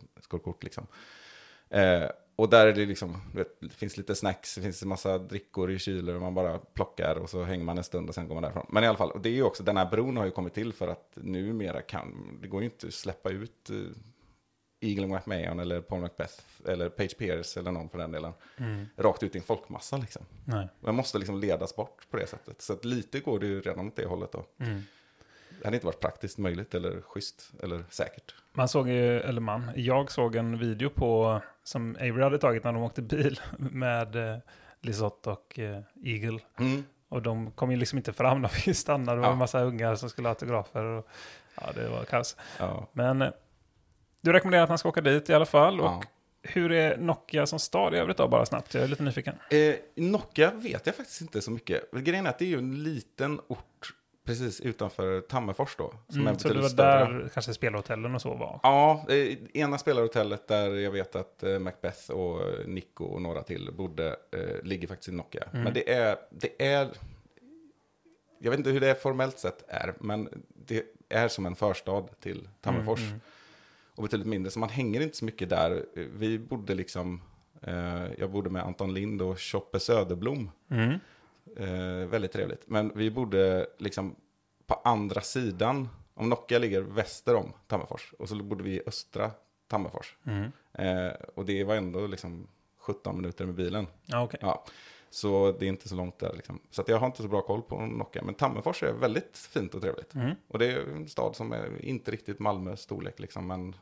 liksom. 0.60 0.86
Eh, 1.70 2.04
och 2.36 2.50
där 2.50 2.66
är 2.66 2.72
det 2.72 2.86
liksom, 2.86 3.20
vet, 3.34 3.60
det 3.60 3.68
finns 3.74 3.96
lite 3.96 4.14
snacks, 4.14 4.54
det 4.54 4.60
finns 4.60 4.82
en 4.82 4.88
massa 4.88 5.18
drickor 5.18 5.70
i 5.70 5.78
kyler 5.78 6.14
och 6.14 6.20
man 6.20 6.34
bara 6.34 6.58
plockar 6.58 7.16
och 7.16 7.30
så 7.30 7.44
hänger 7.44 7.64
man 7.64 7.78
en 7.78 7.84
stund 7.84 8.08
och 8.08 8.14
sen 8.14 8.28
går 8.28 8.34
man 8.34 8.42
därifrån. 8.42 8.66
Men 8.68 8.84
i 8.84 8.86
alla 8.86 8.98
fall, 8.98 9.10
och 9.10 9.20
det 9.20 9.28
är 9.28 9.32
ju 9.32 9.42
också, 9.42 9.62
den 9.62 9.76
här 9.76 9.90
bron 9.90 10.16
har 10.16 10.24
ju 10.24 10.30
kommit 10.30 10.54
till 10.54 10.72
för 10.72 10.88
att 10.88 11.12
numera 11.14 11.82
kan, 11.82 12.38
det 12.42 12.48
går 12.48 12.60
ju 12.60 12.64
inte 12.64 12.86
att 12.86 12.94
släppa 12.94 13.30
ut 13.30 13.70
uh, 13.70 13.90
Eagle 14.80 15.06
McMahon 15.06 15.60
eller 15.60 15.80
Paul 15.80 16.00
Macbeth 16.00 16.42
eller 16.66 16.88
Page 16.88 17.18
Pierce 17.18 17.60
eller 17.60 17.72
någon 17.72 17.88
för 17.88 17.98
den 17.98 18.12
delen. 18.12 18.32
Rakt 18.96 19.22
ut 19.22 19.34
i 19.34 19.38
en 19.38 19.44
folkmassa 19.44 19.96
liksom. 19.96 20.22
Nej. 20.44 20.68
Man 20.80 20.94
måste 20.94 21.18
liksom 21.18 21.40
ledas 21.40 21.76
bort 21.76 22.06
på 22.10 22.16
det 22.16 22.26
sättet. 22.26 22.62
Så 22.62 22.72
att 22.72 22.84
lite 22.84 23.20
går 23.20 23.38
det 23.38 23.46
ju 23.46 23.60
redan 23.60 23.86
åt 23.86 23.96
det 23.96 24.06
hållet 24.06 24.32
då. 24.32 24.46
Mm. 24.58 24.82
Det 25.58 25.64
hade 25.64 25.76
inte 25.76 25.86
varit 25.86 26.00
praktiskt 26.00 26.38
möjligt 26.38 26.74
eller 26.74 27.00
schysst 27.00 27.52
eller 27.62 27.84
säkert. 27.90 28.34
Man 28.56 28.68
såg 28.68 28.88
ju, 28.88 29.20
eller 29.20 29.40
man, 29.40 29.70
jag 29.76 30.10
såg 30.10 30.36
en 30.36 30.58
video 30.58 30.90
på, 30.90 31.40
som 31.64 31.96
Avery 31.96 32.22
hade 32.22 32.38
tagit 32.38 32.64
när 32.64 32.72
de 32.72 32.82
åkte 32.82 33.02
bil 33.02 33.40
med 33.58 34.16
eh, 34.16 34.38
Lisotte 34.80 35.30
och 35.30 35.58
eh, 35.58 35.80
Eagle. 36.04 36.38
Mm. 36.58 36.84
Och 37.08 37.22
de 37.22 37.50
kom 37.50 37.70
ju 37.70 37.76
liksom 37.76 37.98
inte 37.98 38.12
fram, 38.12 38.42
de 38.42 38.48
fick 38.48 38.76
stanna, 38.76 39.14
det 39.14 39.20
var 39.20 39.26
Ja. 39.28 39.32
en 39.32 39.38
massa 39.38 39.62
ungar 39.62 39.94
som 39.94 40.10
skulle 40.10 40.28
ha 40.28 40.30
autografer. 40.34 40.84
Och, 40.84 41.08
ja, 41.60 41.62
det 41.74 41.88
var 41.88 42.04
kaos. 42.04 42.36
Ja. 42.58 42.88
Men 42.92 43.22
eh, 43.22 43.30
du 44.20 44.32
rekommenderar 44.32 44.62
att 44.62 44.68
man 44.68 44.78
ska 44.78 44.88
åka 44.88 45.00
dit 45.00 45.30
i 45.30 45.34
alla 45.34 45.46
fall. 45.46 45.80
Och 45.80 45.86
Ja. 45.86 46.02
hur 46.42 46.72
är 46.72 46.96
Nokia 46.96 47.46
som 47.46 47.58
stad 47.58 47.94
i 47.94 47.96
övrigt 47.98 48.16
då, 48.16 48.28
bara 48.28 48.46
snabbt? 48.46 48.74
Jag 48.74 48.82
är 48.84 48.88
lite 48.88 49.02
nyfiken. 49.02 49.34
Eh, 49.50 49.74
Nocka 49.96 50.50
vet 50.54 50.86
jag 50.86 50.94
faktiskt 50.96 51.20
inte 51.20 51.40
så 51.40 51.50
mycket. 51.50 51.90
Grejen 51.92 52.26
är 52.26 52.30
att 52.30 52.38
det 52.38 52.44
är 52.44 52.48
ju 52.48 52.58
en 52.58 52.82
liten 52.82 53.40
ort 53.48 53.94
precis 54.24 54.60
utanför 54.60 55.20
Tammerfors 55.20 55.76
då. 55.76 55.94
Som 56.08 56.20
är 56.20 56.30
Mm, 56.30 56.38
så 56.38 56.48
det 56.48 56.60
var 56.60 56.68
större. 56.68 57.20
där 57.20 57.30
kanske 57.34 57.54
spelhotellen 57.54 58.14
och 58.14 58.22
så 58.22 58.34
var? 58.34 58.60
Ja, 58.62 59.04
eh, 59.08 59.38
ena 59.54 59.78
spelarhotellet 59.78 60.48
där 60.48 60.70
jag 60.74 60.90
vet 60.90 61.16
att 61.16 61.42
eh, 61.42 61.58
Macbeth 61.58 62.10
och 62.10 62.42
eh, 62.42 62.66
Nico 62.66 63.04
och 63.04 63.22
några 63.22 63.42
till 63.42 63.70
bodde 63.76 64.16
eh, 64.32 64.62
ligger 64.62 64.88
faktiskt 64.88 65.08
i 65.08 65.12
Nocka. 65.12 65.44
Mm. 65.52 65.64
Men 65.64 65.74
det 65.74 65.92
är, 65.92 66.16
det 66.30 66.64
är, 66.66 66.88
jag 68.38 68.50
vet 68.50 68.58
inte 68.58 68.70
hur 68.70 68.80
det 68.80 69.02
formellt 69.02 69.38
sett 69.38 69.64
är, 69.68 69.94
men 70.00 70.28
det 70.66 70.84
är 71.08 71.28
som 71.28 71.46
en 71.46 71.56
förstad 71.56 72.04
till 72.20 72.48
Tammerfors. 72.60 73.00
Mm, 73.00 73.10
mm. 73.10 73.20
Och 73.96 74.02
betydligt 74.02 74.28
mindre, 74.28 74.50
så 74.50 74.58
man 74.58 74.68
hänger 74.68 75.00
inte 75.00 75.16
så 75.16 75.24
mycket 75.24 75.48
där. 75.48 75.84
Vi 75.94 76.38
bodde 76.38 76.74
liksom, 76.74 77.22
jag 78.18 78.30
bodde 78.30 78.50
med 78.50 78.62
Anton 78.62 78.94
Lind 78.94 79.22
och 79.22 79.40
Choppe 79.40 79.80
Söderblom. 79.80 80.50
Eh, 81.56 82.08
väldigt 82.08 82.32
trevligt. 82.32 82.62
Men 82.66 82.92
vi 82.94 83.10
bodde 83.10 83.66
liksom 83.78 84.16
på 84.66 84.74
andra 84.74 85.20
sidan. 85.20 85.88
Om 86.14 86.28
Nocka 86.28 86.58
ligger 86.58 86.80
väster 86.80 87.34
om 87.34 87.52
Tammerfors. 87.66 88.14
Och 88.18 88.28
så 88.28 88.42
bodde 88.42 88.64
vi 88.64 88.70
i 88.70 88.82
östra 88.86 89.30
Tammerfors. 89.68 90.16
Mm. 90.24 90.52
Eh, 90.72 91.12
och 91.34 91.44
det 91.44 91.64
var 91.64 91.74
ändå 91.74 92.06
liksom 92.06 92.48
17 92.78 93.16
minuter 93.16 93.46
med 93.46 93.54
bilen. 93.54 93.86
Ja, 94.04 94.22
okej. 94.22 94.40
Ja. 94.42 94.64
Så 95.10 95.52
det 95.58 95.64
är 95.64 95.68
inte 95.68 95.88
så 95.88 95.94
långt 95.94 96.18
där 96.18 96.32
liksom. 96.32 96.60
Så 96.70 96.82
att 96.82 96.88
jag 96.88 96.98
har 96.98 97.06
inte 97.06 97.22
så 97.22 97.28
bra 97.28 97.42
koll 97.42 97.62
på 97.62 97.80
Nocka. 97.80 98.22
Men 98.22 98.34
Tammerfors 98.34 98.82
är 98.82 98.92
väldigt 98.92 99.36
fint 99.36 99.74
och 99.74 99.82
trevligt. 99.82 100.14
Mm. 100.14 100.34
Och 100.48 100.58
det 100.58 100.66
är 100.66 100.80
en 100.80 101.08
stad 101.08 101.36
som 101.36 101.52
är 101.52 101.84
inte 101.84 102.10
riktigt 102.10 102.38
Malmös 102.38 102.80
storlek 102.80 103.20
liksom. 103.20 103.46
Men 103.46 103.76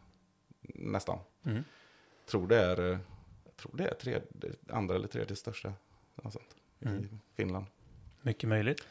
nästan. 0.75 1.19
Mm. 1.47 1.65
Tror 2.27 2.47
det 2.47 2.57
är, 2.57 2.93
eh, 2.93 2.99
tror 3.57 3.77
det 3.77 3.85
är 3.85 3.95
tredje, 3.95 4.23
andra 4.69 4.95
eller 4.95 5.09
tredje 5.09 5.37
största. 5.37 5.73
Något 6.15 6.33
sånt, 6.33 6.57
Mm. 6.87 7.05
I 7.05 7.09
Finland. 7.37 7.67
Mycket 8.23 8.49
möjligt. 8.49 8.85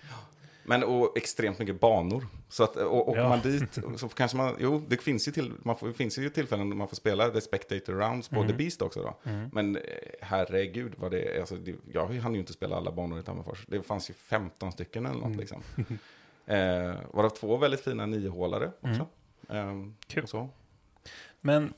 Men 0.64 0.84
och 0.84 1.18
extremt 1.18 1.60
mycket 1.60 1.80
banor. 1.80 2.28
Så 2.50 2.64
att 2.64 2.76
och, 2.76 3.10
åker 3.10 3.22
Ja. 3.22 3.30
man 3.30 3.40
dit 3.42 3.80
så 3.98 4.10
kanske 4.10 4.38
man, 4.38 4.56
jo 4.60 4.84
det 4.88 4.98
finns 4.98 5.28
ju, 5.28 5.32
till, 5.32 5.52
man 5.64 5.76
får, 5.78 5.92
finns 5.92 6.18
ju 6.18 6.30
tillfällen 6.30 6.70
då 6.70 6.76
man 6.76 6.88
får 6.88 6.96
spela 6.96 7.30
The 7.30 7.42
Spectator 7.42 7.94
Rounds 7.94 8.30
på 8.30 8.36
Mm. 8.36 8.48
The 8.48 8.54
Beast 8.54 8.82
också 8.82 9.02
då. 9.02 9.30
Mm. 9.32 9.50
Men 9.54 9.76
eh, 9.76 9.82
herregud 10.22 10.94
vad 10.98 11.12
det 11.12 11.22
är, 11.36 11.40
alltså, 11.40 11.56
det, 11.56 11.76
jag 11.94 12.08
hann 12.08 12.34
ju 12.34 12.40
inte 12.40 12.54
spela 12.54 12.76
alla 12.76 12.92
banor 12.92 13.20
i 13.20 13.24
Tammerfors. 13.24 13.66
Det 13.68 13.82
fanns 13.82 14.10
ju 14.10 14.14
15 14.14 14.72
stycken 14.72 15.06
eller 15.06 15.16
något 15.20 15.26
Mm. 15.26 15.40
liksom. 15.40 15.64
Eh, 16.46 16.94
varav 17.14 17.30
två 17.30 17.58
väldigt 17.58 17.82
fina 17.82 18.06
niohålare 18.06 18.72
också. 18.82 19.08
Mm. 19.50 19.94
Eh, 20.16 20.26
Så. 20.26 20.50
Men 21.42 21.74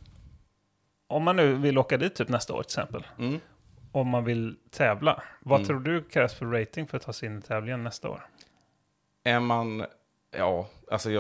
om 1.08 1.24
man 1.24 1.36
nu 1.36 1.56
vill 1.56 1.78
åka 1.78 1.98
dit 1.98 2.16
typ 2.16 2.30
nästa 2.30 2.54
år 2.54 2.64
till 2.64 2.68
exempel, 2.80 3.08
Mm. 3.20 3.40
Om 3.94 4.08
man 4.08 4.24
vill 4.26 4.58
tävla, 4.70 5.24
vad 5.42 5.60
Mm. 5.60 5.68
tror 5.68 5.80
du 5.80 6.04
krävs 6.04 6.34
för 6.34 6.46
rating 6.46 6.88
för 6.88 6.98
att 6.98 7.04
ta 7.04 7.14
sig 7.14 7.30
in 7.30 7.40
i 7.40 7.42
tävlingen 7.42 7.84
nästa 7.84 8.10
år? 8.10 8.28
Är 9.24 9.40
man, 9.40 9.86
ja, 10.38 10.70
alltså 10.92 11.12
jag 11.12 11.20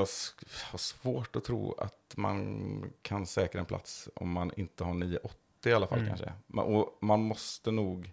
har 0.72 0.78
svårt 0.78 1.36
att 1.36 1.44
tro 1.44 1.74
att 1.78 2.14
man 2.18 2.92
kan 3.02 3.26
säkra 3.26 3.60
en 3.60 3.66
plats 3.66 4.10
om 4.16 4.32
man 4.32 4.52
inte 4.58 4.84
har 4.84 4.94
980 4.94 5.38
i 5.66 5.74
alla 5.74 5.88
fall 5.88 5.98
Mm. 6.00 6.10
kanske. 6.10 6.34
Man, 6.48 6.66
och 6.66 6.98
man 7.02 7.20
måste 7.24 7.72
nog 7.72 8.12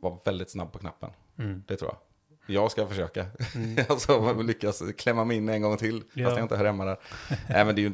vara 0.00 0.18
väldigt 0.24 0.50
snabb 0.50 0.72
på 0.72 0.78
knappen, 0.78 1.10
Mm. 1.38 1.62
det 1.66 1.76
tror 1.76 1.90
jag. 1.90 1.98
Jag 2.46 2.70
ska 2.70 2.86
försöka. 2.86 3.26
Mm. 3.54 3.84
alltså 3.88 4.12
jag 4.12 4.44
lyckas 4.44 4.82
klämma 4.98 5.24
mig 5.24 5.36
in 5.36 5.48
en 5.48 5.62
gång 5.62 5.76
till, 5.76 6.04
Ja. 6.14 6.24
fast 6.26 6.36
jag 6.36 6.44
inte 6.44 6.56
hör 6.56 6.64
hemma 6.64 6.84
där. 6.84 6.96
Nej 7.48 7.64
men 7.64 7.74
det 7.74 7.80
är 7.80 7.82
ju 7.82 7.92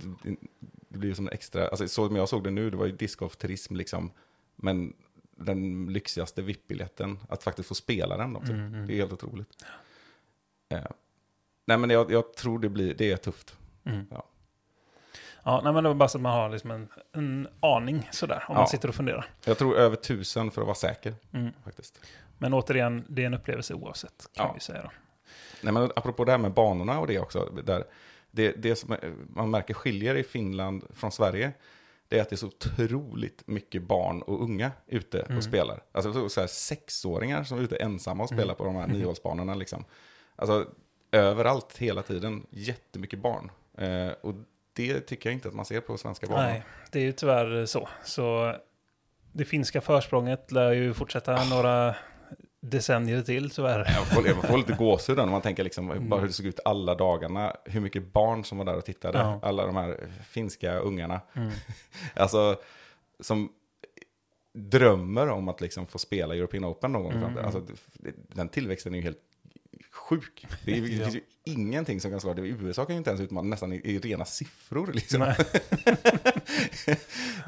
det 0.88 0.98
blir 0.98 1.08
ju 1.08 1.14
som 1.14 1.26
en 1.26 1.32
extra, 1.32 1.68
alltså 1.68 1.88
så 1.88 2.06
som 2.06 2.16
jag 2.16 2.28
såg 2.28 2.44
det 2.44 2.50
nu, 2.50 2.70
det 2.70 2.76
var 2.76 2.86
ju 2.86 2.96
discgolf-turism 2.96 3.74
liksom. 3.76 4.10
Men 4.56 4.92
den 5.36 5.86
lyxigaste 5.92 6.42
VIP-biljetten, 6.42 7.18
att 7.28 7.42
faktiskt 7.42 7.68
få 7.68 7.74
spela 7.74 8.16
den 8.16 8.36
också. 8.36 8.52
Mm, 8.52 8.66
mm. 8.74 8.86
Det 8.86 8.92
är 8.92 8.96
helt 8.96 9.12
otroligt. 9.12 9.64
Eh, 10.68 10.80
nej 11.66 11.78
men 11.78 11.90
jag, 11.90 12.10
jag 12.12 12.34
tror 12.34 12.58
det 12.58 12.68
blir, 12.68 12.94
det 12.94 13.12
är 13.12 13.16
tufft. 13.16 13.56
Mm. 13.84 14.06
Ja. 14.10 14.24
Ja, 15.42 15.60
nej, 15.64 15.72
men 15.72 15.82
det 15.84 15.88
var 15.90 15.94
bara 15.94 16.08
så 16.08 16.18
att 16.18 16.22
man 16.22 16.32
har 16.32 16.48
liksom 16.50 16.70
en, 16.70 16.88
en 17.12 17.48
aning 17.60 18.08
sådär, 18.12 18.44
om 18.48 18.54
man 18.54 18.62
Ja. 18.62 18.66
sitter 18.66 18.88
och 18.88 18.94
funderar. 18.94 19.30
Jag 19.44 19.58
tror 19.58 19.76
över 19.76 19.96
tusen 19.96 20.50
för 20.50 20.60
att 20.62 20.66
vara 20.66 20.74
säker 20.74 21.14
Mm. 21.32 21.52
faktiskt. 21.64 22.00
Men 22.38 22.54
återigen, 22.54 23.04
det 23.08 23.22
är 23.22 23.26
en 23.26 23.34
upplevelse 23.34 23.74
oavsett, 23.74 24.28
kan 24.32 24.46
Ja. 24.46 24.52
vi 24.54 24.60
säga 24.60 24.82
då. 24.82 24.90
Nej, 25.62 25.72
men 25.72 25.90
apropå 25.96 26.24
det 26.24 26.30
här 26.30 26.38
med 26.38 26.52
banorna 26.52 27.00
och 27.00 27.06
det 27.06 27.18
också. 27.18 27.44
Där, 27.64 27.84
det, 28.30 28.52
det 28.52 28.76
som 28.76 28.92
är- 28.92 29.14
man 29.34 29.50
märker 29.50 29.74
skiljer 29.74 30.14
i 30.14 30.22
Finland 30.22 30.84
från 30.94 31.12
Sverige, 31.12 31.52
det 32.08 32.18
är 32.18 32.22
att 32.22 32.28
det 32.30 32.34
är 32.34 32.38
så 32.38 32.46
otroligt 32.46 33.42
mycket 33.46 33.82
barn 33.82 34.22
och 34.22 34.42
unga 34.42 34.70
ute 34.86 35.22
och 35.22 35.30
Mm. 35.30 35.42
spelar. 35.42 35.82
Alltså 35.92 36.28
så, 36.28 36.40
här 36.40 36.46
sexåringar 36.46 37.44
som 37.44 37.58
är 37.58 37.62
ute 37.62 37.76
ensamma 37.76 38.22
och 38.22 38.28
spelar 38.28 38.44
Mm. 38.44 38.56
på 38.56 38.64
de 38.64 38.76
här 38.76 38.86
niohålsbanorna. 38.98 39.54
Liksom. 39.54 39.84
Alltså 40.36 40.66
överallt, 41.12 41.76
hela 41.78 42.02
tiden, 42.02 42.46
jättemycket 42.50 43.18
barn. 43.18 43.50
Eh, 43.78 44.12
och 44.20 44.34
det 44.72 45.00
tycker 45.00 45.28
jag 45.30 45.34
inte 45.34 45.48
att 45.48 45.54
man 45.54 45.64
ser 45.64 45.80
på 45.80 45.98
svenska 45.98 46.26
banor. 46.26 46.42
Nej, 46.42 46.62
det 46.92 46.98
är 46.98 47.02
ju 47.02 47.12
tyvärr 47.12 47.66
så. 47.66 47.88
Så 48.04 48.54
det 49.32 49.44
finska 49.44 49.80
försprånget 49.80 50.52
lär 50.52 50.72
ju 50.72 50.94
fortsätta 50.94 51.44
några 51.44 51.94
decennier 52.60 53.22
till 53.22 53.50
tyvärr. 53.50 53.78
Jag 53.78 54.06
får, 54.06 54.26
jag 54.26 54.44
får 54.44 54.58
lite 54.58 54.72
gåshud 54.78 55.16
när 55.16 55.26
man 55.26 55.42
tänker 55.42 55.64
liksom, 55.64 55.90
Mm. 55.90 56.08
bara 56.08 56.20
hur 56.20 56.26
det 56.26 56.32
såg 56.32 56.46
ut 56.46 56.60
alla 56.64 56.94
dagarna. 56.94 57.56
Hur 57.64 57.80
mycket 57.80 58.12
barn 58.12 58.44
som 58.44 58.58
var 58.58 58.64
där 58.64 58.76
och 58.76 58.84
tittade. 58.84 59.18
Ja. 59.18 59.40
Alla 59.42 59.66
de 59.66 59.76
här 59.76 60.08
finska 60.28 60.78
ungarna. 60.78 61.20
Mm. 61.34 61.50
Alltså, 62.14 62.56
som 63.20 63.48
drömmer 64.52 65.28
om 65.28 65.48
att 65.48 65.60
liksom 65.60 65.86
få 65.86 65.98
spela 65.98 66.34
European 66.34 66.64
Open 66.64 66.92
någon 66.92 67.02
gång. 67.02 67.12
Mm. 67.30 67.44
Alltså, 67.44 67.66
den 68.28 68.48
tillväxten 68.48 68.92
är 68.94 68.96
ju 68.98 69.02
helt 69.04 69.20
sjuk. 69.92 70.46
Det, 70.64 70.76
är, 70.76 70.80
det 70.80 70.88
Ja. 70.88 71.02
finns 71.04 71.14
ju 71.16 71.20
ingenting 71.46 72.00
som 72.00 72.10
kan 72.10 72.20
slå 72.20 72.34
det. 72.34 72.42
USA 72.42 72.84
kan 72.84 72.94
ju 72.94 72.98
inte 72.98 73.10
ens 73.10 73.20
utmana 73.20 73.48
nästan 73.48 73.72
i, 73.72 73.80
i 73.84 73.98
rena 73.98 74.24
siffror. 74.24 74.90
Liksom. 74.92 75.20
Nej. 75.20 75.36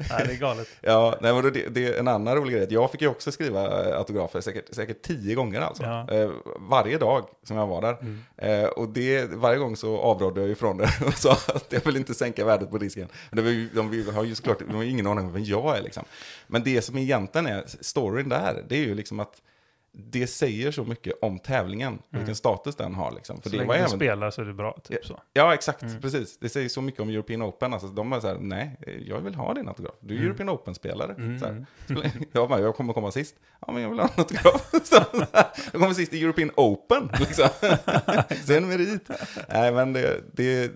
Nej, 0.09 0.23
det 0.25 0.33
är 0.33 0.37
galet. 0.39 0.67
Ja, 0.81 1.17
nej, 1.21 1.33
men 1.33 1.53
det, 1.53 1.69
det 1.69 1.87
är 1.87 1.99
en 1.99 2.07
annan 2.07 2.35
rolig 2.35 2.53
grej. 2.53 2.67
Jag 2.69 2.91
fick 2.91 3.01
ju 3.01 3.07
också 3.07 3.31
skriva 3.31 3.89
eh, 3.89 3.97
autografer 3.97 4.41
säkert, 4.41 4.75
säkert 4.75 5.01
tio 5.01 5.35
gånger 5.35 5.61
alltså. 5.61 5.83
Ja. 5.83 6.11
Eh, 6.11 6.29
varje 6.57 6.97
dag 6.97 7.25
som 7.43 7.57
jag 7.57 7.67
var 7.67 7.81
där. 7.81 7.97
Mm. 8.01 8.19
Eh, 8.37 8.69
och 8.69 8.89
det, 8.89 9.25
varje 9.31 9.57
gång 9.57 9.75
så 9.75 9.97
avrådde 9.97 10.41
jag 10.41 10.49
ifrån 10.49 10.77
det 10.77 10.89
och 11.05 11.13
sa 11.13 11.31
att 11.31 11.65
jag 11.69 11.85
vill 11.85 11.97
inte 11.97 12.13
sänka 12.13 12.45
värdet 12.45 12.71
på 12.71 12.77
disken. 12.77 13.07
Men 13.29 13.37
det 13.37 13.41
var 13.41 13.49
ju, 13.49 13.69
de 13.69 14.11
har 14.11 14.23
ju 14.23 14.35
såklart 14.35 14.59
de 14.59 14.75
har 14.75 14.83
ju 14.83 14.89
ingen 14.89 15.07
aning 15.07 15.25
om 15.25 15.33
vem 15.33 15.43
jag 15.43 15.77
är 15.77 15.81
liksom. 15.81 16.03
Men 16.47 16.63
det 16.63 16.81
som 16.81 16.97
egentligen 16.97 17.47
är 17.47 17.63
storyn 17.81 18.29
där, 18.29 18.63
det 18.69 18.75
är 18.75 18.85
ju 18.85 18.95
liksom 18.95 19.19
att 19.19 19.41
det 20.05 20.27
säger 20.27 20.71
så 20.71 20.83
mycket 20.83 21.13
om 21.21 21.39
tävlingen, 21.39 21.99
vilken 22.09 22.35
status 22.35 22.75
den 22.75 22.93
har. 22.95 23.11
Liksom. 23.11 23.41
För 23.41 23.49
Mm. 23.49 23.49
Så 23.49 23.49
det 23.49 23.57
länge 23.57 23.67
var 23.67 23.73
du 23.73 23.79
även, 23.79 23.89
spelar 23.89 24.31
så 24.31 24.41
är 24.41 24.45
det 24.45 24.53
bra, 24.53 24.79
typ 24.83 25.05
så. 25.05 25.19
Ja, 25.33 25.53
exakt. 25.53 25.81
Mm. 25.81 26.01
Precis. 26.01 26.37
Det 26.39 26.49
säger 26.49 26.69
så 26.69 26.81
mycket 26.81 26.99
om 26.99 27.09
European 27.09 27.41
Open. 27.43 27.73
Alltså, 27.73 27.87
de 27.87 28.13
är 28.13 28.19
så 28.19 28.27
här, 28.27 28.37
nej, 28.39 28.77
jag 29.05 29.19
vill 29.21 29.35
ha 29.35 29.53
din 29.53 29.67
autograf. 29.67 29.95
Du 29.99 30.13
är 30.13 30.17
Mm. 30.17 30.27
European 30.29 30.49
Open-spelare. 30.49 31.13
Mm, 31.13 31.43
mm. 31.43 31.65
Jag, 32.31 32.49
bara, 32.49 32.59
jag 32.59 32.75
kommer 32.75 32.93
komma 32.93 33.11
sist. 33.11 33.35
Ja, 33.67 33.71
men 33.73 33.81
jag 33.81 33.89
vill 33.89 33.99
ha 33.99 34.07
en 34.07 34.19
autograf. 34.19 34.69
Jag 35.71 35.81
kommer 35.81 35.93
sist 35.93 36.13
i 36.13 36.23
European 36.23 36.51
Open. 36.55 37.09
Liksom. 37.19 37.49
det 38.47 38.49
är 38.49 38.57
en 38.57 38.67
merit. 38.67 39.09
Nej, 39.49 39.71
men 39.71 39.93
det, 39.93 40.21
det 40.33 40.71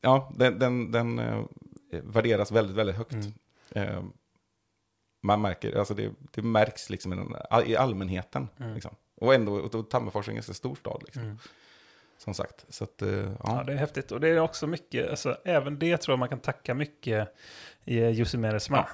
ja, 0.00 0.32
den, 0.36 0.58
den, 0.58 0.92
den 0.92 1.18
eh, 1.18 1.44
värderas 2.02 2.52
väldigt, 2.52 2.76
väldigt 2.76 2.96
högt. 2.96 3.16
Mm. 3.74 4.12
Eh, 5.22 5.26
man 5.26 5.40
märker, 5.40 5.78
alltså 5.78 5.94
det, 5.94 6.12
det 6.30 6.42
märks 6.42 6.90
liksom 6.90 7.36
i, 7.66 7.76
allmänheten. 7.76 8.48
Mm. 8.60 8.74
Liksom. 8.74 8.94
Och 9.20 9.34
ändå, 9.34 9.52
och 9.52 9.90
Tammerfors 9.90 10.26
är 10.26 10.30
en 10.30 10.36
ganska 10.36 10.54
stor 10.54 10.74
stad. 10.74 11.02
Liksom. 11.04 11.22
Mm. 11.22 11.38
Som 12.18 12.34
sagt, 12.34 12.64
så 12.68 12.84
att, 12.84 13.02
eh, 13.02 13.08
Ja, 13.08 13.36
ja. 13.44 13.62
det 13.66 13.72
är 13.72 13.76
häftigt. 13.76 14.12
Och 14.12 14.20
det 14.20 14.28
är 14.28 14.40
också 14.40 14.66
mycket, 14.66 15.10
alltså, 15.10 15.36
även 15.44 15.78
det 15.78 15.96
tror 15.96 16.12
jag 16.12 16.18
man 16.18 16.28
kan 16.28 16.40
tacka 16.40 16.74
mycket 16.74 17.28
i 17.84 18.00
Jussi 18.00 18.38
Meresma. 18.38 18.86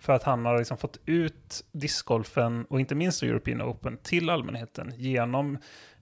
För 0.00 0.12
att 0.12 0.22
han 0.22 0.44
har 0.44 0.58
liksom 0.58 0.76
fått 0.76 0.98
ut 1.06 1.64
discgolfen, 1.72 2.64
och 2.64 2.80
inte 2.80 2.94
minst 2.94 3.22
European 3.22 3.62
Open, 3.62 3.96
till 3.96 4.30
allmänheten 4.30 4.92
genom 4.96 5.58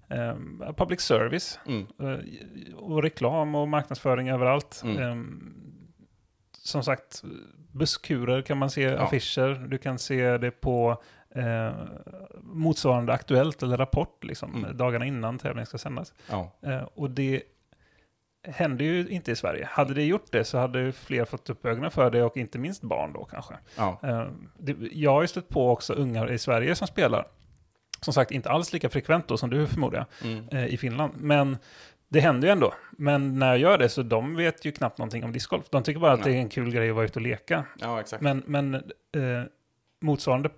eh, 0.09 0.37
public 0.77 1.01
service. 1.01 1.59
Mm. 1.67 1.87
Eh, 2.01 2.75
och 2.75 3.03
reklam 3.03 3.55
och 3.55 3.69
marknadsföring 3.69 4.29
överallt. 4.29 4.83
Mm. 4.85 4.99
Eh, 4.99 5.17
som 6.59 6.83
sagt, 6.85 7.23
busskurer 7.73 8.43
kan 8.43 8.59
man 8.59 8.71
se 8.71 8.83
Ja. 8.83 8.99
affischer. 8.99 9.67
Du 9.69 9.79
kan 9.79 9.99
se 9.99 10.39
det 10.39 10.51
på 10.51 11.03
eh, 11.35 11.73
motsvarande 12.43 13.13
Aktuellt 13.13 13.63
eller 13.63 13.77
Rapport, 13.77 14.25
liksom, 14.25 14.55
Mm. 14.65 14.77
dagarna 14.77 15.07
innan 15.07 15.39
tävlingen 15.39 15.67
ska 15.67 15.79
sändas. 15.79 16.15
Ja. 16.31 16.51
Eh, 16.63 16.83
och 16.95 17.11
det 17.11 17.43
händer 18.49 18.85
ju 18.85 19.09
inte 19.09 19.33
i 19.33 19.37
Sverige. 19.37 19.69
Hade 19.71 19.95
det 19.95 20.05
gjort 20.05 20.27
det 20.33 20.45
så 20.45 20.59
hade 20.59 20.93
fler 20.93 21.25
fått 21.25 21.51
upp 21.51 21.67
ögonen 21.67 21.91
för 21.91 22.11
det 22.11 22.23
och 22.25 22.37
inte 22.37 22.59
minst 22.59 22.83
barn 22.83 23.13
då 23.13 23.25
kanske. 23.25 23.55
Ja. 23.77 23.99
Eh, 24.03 24.27
det, 24.59 24.77
jag 24.93 25.11
har 25.13 25.23
ju 25.23 25.29
stött 25.29 25.49
på 25.49 25.71
också 25.71 25.93
ungar 25.93 26.31
i 26.33 26.39
Sverige 26.39 26.75
som 26.75 26.87
spelar. 26.87 27.27
Som 28.01 28.13
sagt, 28.15 28.31
inte 28.31 28.51
alls 28.51 28.73
lika 28.73 28.89
frekvent 28.91 29.29
då 29.29 29.37
som 29.37 29.51
du 29.51 29.67
förmodar 29.67 30.07
Mm. 30.25 30.49
eh, 30.49 30.67
i 30.67 30.77
Finland. 30.77 31.13
Men 31.17 31.57
det 32.13 32.21
händer 32.21 32.49
ju 32.49 32.53
ändå. 32.53 32.75
Men 32.91 33.39
när 33.39 33.47
jag 33.49 33.59
gör 33.59 33.79
det 33.79 33.89
så 33.89 34.03
de 34.03 34.37
vet 34.37 34.65
ju 34.65 34.73
knappt 34.73 34.99
någonting 34.99 35.25
om 35.25 35.33
discgolf. 35.33 35.65
De 35.71 35.83
tycker 35.83 36.01
bara 36.01 36.13
att 36.13 36.25
Nej. 36.25 36.33
det 36.33 36.39
är 36.39 36.41
en 36.43 36.49
kul 36.49 36.71
grej 36.71 36.89
att 36.91 36.95
vara 36.97 37.05
ute 37.05 37.19
och 37.19 37.23
leka. 37.23 37.65
ja, 37.79 38.01
exakt. 38.01 38.23
Men, 38.23 38.43
men 38.47 38.75
eh, 38.75 38.81
motsvarande 40.01 40.51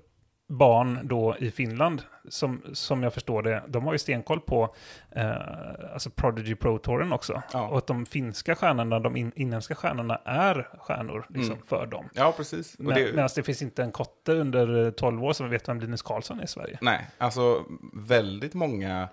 barn 0.48 0.98
då 1.02 1.36
i 1.38 1.50
Finland, 1.50 2.02
som, 2.28 2.62
som 2.72 3.02
jag 3.02 3.14
förstår 3.14 3.42
det, 3.42 3.62
de 3.68 3.84
har 3.84 3.92
ju 3.92 3.98
stenkoll 3.98 4.40
på 4.40 4.74
eh, 5.10 5.32
alltså 5.92 6.10
Prodigy 6.10 6.54
Pro 6.54 6.78
Touren 6.78 7.12
också. 7.12 7.42
Ja. 7.52 7.68
Och 7.68 7.78
att 7.78 7.86
de 7.86 8.06
finska 8.06 8.54
stjärnorna, 8.54 9.00
de 9.00 9.16
in, 9.16 9.32
inhemska 9.36 9.74
stjärnorna, 9.74 10.20
är 10.24 10.68
stjärnor 10.78 11.26
liksom, 11.28 11.52
Mm. 11.52 11.66
för 11.66 11.86
dem. 11.86 12.08
Ja, 12.14 12.34
precis. 12.36 12.74
Och 12.74 12.84
Men, 12.84 12.94
det- 12.94 13.12
Medan 13.14 13.28
det 13.36 13.42
finns 13.42 13.62
inte 13.62 13.82
en 13.82 13.92
kotte 13.92 14.32
under 14.32 14.84
eh, 14.86 14.90
12 14.90 15.24
år 15.24 15.32
som 15.32 15.50
vet 15.50 15.68
vem 15.68 15.80
Linus 15.80 16.02
Karlsson 16.02 16.40
är 16.40 16.44
i 16.44 16.46
Sverige. 16.46 16.78
Nej, 16.80 17.06
alltså 17.18 17.64
väldigt 17.92 18.54
många 18.54 19.08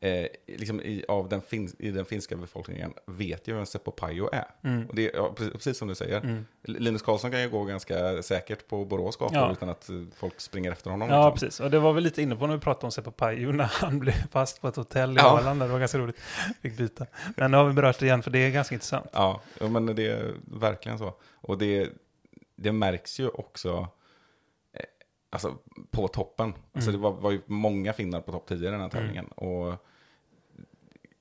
eh, 0.00 0.26
liksom 0.46 0.80
i, 0.80 1.04
av 1.08 1.28
den, 1.28 1.40
fin, 1.40 1.72
i 1.78 1.90
den 1.90 2.04
finska 2.04 2.36
befolkningen 2.36 2.92
vet 3.06 3.48
ju 3.48 3.54
vem 3.54 3.66
Seppo 3.66 3.90
Pajo 3.90 4.28
är. 4.32 4.44
Mm. 4.64 4.86
Och 4.88 4.94
det, 4.94 5.10
ja, 5.14 5.32
precis, 5.36 5.52
precis 5.52 5.78
som 5.78 5.88
du 5.88 5.94
säger. 5.94 6.20
Mm. 6.20 6.46
Linus 6.62 7.02
Karlsson 7.02 7.30
kan 7.30 7.42
ju 7.42 7.48
gå 7.50 7.64
ganska 7.64 8.22
säkert 8.22 8.68
på 8.68 8.84
Borås 8.84 9.16
gator 9.16 9.36
Ja. 9.36 9.52
utan 9.52 9.68
att 9.68 9.88
eh, 9.88 9.96
folk 10.16 10.40
springer 10.40 10.72
efter 10.72 10.90
honom. 10.90 11.08
Ja, 11.08 11.30
liksom. 11.30 11.46
precis. 11.46 11.60
Och 11.60 11.70
det 11.70 11.78
var 11.78 11.92
väl 11.92 12.04
lite 12.04 12.22
inne 12.22 12.36
på 12.36 12.46
när 12.46 12.54
vi 12.54 12.60
pratade 12.60 12.86
om 12.86 12.92
Seppo 12.92 13.10
Pajo 13.10 13.52
när 13.52 13.64
han 13.72 13.98
blev 13.98 14.14
fast 14.30 14.60
på 14.60 14.68
ett 14.68 14.76
hotell 14.76 15.12
i 15.12 15.16
Ja. 15.20 15.40
Åland. 15.40 15.60
Det 15.60 15.66
var 15.66 15.78
ganska 15.78 15.98
roligt. 15.98 16.18
Fick 16.62 16.76
byta. 16.76 17.06
Men 17.36 17.50
nu 17.50 17.56
har 17.56 17.64
vi 17.64 17.72
berört 17.72 17.98
det 17.98 18.06
igen, 18.06 18.22
för 18.22 18.30
det 18.30 18.38
är 18.38 18.50
ganska 18.50 18.74
intressant. 18.74 19.06
Ja, 19.12 19.40
men 19.60 19.86
det 19.86 20.06
är 20.06 20.34
verkligen 20.44 20.98
så. 20.98 21.14
Och 21.40 21.58
det, 21.58 21.88
det 22.56 22.72
märks 22.72 23.20
ju 23.20 23.28
också 23.28 23.88
alltså, 25.44 25.58
på 25.90 26.08
toppen. 26.08 26.54
Alltså, 26.74 26.90
Mm. 26.90 27.00
Det 27.00 27.08
var, 27.10 27.12
var 27.20 27.30
ju 27.30 27.40
många 27.46 27.92
finnar 27.92 28.20
på 28.20 28.32
topp 28.32 28.46
10 28.48 28.56
i 28.68 28.70
den 28.70 28.80
här 28.80 28.88
tävlingen. 28.88 29.26
Och 29.26 29.74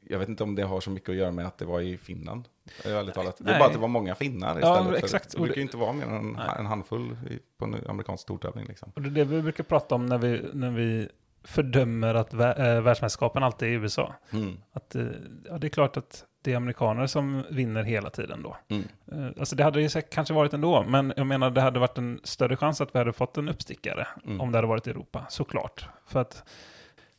jag 0.09 0.19
vet 0.19 0.29
inte 0.29 0.43
om 0.43 0.55
det 0.55 0.63
har 0.63 0.81
så 0.81 0.89
mycket 0.91 1.09
att 1.09 1.15
göra 1.15 1.31
med 1.31 1.45
att 1.47 1.57
det 1.57 1.65
var 1.65 1.81
i 1.81 1.97
Finland. 1.97 2.47
Ärligt 2.85 3.13
talat. 3.13 3.37
Det 3.39 3.51
är 3.51 3.59
bara 3.59 3.65
att 3.67 3.73
det 3.73 3.79
var 3.79 3.87
många 3.87 4.15
finnar 4.15 4.59
Ja, 4.59 4.79
istället. 4.79 4.99
för- 4.99 5.05
exakt. 5.05 5.31
Det 5.31 5.37
brukar 5.39 5.55
ju 5.55 5.61
inte 5.61 5.77
vara 5.77 5.93
mer 5.93 6.05
än 6.05 6.35
en, 6.59 6.65
handfull 6.65 7.17
på 7.57 7.65
en 7.65 7.75
amerikansk 7.87 8.21
stortävling. 8.23 8.65
Liksom. 8.65 8.91
Och 8.95 9.01
det 9.01 9.07
är 9.09 9.11
det 9.11 9.23
vi 9.35 9.41
brukar 9.41 9.63
prata 9.63 9.95
om 9.95 10.05
när 10.05 10.17
vi, 10.17 10.41
när 10.53 10.71
vi 10.71 11.07
fördömer 11.45 12.13
att 12.15 12.33
vä- 12.33 12.75
äh, 12.77 12.81
världsmästerskapen 12.81 13.43
alltid 13.43 13.67
är 13.69 13.71
i 13.71 13.75
USA. 13.75 14.13
Mm. 14.33 14.57
Att, 14.73 14.95
eh, 14.95 15.05
ja, 15.45 15.57
det 15.57 15.67
är 15.67 15.69
klart 15.69 15.97
att 15.97 16.25
det 16.43 16.53
är 16.53 16.57
amerikaner 16.57 17.07
som 17.07 17.43
vinner 17.49 17.83
hela 17.83 18.09
tiden 18.09 18.43
då. 18.43 18.57
Mm. 18.67 18.83
Eh, 19.11 19.31
Alltså 19.39 19.55
det 19.55 19.63
hade 19.63 19.79
det 19.87 20.09
kanske 20.11 20.33
varit 20.33 20.53
ändå, 20.53 20.83
men 20.83 21.13
jag 21.17 21.27
menar 21.27 21.49
det 21.51 21.61
hade 21.61 21.79
varit 21.79 21.97
en 21.97 22.19
större 22.23 22.55
chans 22.57 22.81
att 22.81 22.95
vi 22.95 22.99
hade 22.99 23.13
fått 23.13 23.37
en 23.37 23.49
uppstickare 23.49 24.07
Mm. 24.25 24.41
om 24.41 24.51
det 24.51 24.57
hade 24.57 24.67
varit 24.67 24.87
i 24.87 24.89
Europa, 24.89 25.25
såklart. 25.29 25.87
För 26.07 26.19
att 26.21 26.43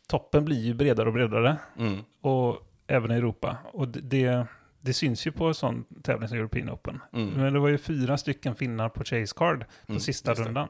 toppen 0.08 0.44
blir 0.44 0.60
ju 0.64 0.74
bredare 0.74 1.06
och 1.08 1.12
bredare, 1.14 1.56
Mm. 1.78 1.98
och 2.20 2.56
även 2.86 3.10
i 3.10 3.14
Europa. 3.14 3.56
Och 3.72 3.88
det, 3.88 4.44
det, 4.80 4.92
syns 4.92 5.26
ju 5.26 5.32
på 5.32 5.44
en 5.46 5.54
sån 5.54 5.84
tävling 6.02 6.28
som 6.28 6.38
European 6.38 6.70
Open. 6.70 7.00
Mm. 7.12 7.28
Men 7.30 7.52
det 7.52 7.58
var 7.58 7.68
ju 7.68 7.78
fyra 7.78 8.16
stycken 8.16 8.54
finnar 8.54 8.88
på 8.88 9.04
Chase 9.04 9.34
Card 9.36 9.64
på 9.86 9.92
Mm, 9.92 10.00
sista 10.00 10.34
rundan. 10.34 10.68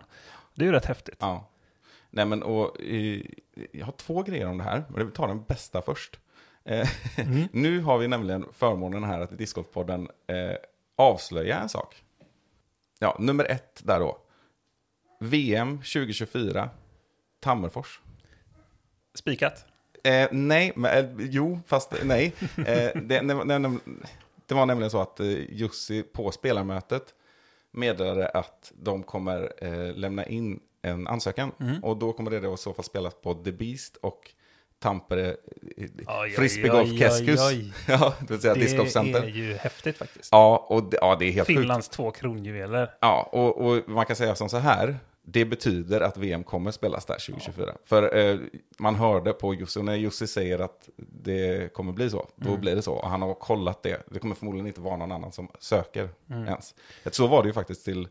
Det 0.55 0.63
är 0.65 0.67
ju 0.67 0.73
rätt 0.73 0.85
häftigt. 0.87 1.17
Ja. 1.21 1.49
Nej 2.11 2.27
men 2.27 2.43
och 2.43 2.81
eh, 2.81 3.21
jag 3.73 3.87
har 3.87 3.93
två 3.93 4.23
grejer 4.23 4.47
om 4.47 4.59
det 4.59 4.65
här, 4.65 4.85
men 4.89 5.07
vi 5.07 5.13
tar 5.13 5.29
den 5.29 5.45
bästa 5.45 5.83
först. 5.83 6.19
Eh, 6.65 6.89
Mm. 7.19 7.49
nu 7.53 7.81
har 7.81 7.99
vi 7.99 8.09
nämligen 8.09 8.45
förmånen 8.53 9.05
här 9.05 9.21
att 9.21 9.33
i 9.33 9.37
Discgolfpodden 9.37 10.09
eh, 10.27 10.57
avslöja 10.97 11.59
en 11.59 11.69
sak. 11.69 12.03
Ja, 12.99 13.17
nummer 13.21 13.45
ett 13.45 13.81
där 13.85 14.01
då. 14.01 14.19
VM 15.21 15.77
2024, 15.79 16.71
Tammerfors. 17.41 18.01
Spikat. 19.15 19.65
Eh, 20.05 20.29
nej, 20.33 20.73
men, 20.77 20.99
eh, 20.99 21.11
jo, 21.19 21.61
fast 21.67 21.93
nej. 22.05 22.33
Eh, 22.59 22.65
det, 23.03 23.21
det, 23.21 23.35
var- 23.35 23.45
det, 23.45 23.79
det 24.47 24.55
var 24.55 24.67
nämligen 24.67 24.91
så 24.91 25.01
att 25.01 25.21
eh, 25.21 25.27
Jussi 25.53 26.03
på 26.03 26.31
spelarmötet 26.33 27.15
meddelade 27.71 28.29
att 28.29 28.73
de 28.77 29.03
kommer 29.03 29.53
eh, 29.65 29.95
lämna 29.95 30.27
in 30.27 30.61
en 30.87 31.07
ansökan. 31.07 31.53
Mm. 31.61 31.85
Och 31.85 31.97
då 31.97 32.13
kommer 32.13 32.31
det 32.31 32.41
då 32.41 32.55
i 32.55 32.57
så 32.57 32.73
fall 32.73 32.85
spelas 32.85 33.15
på 33.15 33.35
The 33.35 33.53
Beast 33.53 33.97
och 33.97 34.31
Tampere 34.79 35.37
eh, 35.77 35.87
Frisbeegolf 36.37 36.99
Keskus. 36.99 37.41
Ja, 37.89 38.15
det 38.21 38.31
vill 38.31 38.41
säga 38.41 38.55
Det 38.55 38.61
discgolfcenter. 38.61 39.23
är 39.23 39.27
ju 39.29 39.55
häftigt 39.55 39.97
faktiskt. 39.99 40.29
Ja, 40.33 40.67
och 40.69 40.83
det, 40.91 40.99
ja, 41.01 41.17
det 41.19 41.25
är 41.25 41.31
helt 41.33 41.47
sjukt. 41.49 41.61
Finlands 41.61 41.89
två 41.89 42.11
kronjuveler. 42.11 42.91
Ja, 43.01 43.29
och, 43.33 43.57
och 43.67 43.89
man 43.89 44.07
kan 44.07 44.17
säga 44.17 44.35
som 44.35 44.49
så 44.49 44.57
här. 44.57 44.97
Det 45.29 45.45
betyder 45.45 46.01
att 46.01 46.17
VM 46.17 46.45
kommer 46.45 46.71
spelas 46.71 47.05
där 47.07 47.15
2024. 47.15 47.75
För 47.85 48.17
eh, 48.17 48.39
man 48.79 48.95
hörde 48.95 49.33
på 49.33 49.55
Jussi, 49.55 49.81
och 49.81 49.85
när 49.85 49.95
Jussi 49.95 50.27
säger 50.27 50.59
att 50.59 50.89
det 50.97 51.73
kommer 51.75 51.93
bli 51.93 52.11
så, 52.11 52.29
då 52.37 52.49
Mm. 52.49 52.61
blir 52.61 52.77
det 52.77 52.83
så. 52.83 52.93
Och 52.93 53.09
han 53.11 53.23
har 53.23 53.35
kollat 53.35 53.83
det. 53.83 54.03
Det 54.11 54.19
kommer 54.19 54.35
förmodligen 54.35 54.67
inte 54.67 54.81
vara 54.81 54.97
någon 54.97 55.13
annan 55.13 55.33
som 55.33 55.49
söker 55.61 56.09
Mm. 56.31 56.45
ens. 56.47 56.75
Så 57.11 57.27
var 57.27 57.43
det 57.43 57.47
ju 57.47 57.53
faktiskt 57.53 57.85
till 57.85 58.09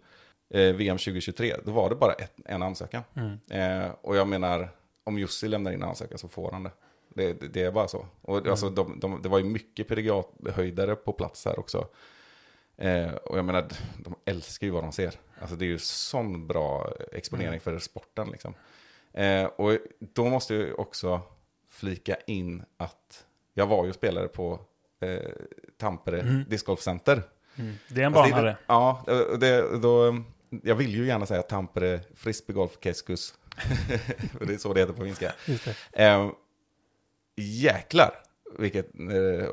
VM 0.61 0.97
2023. 0.97 1.55
Då 1.65 1.71
var 1.71 1.89
det 1.89 1.95
bara 1.95 2.13
ett, 2.13 2.33
en 2.45 2.61
ansökan. 2.63 3.03
Mm. 3.15 3.37
Eh, 3.85 3.91
och 4.01 4.15
jag 4.15 4.27
menar, 4.27 4.69
om 5.03 5.17
Jussi 5.19 5.47
lämnar 5.47 5.71
in 5.71 5.83
en 5.83 5.89
ansökan 5.89 6.17
så 6.17 6.27
får 6.27 6.51
han 6.51 6.63
det. 6.63 6.71
Det, 7.09 7.33
det, 7.33 7.47
det 7.47 7.61
är 7.63 7.71
bara 7.71 7.87
så. 7.87 8.05
Och 8.21 8.37
Mm. 8.37 8.49
alltså, 8.51 8.69
de, 8.69 8.99
de, 8.99 9.21
det 9.21 9.29
var 9.29 9.37
ju 9.37 9.43
mycket 9.45 9.87
pediathöjdare 9.87 10.95
på 10.95 11.13
plats 11.13 11.45
här 11.45 11.59
också. 11.59 11.87
Eh, 12.77 13.09
och 13.13 13.37
jag 13.37 13.45
menar, 13.45 13.67
de 14.03 14.15
älskar 14.25 14.67
ju 14.67 14.73
vad 14.73 14.83
de 14.83 14.91
ser. 14.91 15.13
Alltså 15.39 15.55
det 15.55 15.65
är 15.65 15.67
ju 15.67 15.79
sån 15.79 16.47
bra 16.47 16.93
exponering 17.11 17.47
Mm. 17.47 17.59
för 17.59 17.79
sporten 17.79 18.27
liksom. 18.31 18.53
Eh, 19.13 19.45
och 19.45 19.77
då 19.99 20.25
måste 20.29 20.55
jag 20.55 20.79
också 20.79 21.21
flika 21.69 22.15
in 22.27 22.63
att 22.77 23.25
jag 23.53 23.67
var 23.67 23.85
ju 23.85 23.93
spelare 23.93 24.27
på 24.27 24.59
eh, 24.99 25.31
Tampere 25.77 26.19
Mm. 26.21 26.43
Disc 26.49 26.65
Golf 26.65 26.81
Center. 26.81 27.23
Mm. 27.55 27.73
Det 27.87 28.01
är 28.01 28.05
en 28.05 28.15
Alltså, 28.15 28.31
bana 28.31 28.43
det, 28.43 28.49
det. 28.49 28.57
Ja, 28.67 29.03
det, 29.39 29.77
då, 29.81 30.23
jag 30.63 30.75
vill 30.75 30.95
ju 30.95 31.05
gärna 31.05 31.25
säga 31.25 31.41
Tampere 31.41 31.99
Frisbeegolf 32.15 32.77
Keskus. 32.81 33.33
För 34.37 34.45
det 34.45 34.53
är 34.53 34.57
så 34.57 34.73
det 34.73 34.79
heter 34.79 34.93
på 34.93 35.03
finska. 35.03 35.33
Eh, 35.91 36.29
jäklar 37.35 38.11
vilket 38.57 38.99
eh, 38.99 39.49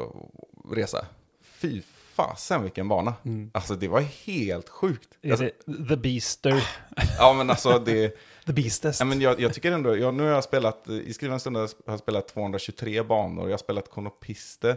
resa. 0.75 1.07
Fy 1.41 1.83
fasen 2.13 2.63
vilken 2.63 2.89
bana. 2.89 3.15
Mm. 3.25 3.51
Alltså 3.55 3.75
det 3.75 3.89
var 3.89 4.01
helt 4.01 4.69
sjukt. 4.69 5.09
Alltså, 5.31 5.51
The 5.89 5.97
Beaster? 5.97 6.69
ja 7.19 7.33
men 7.33 7.51
alltså 7.51 7.79
det... 7.79 8.17
The 8.47 8.53
Beastest? 8.53 9.01
Ja, 9.01 9.07
men 9.07 9.21
jag, 9.21 9.41
jag 9.41 9.55
tycker 9.55 9.73
ändå, 9.73 9.97
jag, 9.97 10.15
nu 10.15 10.23
har 10.23 10.31
jag 10.31 10.45
spelat, 10.45 10.89
i 10.89 11.13
skriven 11.13 11.41
stund 11.41 11.57
har 11.57 11.71
jag 11.85 11.99
spelat 11.99 12.29
223 12.29 13.03
banor, 13.03 13.45
jag 13.45 13.53
har 13.53 13.59
spelat 13.59 13.91
Konopiste, 13.91 14.77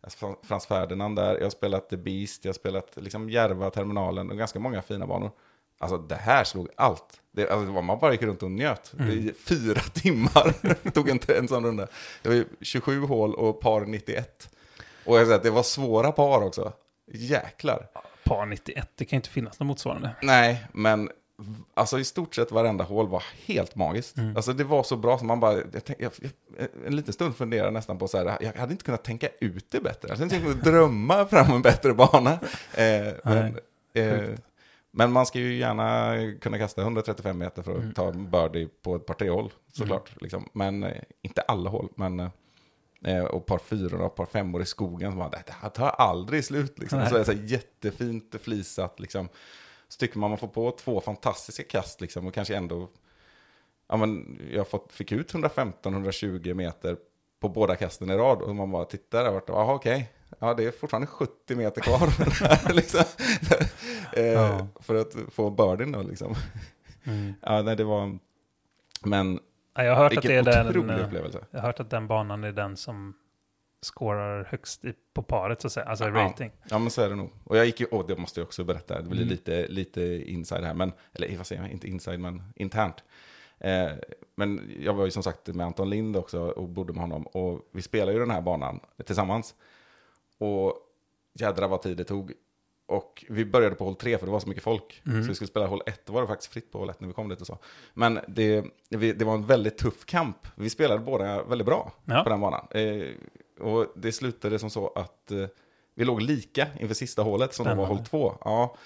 alltså 0.00 0.36
Frans 0.42 0.66
Ferdinand 0.66 1.16
där, 1.16 1.34
jag 1.34 1.42
har 1.42 1.50
spelat 1.50 1.90
The 1.90 1.96
Beast, 1.96 2.44
jag 2.44 2.48
har 2.48 2.54
spelat 2.54 2.96
liksom 2.96 3.30
Järva, 3.30 3.70
Terminalen 3.70 4.30
och 4.30 4.38
ganska 4.38 4.58
många 4.58 4.82
fina 4.82 5.06
banor. 5.06 5.30
Alltså 5.82 5.98
det 5.98 6.14
här 6.14 6.44
slog 6.44 6.68
allt. 6.76 7.20
Det, 7.32 7.50
alltså, 7.50 7.82
man 7.82 7.98
bara 7.98 8.12
gick 8.12 8.22
runt 8.22 8.42
och 8.42 8.50
njöt. 8.50 8.92
I 9.00 9.32
fyra 9.44 9.80
timmar 9.92 10.90
tog 10.90 11.08
en, 11.08 11.18
en 11.28 11.48
sån 11.48 11.64
runda. 11.64 11.86
Det 12.22 12.28
var 12.28 12.36
ju 12.36 12.44
27 12.60 13.00
hål 13.00 13.34
och 13.34 13.60
par 13.60 13.80
91. 13.80 14.48
Och 15.04 15.18
jag 15.18 15.26
säger 15.26 15.36
att 15.36 15.42
det 15.42 15.50
var 15.50 15.62
svåra 15.62 16.12
par 16.12 16.42
också. 16.42 16.72
Jäklar. 17.12 17.86
Par 18.24 18.46
91, 18.46 18.88
det 18.94 19.04
kan 19.04 19.16
inte 19.16 19.28
finnas 19.28 19.60
något 19.60 19.66
motsvarande. 19.66 20.10
Nej, 20.22 20.64
men 20.72 21.10
alltså 21.74 21.98
i 21.98 22.04
stort 22.04 22.34
sett 22.34 22.52
varenda 22.52 22.84
hål 22.84 23.08
var 23.08 23.22
helt 23.46 23.76
magiskt. 23.76 24.16
Alltså 24.36 24.52
det 24.52 24.64
var 24.64 24.82
så 24.82 24.96
bra 24.96 25.18
som 25.18 25.26
man 25.26 25.40
bara, 25.40 25.56
jag 25.72 25.84
tänk, 25.84 26.00
jag, 26.00 26.12
jag, 26.20 26.68
en 26.86 26.96
liten 26.96 27.12
stund 27.12 27.36
funderade 27.36 27.70
nästan 27.70 27.98
på 27.98 28.08
så 28.08 28.18
här, 28.18 28.38
jag 28.40 28.52
hade 28.52 28.72
inte 28.72 28.84
kunnat 28.84 29.04
tänka 29.04 29.28
ut 29.40 29.66
det 29.70 29.80
bättre. 29.80 30.08
Jag 30.08 30.16
hade 30.16 30.24
inte 30.24 30.38
kunnat 30.38 30.64
drömma 30.64 31.26
fram 31.26 31.52
en 31.52 31.62
bättre 31.62 31.94
bana. 31.94 32.32
Eh, 32.74 33.12
men, 33.24 33.58
eh, 33.94 34.28
men 34.94 35.12
man 35.12 35.26
ska 35.26 35.38
ju 35.38 35.54
gärna 35.54 36.16
kunna 36.40 36.58
kasta 36.58 36.82
135 36.82 37.38
meter 37.38 37.62
för 37.62 37.78
att 37.78 37.94
ta 37.94 38.08
en 38.08 38.30
birdie 38.30 38.68
på 38.82 38.96
ett 38.96 39.06
par 39.06 39.14
tre 39.14 39.30
hål, 39.30 39.52
såklart. 39.72 40.22
Liksom. 40.22 40.48
Men 40.52 40.82
eh, 40.82 41.02
inte 41.22 41.42
alla 41.42 41.70
hål, 41.70 41.88
men 41.96 42.20
eh, 43.04 43.24
och 43.24 43.46
par 43.46 43.58
fyror 43.58 44.00
och 44.00 44.14
par 44.14 44.26
femmor 44.26 44.62
i 44.62 44.66
skogen. 44.66 45.10
Som 45.10 45.18
bara, 45.18 45.28
det 45.28 45.44
här 45.60 45.68
tar 45.68 45.88
aldrig 45.88 46.44
slut. 46.44 46.78
Liksom. 46.78 46.98
Nej. 46.98 47.08
Så 47.08 47.14
är 47.14 47.18
det 47.18 47.24
så 47.24 47.32
här 47.32 47.42
jättefint 47.42 48.34
flisat. 48.42 49.00
Liksom. 49.00 49.28
Så 49.88 49.98
tycker 49.98 50.18
man 50.18 50.30
man 50.30 50.38
får 50.38 50.48
på 50.48 50.70
två 50.70 51.00
fantastiska 51.00 51.62
kast 51.62 52.00
liksom 52.00 52.26
och 52.26 52.34
kanske 52.34 52.56
ändå, 52.56 52.88
ja 53.88 53.96
men 53.96 54.40
jag 54.52 54.68
fått, 54.68 54.92
fick 54.92 55.12
ut 55.12 55.32
115-120 55.32 56.54
meter 56.54 56.96
på 57.40 57.48
båda 57.48 57.76
kasten 57.76 58.10
i 58.10 58.16
rad 58.16 58.42
och 58.42 58.56
man 58.56 58.70
bara 58.70 58.84
tittar 58.84 59.36
och 59.36 59.44
jaha 59.46 59.74
okej, 59.74 60.12
ja 60.38 60.54
det 60.54 60.64
är 60.64 60.70
fortfarande 60.70 61.06
70 61.06 61.54
meter 61.56 61.80
kvar 61.80 62.72
liksom, 62.74 63.04
eh, 64.12 64.24
Ja. 64.24 64.66
för 64.80 64.94
att 64.94 65.14
få 65.32 65.50
birdien 65.50 65.92
då 65.92 66.02
liksom. 66.02 66.34
Mm. 67.04 67.34
Ja, 67.42 67.62
nej 67.62 67.76
det 67.76 67.84
var, 67.84 68.18
men 69.04 69.40
Ja, 69.74 69.84
Jag 69.84 69.94
har 69.94 70.02
hört 70.02 70.16
att 70.16 70.22
det 70.22 70.34
är 70.36 70.42
den, 70.42 70.66
eh, 70.90 71.04
upplevelse. 71.04 71.38
jag 71.50 71.60
har 71.60 71.66
hört 71.66 71.80
att 71.80 71.90
den 71.90 72.06
banan 72.06 72.44
är 72.44 72.52
den 72.52 72.76
som 72.76 73.14
scorar 73.82 74.44
högst 74.50 74.84
i, 74.84 74.92
på 75.14 75.22
paret 75.22 75.60
så 75.60 75.66
att 75.66 75.72
säga, 75.72 75.86
alltså 75.86 76.04
Ja. 76.04 76.10
rating. 76.10 76.50
Ja, 76.70 76.78
men 76.78 76.90
så 76.90 77.02
är 77.02 77.08
det 77.08 77.14
nog. 77.14 77.30
Och 77.44 77.56
jag 77.56 77.66
gick 77.66 77.80
ju, 77.80 77.86
åh, 77.90 78.06
det 78.06 78.16
måste 78.16 78.40
jag 78.40 78.46
också 78.46 78.64
berätta, 78.64 78.96
det 79.02 79.08
blir 79.08 79.20
Mm. 79.22 79.28
lite, 79.28 79.66
lite 79.68 80.02
inside 80.30 80.64
här, 80.64 80.74
men, 80.74 80.92
eller 81.12 81.36
vad 81.36 81.46
säger 81.46 81.62
jag, 81.62 81.70
inte 81.70 81.88
inside, 81.88 82.20
men 82.20 82.42
internt. 82.56 82.94
Eh, 83.58 83.90
men 84.34 84.70
jag 84.80 84.94
var 84.94 85.04
ju 85.04 85.10
som 85.10 85.22
sagt 85.22 85.46
med 85.48 85.66
Anton 85.66 85.90
Lind 85.90 86.16
också 86.16 86.40
och 86.40 86.68
bodde 86.68 86.92
med 86.92 87.02
honom, 87.02 87.22
och 87.26 87.60
vi 87.72 87.82
spelade 87.82 88.12
ju 88.12 88.18
den 88.18 88.30
här 88.30 88.40
banan 88.40 88.80
tillsammans. 89.06 89.54
Och 90.46 90.74
jädra 91.34 91.68
vad 91.68 91.82
tid 91.82 91.96
det 91.96 92.04
tog. 92.04 92.32
Och 92.86 93.24
vi 93.28 93.44
började 93.44 93.74
på 93.74 93.84
hål 93.84 93.94
tre 93.96 94.18
för 94.18 94.26
det 94.26 94.32
var 94.32 94.40
så 94.40 94.48
mycket 94.48 94.64
folk. 94.64 95.02
Mm. 95.06 95.22
Så 95.22 95.28
vi 95.28 95.34
skulle 95.34 95.48
spela 95.48 95.66
hål 95.66 95.82
ett, 95.86 96.06
då 96.06 96.12
var 96.12 96.20
det 96.20 96.26
faktiskt 96.26 96.52
fritt 96.52 96.72
på 96.72 96.78
hål 96.78 96.90
ett 96.90 97.00
när 97.00 97.08
vi 97.08 97.14
kom 97.14 97.28
dit 97.28 97.40
och 97.40 97.46
så. 97.46 97.58
Men 97.94 98.18
det, 98.28 98.64
det 98.88 99.24
var 99.24 99.34
en 99.34 99.46
väldigt 99.46 99.78
tuff 99.78 100.04
kamp. 100.04 100.36
Vi 100.54 100.70
spelade 100.70 101.00
båda 101.00 101.42
väldigt 101.42 101.66
bra 101.66 101.92
Ja. 102.04 102.22
på 102.22 102.30
den 102.30 102.40
banan. 102.40 102.66
Eh, 102.70 103.06
och 103.66 103.86
det 103.96 104.12
slutade 104.12 104.58
som 104.58 104.70
så 104.70 104.88
att 104.88 105.30
eh, 105.30 105.46
vi 105.94 106.04
låg 106.04 106.22
lika 106.22 106.66
inför 106.80 106.94
sista 106.94 107.22
hålet 107.22 107.54
som 107.54 107.64
var 107.64 107.72
Spännande. 107.72 107.94
hål 107.96 108.06
två. 108.06 108.34
Ja. 108.44 108.76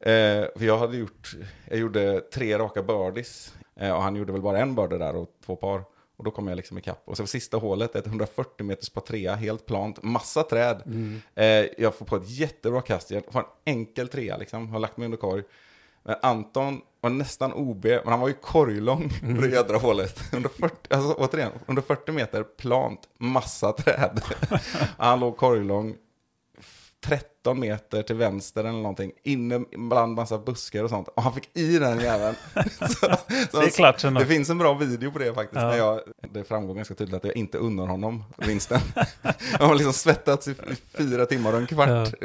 Eh, 0.00 0.44
för 0.56 0.64
jag 0.64 0.78
hade 0.78 0.96
gjort, 0.96 1.34
jag 1.68 1.78
gjorde 1.78 2.20
tre 2.20 2.58
raka 2.58 2.82
birdies. 2.82 3.54
Och 3.74 4.02
han 4.02 4.16
gjorde 4.16 4.32
väl 4.32 4.42
bara 4.42 4.58
en 4.58 4.74
birdie 4.74 4.98
där 4.98 5.16
och 5.16 5.28
två 5.46 5.56
par. 5.56 5.84
Och 6.22 6.26
då 6.26 6.30
kom 6.30 6.48
jag 6.48 6.56
liksom 6.56 6.78
ikapp. 6.78 7.02
Och 7.04 7.16
så 7.16 7.26
sista 7.26 7.56
hålet, 7.56 7.96
ett 7.96 8.06
140 8.06 8.64
meters 8.66 8.90
par 8.90 9.00
trea, 9.00 9.34
helt 9.34 9.66
plant, 9.66 10.02
massa 10.02 10.42
träd. 10.42 10.82
Eh, 11.34 11.66
jag 11.78 11.94
får 11.94 12.06
på 12.06 12.16
ett 12.16 12.30
jättebra 12.30 12.82
kast, 12.82 13.10
jag 13.10 13.24
får 13.32 13.40
en 13.40 13.46
enkel 13.64 14.08
trea 14.08 14.36
liksom, 14.36 14.68
har 14.68 14.78
lagt 14.78 14.96
mig 14.96 15.04
under 15.04 15.18
korg. 15.18 15.42
Men 16.02 16.16
Anton 16.22 16.80
var 17.00 17.10
nästan 17.10 17.52
OB, 17.52 17.84
men 17.84 18.08
han 18.08 18.20
var 18.20 18.28
ju 18.28 18.34
korglång 18.34 19.08
på 19.20 19.40
det 19.40 19.48
jädra 19.48 19.76
hålet. 19.76 20.20
Under 20.32 20.48
40, 20.48 20.74
alltså, 20.90 21.14
återigen, 21.14 21.52
under 21.66 21.82
40 21.82 22.12
meter 22.12 22.42
plant, 22.42 23.08
massa 23.18 23.72
träd. 23.72 24.20
han 24.98 25.20
låg 25.20 25.36
korglång, 25.36 25.96
13 27.42 27.60
meter 27.60 28.02
till 28.02 28.16
vänster 28.16 28.60
eller 28.60 28.72
någonting, 28.72 29.12
inne 29.22 29.60
bland 29.76 30.14
massa 30.14 30.38
buskar 30.38 30.84
och 30.84 30.90
sånt. 30.90 31.08
Och 31.08 31.22
han 31.22 31.34
fick 31.34 31.56
i 31.56 31.78
den 31.78 32.00
jäveln. 32.00 32.36
Det 33.52 33.58
är 33.58 33.70
klart 33.70 34.02
det 34.18 34.26
finns 34.26 34.50
en 34.50 34.58
bra 34.58 34.74
video 34.74 35.10
på 35.10 35.18
det 35.18 35.34
faktiskt. 35.34 35.62
Ja. 35.62 35.68
När 35.68 35.76
jag, 35.76 36.00
det 36.30 36.44
framgår 36.44 36.74
ganska 36.74 36.94
tydligt 36.94 37.16
att 37.16 37.24
jag 37.24 37.36
inte 37.36 37.58
unnar 37.58 37.86
honom 37.86 38.24
vinsten. 38.36 38.80
jag 39.58 39.66
har 39.66 39.74
liksom 39.74 39.92
svettats 39.92 40.48
i, 40.48 40.54
fyra 40.98 41.26
timmar 41.26 41.52
och 41.52 41.58
en 41.58 41.66
kvart. 41.66 42.14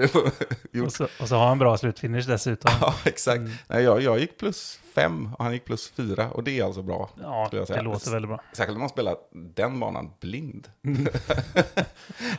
Gjort. 0.72 0.86
Och 0.86 0.94
så, 0.94 1.08
och 1.20 1.28
så 1.28 1.36
har 1.36 1.48
han 1.48 1.60
bra 1.60 1.78
slutfinish 1.78 2.28
dessutom. 2.28 2.72
Ja, 2.82 2.96
exakt. 3.06 3.38
Mm. 3.38 3.52
Nej, 3.68 3.84
jag, 3.84 4.02
jag 4.02 4.20
gick 4.20 4.38
plus 4.38 4.80
fem 4.96 5.30
och 5.38 5.44
han 5.44 5.54
gick 5.54 5.66
plus 5.66 5.90
fyra. 5.90 6.32
Och 6.32 6.44
det 6.44 6.60
är 6.60 6.64
alltså 6.64 6.82
bra. 6.82 7.10
Ja, 7.22 7.48
det 7.52 7.82
låter 7.82 8.12
väldigt 8.12 8.30
bra. 8.30 8.42
Särskilt 8.54 8.76
om 8.76 8.80
man 8.80 8.90
spelar 8.90 9.16
den 9.56 9.80
banan 9.80 10.10
blind. 10.22 10.68
Han 10.84 11.08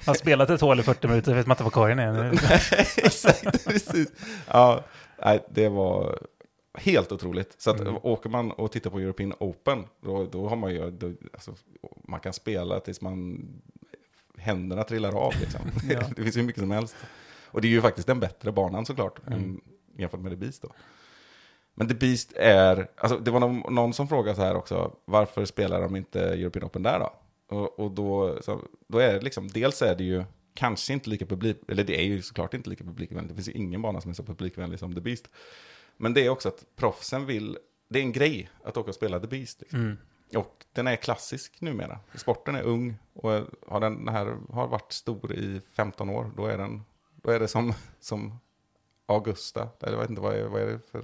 har 0.07 0.15
spelat 0.15 0.51
ett 0.51 0.61
hål 0.61 0.81
i 0.81 0.83
40 0.83 1.09
minuter, 1.09 1.35
vet 1.35 1.47
man 1.47 1.55
inte 1.55 1.65
vad 1.65 1.73
korgen 1.73 1.99
är. 1.99 2.33
Exakt, 2.97 3.65
precis. 3.67 4.13
Ja, 4.47 4.85
nej, 5.25 5.45
det 5.51 5.69
var 5.69 6.19
helt 6.75 7.13
otroligt. 7.13 7.55
Så 7.59 7.71
att 7.71 7.81
Mm. 7.81 7.97
åker 8.03 8.31
man 8.31 8.51
och 8.53 8.73
tittar 8.73 8.91
på 8.91 8.99
European 8.99 9.35
Open, 9.41 9.85
då, 10.01 10.25
då 10.25 10.49
har 10.49 10.57
man 10.57 10.71
ju, 10.75 10.91
då, 10.91 11.13
alltså, 11.33 11.55
man 12.09 12.21
kan 12.21 12.33
spela 12.33 12.81
tills 12.81 13.01
man, 13.01 13.47
händerna 14.39 14.85
trillar 14.85 15.15
av 15.17 15.35
liksom. 15.41 15.61
Ja. 15.91 16.01
det 16.17 16.23
finns 16.23 16.37
ju 16.37 16.43
mycket 16.43 16.61
som 16.63 16.71
helst. 16.71 16.97
Och 17.47 17.61
det 17.61 17.69
är 17.69 17.71
ju 17.71 17.81
faktiskt 17.83 18.07
den 18.07 18.21
bättre 18.21 18.53
banan 18.53 18.87
såklart, 18.87 19.19
Mm. 19.27 19.39
än, 19.39 19.61
jämfört 19.99 20.21
med 20.21 20.33
The 20.33 20.37
Beast 20.37 20.63
då. 20.63 20.69
Men 21.75 21.89
The 21.89 21.95
Beast 21.95 22.33
är, 22.37 22.89
alltså 22.97 23.19
det 23.19 23.31
var 23.31 23.41
någon, 23.41 23.75
någon 23.75 23.93
som 23.95 24.09
frågade 24.09 24.37
så 24.37 24.43
här 24.43 24.55
också, 24.57 24.93
varför 25.05 25.45
spelar 25.45 25.81
de 25.81 25.97
inte 25.97 26.21
European 26.21 26.65
Open 26.67 26.83
där 26.83 26.99
då? 26.99 27.13
Och, 27.57 27.79
och 27.81 27.91
då, 27.91 28.39
så, 28.43 28.61
då 28.89 28.99
är 28.99 29.13
det 29.13 29.21
liksom, 29.21 29.49
dels 29.49 29.83
är 29.83 29.95
det 29.97 30.05
ju 30.05 30.25
kanske 30.59 30.93
inte 30.93 31.11
lika 31.11 31.27
publik, 31.27 31.57
eller 31.69 31.85
det 31.85 32.01
är 32.01 32.05
ju 32.05 32.23
såklart 32.23 32.55
inte 32.55 32.71
lika 32.71 32.85
publikvänligt, 32.85 33.29
det 33.29 33.35
finns 33.35 33.49
ju 33.49 33.53
ingen 33.53 33.83
bana 33.83 34.01
som 34.01 34.11
är 34.11 34.15
så 34.15 34.23
publikvänlig 34.23 34.79
som 34.79 34.95
The 34.95 35.01
Beast. 35.01 35.29
Men 35.97 36.15
det 36.15 36.27
är 36.27 36.29
också 36.29 36.49
att 36.49 36.65
proffsen 36.77 37.27
vill, 37.27 37.59
det 37.89 37.99
är 37.99 38.03
en 38.03 38.13
grej 38.13 38.51
att 38.65 38.77
åka 38.77 38.89
och 38.89 38.95
spela 38.95 39.21
The 39.21 39.27
Beast. 39.27 39.61
Liksom. 39.61 39.81
Mm. 39.81 39.97
Och 40.35 40.65
den 40.73 40.87
är 40.87 40.97
klassisk 40.97 41.61
numera. 41.61 42.01
Sporten 42.15 42.55
är 42.55 42.63
ung 42.63 42.95
och 43.13 43.31
har 43.67 43.81
den 43.81 44.09
här 44.09 44.37
har 44.53 44.69
varit 44.69 44.93
stor 44.93 45.33
i 45.33 45.61
15 45.73 46.11
år, 46.11 46.31
då 46.37 46.47
är, 46.47 46.59
den, 46.59 46.83
då 47.23 47.31
är 47.31 47.41
det 47.41 47.49
som, 47.49 47.75
som 48.01 48.39
Augusta, 49.07 49.69
eller 49.81 49.93
jag 49.93 50.01
vet 50.01 50.11
inte 50.11 50.23
vad 50.23 50.35
är, 50.35 50.45
vad 50.45 50.63
är 50.63 50.67
det 50.67 50.81
för 50.91 51.01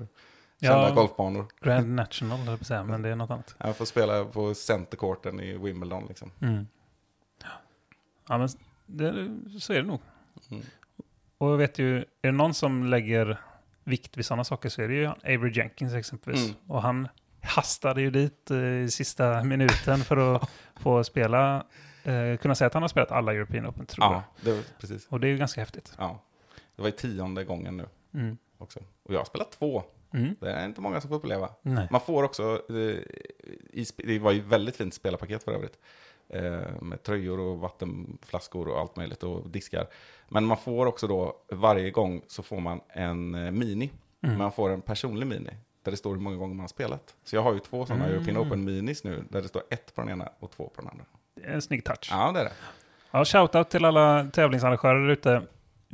kända 0.61 0.88
Ja. 0.88 0.94
golfbanor. 0.94 1.46
Grand 1.61 1.94
National, 1.94 2.46
jag 2.46 2.66
säga, 2.66 2.84
men 2.84 3.02
det 3.02 3.09
är 3.09 3.16
något 3.16 3.30
annat. 3.30 3.55
Jag 3.59 3.76
får 3.76 3.84
spela 3.84 4.24
på 4.24 4.55
centercourten 4.55 5.40
i 5.40 5.59
Wimbledon 5.59 6.07
liksom. 6.09 6.30
Mm. 6.40 6.66
Ja, 8.28 8.38
men 8.38 8.48
det, 8.87 9.39
så 9.61 9.72
är 9.72 9.76
det 9.76 9.82
nog. 9.82 10.01
Mm. 10.51 10.62
Och 11.39 11.51
jag 11.51 11.57
vet 11.57 11.78
ju, 11.78 11.99
är 11.99 12.05
det 12.22 12.32
någon 12.32 12.55
som 12.55 12.87
lägger 12.87 13.41
vikt 13.85 14.16
vid 14.16 14.26
sådana 14.26 14.45
saker 14.45 14.68
så 14.68 14.82
är 14.82 14.89
det 14.89 14.95
ju 14.95 15.07
Avery 15.07 15.53
Jenkins 15.55 15.95
exempelvis. 15.95 16.45
Mm. 16.45 16.57
Och 16.66 16.82
han 16.82 17.09
hastade 17.43 18.01
ju 18.03 18.11
dit 18.11 18.51
eh, 18.51 18.59
i 18.59 18.91
sista 18.91 19.45
minuten 19.45 19.99
för 19.99 20.37
att 20.37 20.51
få 20.76 21.05
spela, 21.05 21.66
eh, 22.05 22.37
kunna 22.37 22.55
säga 22.55 22.66
att 22.66 22.74
han 22.74 22.82
har 22.82 22.89
spelat 22.89 23.11
alla 23.12 23.32
European 23.35 23.66
Open, 23.66 23.87
tror 23.87 24.05
jag. 24.05 24.12
Ja, 24.12 24.22
det 24.41 24.53
var, 24.53 24.62
precis. 24.80 25.07
Och 25.09 25.20
det 25.20 25.26
är 25.26 25.30
ju 25.30 25.37
ganska 25.37 25.61
häftigt. 25.61 25.95
Ja. 25.99 26.22
Det 26.76 26.82
var 26.82 26.89
i 26.89 26.93
tionde 26.93 27.45
gången 27.45 27.76
nu 27.76 27.87
Mm. 28.14 28.37
också. 28.59 28.80
Och 29.03 29.14
jag 29.14 29.18
har 29.20 29.24
spelat 29.24 29.53
två. 29.53 29.82
Mm. 30.12 30.37
Det 30.41 30.51
är 30.53 30.66
inte 30.66 30.80
många 30.80 31.01
som 31.01 31.09
får 31.09 31.16
uppleva. 31.16 31.51
Nej. 31.62 31.89
Man 31.91 32.01
får 32.01 32.22
också, 32.22 32.62
eh, 32.68 32.74
i, 33.72 33.87
det 33.97 34.18
var 34.18 34.32
ju 34.32 34.41
väldigt 34.41 34.76
fint 34.76 34.95
spelarpaket 34.95 35.45
för 35.45 35.53
övrigt. 35.53 35.78
Eh, 36.28 36.82
med 36.82 37.02
tröjor 37.02 37.40
och 37.40 37.58
vattenflaskor 37.58 38.68
och 38.68 38.80
allt 38.80 38.96
möjligt 38.96 39.22
och 39.22 39.48
diskar. 39.50 39.86
Men 40.28 40.44
man 40.44 40.56
får 40.56 40.86
också 40.86 41.06
då, 41.06 41.36
varje 41.48 41.90
gång 41.90 42.22
så 42.26 42.42
får 42.42 42.60
man 42.60 42.80
en 42.88 43.34
eh, 43.34 43.50
mini. 43.50 43.90
Mm. 44.22 44.38
Man 44.38 44.52
får 44.52 44.70
en 44.70 44.80
personlig 44.80 45.26
mini. 45.26 45.50
Där 45.82 45.90
det 45.90 45.96
står 45.96 46.14
hur 46.14 46.20
många 46.20 46.36
gånger 46.36 46.54
man 46.54 46.60
har 46.60 46.68
spelat. 46.68 47.14
Så 47.24 47.36
jag 47.36 47.42
har 47.42 47.52
ju 47.52 47.58
två 47.60 47.86
sådana 47.86 48.04
Mm. 48.04 48.16
European 48.16 48.38
Open 48.38 48.64
minis 48.64 49.04
nu. 49.04 49.24
Där 49.28 49.42
det 49.42 49.48
står 49.48 49.62
ett 49.70 49.94
på 49.94 50.00
den 50.00 50.10
ena 50.10 50.28
och 50.38 50.50
två 50.50 50.68
på 50.68 50.80
den 50.80 50.90
andra. 50.90 51.04
Det 51.34 51.46
är 51.46 51.52
en 51.54 51.62
snygg 51.62 51.84
touch. 51.84 52.08
Ja, 52.10 52.32
det 52.32 52.40
är 52.40 52.44
det. 52.44 52.52
Ja, 53.10 53.24
shoutout 53.24 53.70
till 53.70 53.84
alla 53.84 54.30
tävlingsarrangörer 54.32 55.10
ute. 55.10 55.42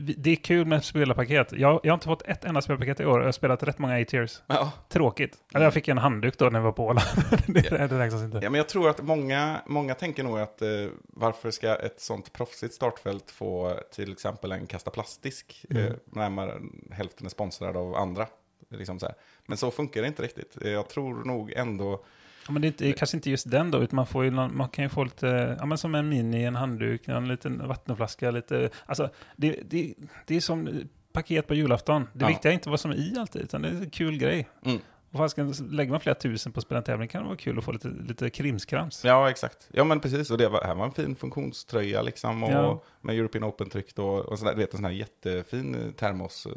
Vi- 0.01 0.15
Det 0.19 0.31
är 0.31 0.37
kul 0.37 0.67
med 0.67 0.85
spelarpaket. 0.85 1.53
Jag, 1.53 1.81
jag 1.83 1.91
har 1.93 1.95
inte 1.95 2.07
fått 2.07 2.23
ett 2.23 2.45
enda 2.45 2.63
spelarpaket 2.63 3.01
i 3.01 3.05
år. 3.05 3.19
Jag 3.21 3.27
har 3.27 3.33
spelat 3.33 3.63
rätt 3.63 3.79
många 3.79 4.03
A-tiers. 4.03 4.43
Ja. 4.47 4.73
Tråkigt. 4.89 5.37
Eller 5.55 5.65
jag 5.67 5.75
fick 5.75 5.89
en 5.89 5.99
handduk 5.99 6.39
då 6.39 6.45
när 6.45 6.59
jag 6.59 6.65
var 6.65 6.73
på 6.73 6.85
Åland. 6.87 7.07
det, 7.47 7.61
det 7.71 7.99
räknas 7.99 8.23
inte. 8.23 8.39
Ja, 8.43 8.51
men 8.51 8.59
jag 8.59 8.69
tror 8.69 8.89
att 8.91 9.03
många, 9.03 9.61
många 9.67 9.95
tänker 9.95 10.23
nog 10.25 10.39
att 10.39 10.63
eh, 10.63 10.69
varför 11.03 11.51
ska 11.51 11.75
ett 11.77 12.01
sånt 12.01 12.33
proffsigt 12.33 12.75
startfält 12.75 13.31
få 13.31 13.75
till 13.93 14.13
exempel 14.13 14.53
en 14.53 14.67
kasta 14.67 14.91
plastisk 14.91 15.65
Mm. 15.71 15.87
eh, 15.87 15.93
närmare 16.05 16.53
hälften 16.91 17.27
är 17.27 17.31
sponsrad 17.31 17.77
av 17.77 17.95
andra. 17.95 18.27
Liksom 18.71 18.99
så 18.99 19.07
här. 19.07 19.15
Men 19.47 19.57
så 19.59 19.71
funkar 19.71 20.03
det 20.03 20.09
inte 20.09 20.23
riktigt. 20.23 20.57
Jag 20.65 20.89
tror 20.89 21.25
nog 21.25 21.53
ändå, 21.53 22.05
Ja, 22.47 22.53
men 22.53 22.63
det 22.63 22.67
är, 22.67 22.69
inte, 22.69 22.85
det 22.85 22.91
är 22.91 22.93
kanske 22.93 23.17
inte 23.17 23.31
just 23.31 23.51
den 23.51 23.71
då, 23.71 23.83
utan 23.83 23.97
man, 23.97 24.07
får 24.07 24.25
någon- 24.25 24.57
man 24.57 24.69
kan 24.69 24.85
ju 24.85 24.89
få 24.89 25.05
lite, 25.05 25.57
ja 25.61 25.67
men 25.67 25.79
som 25.79 25.95
en 25.95 26.09
mini, 26.09 26.45
en 26.45 26.57
handduk, 26.57 27.09
en 27.09 27.29
liten 27.29 27.69
vattenflaska, 27.69 28.31
lite, 28.31 28.71
alltså 28.87 29.11
det, 29.37 29.61
det, 29.71 29.95
det 30.27 30.37
är 30.37 30.41
som 30.41 30.71
paket 31.13 31.47
på 31.47 31.55
julafton. 31.55 32.09
Det 32.13 32.21
Ja. 32.25 32.29
viktiga 32.29 32.53
är 32.53 32.55
inte 32.55 32.71
vad 32.71 32.81
som 32.81 32.91
är 32.91 32.95
i 32.95 33.17
alltid, 33.19 33.43
utan 33.43 33.63
det 33.63 33.69
är 33.69 33.73
en 33.73 33.91
kul 33.91 34.17
grej. 34.19 34.49
Mm. 34.65 34.79
Och 35.13 35.19
fasken, 35.19 35.53
lägger 35.71 35.91
man 35.91 36.01
flera 36.01 36.15
tusen 36.15 36.53
på 36.53 36.59
att 36.59 36.65
spela 36.65 36.79
en 36.79 36.85
tävling 36.85 37.09
kan 37.09 37.23
det 37.23 37.27
vara 37.29 37.37
kul 37.39 37.59
att 37.59 37.65
få 37.65 37.73
lite, 37.73 37.89
lite 37.89 38.31
krimskrams. 38.31 39.05
ja 39.05 39.31
exakt. 39.31 39.69
Ja 39.73 39.85
men 39.85 40.01
precis, 40.01 40.31
och 40.31 40.39
det 40.39 40.49
var, 40.49 40.63
här 40.65 40.75
var 40.75 40.85
en 40.85 40.93
fin 40.93 41.17
funktionströja 41.17 42.03
liksom. 42.03 42.43
Och 42.43 42.51
Ja. 42.51 42.83
med 43.01 43.19
European 43.19 43.45
Open-tryck 43.45 43.95
då. 43.95 44.07
Och 44.09 44.39
sådär, 44.39 44.53
du 44.53 44.59
vet 44.59 44.71
en 44.73 44.77
sån 44.79 44.85
här 44.85 44.93
jättefin 44.93 45.95
termos 45.97 46.47
eh, 46.47 46.53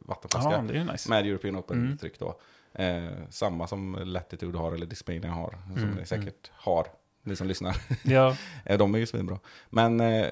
vattenflaska. 0.00 0.64
Ja, 0.74 0.84
nice. 0.92 1.10
Med 1.10 1.26
European 1.26 1.56
Open-tryck 1.56 2.20
Mm. 2.20 2.30
då. 2.32 2.40
Eh, 2.74 3.04
samma 3.30 3.66
som 3.66 3.98
Latitude 4.04 4.58
har 4.58 4.72
eller 4.72 4.86
Discmania 4.86 5.30
har. 5.30 5.58
Som 5.74 5.82
Mm, 5.82 5.94
ni 5.94 6.06
säkert 6.06 6.50
har, 6.52 6.86
ni 7.22 7.36
som 7.36 7.46
lyssnar. 7.46 7.76
Ja, 8.04 8.36
Eh, 8.64 8.78
De 8.78 8.94
är 8.94 8.98
ju 8.98 9.06
svinbra. 9.06 9.38
Men 9.70 10.00
eh, 10.00 10.26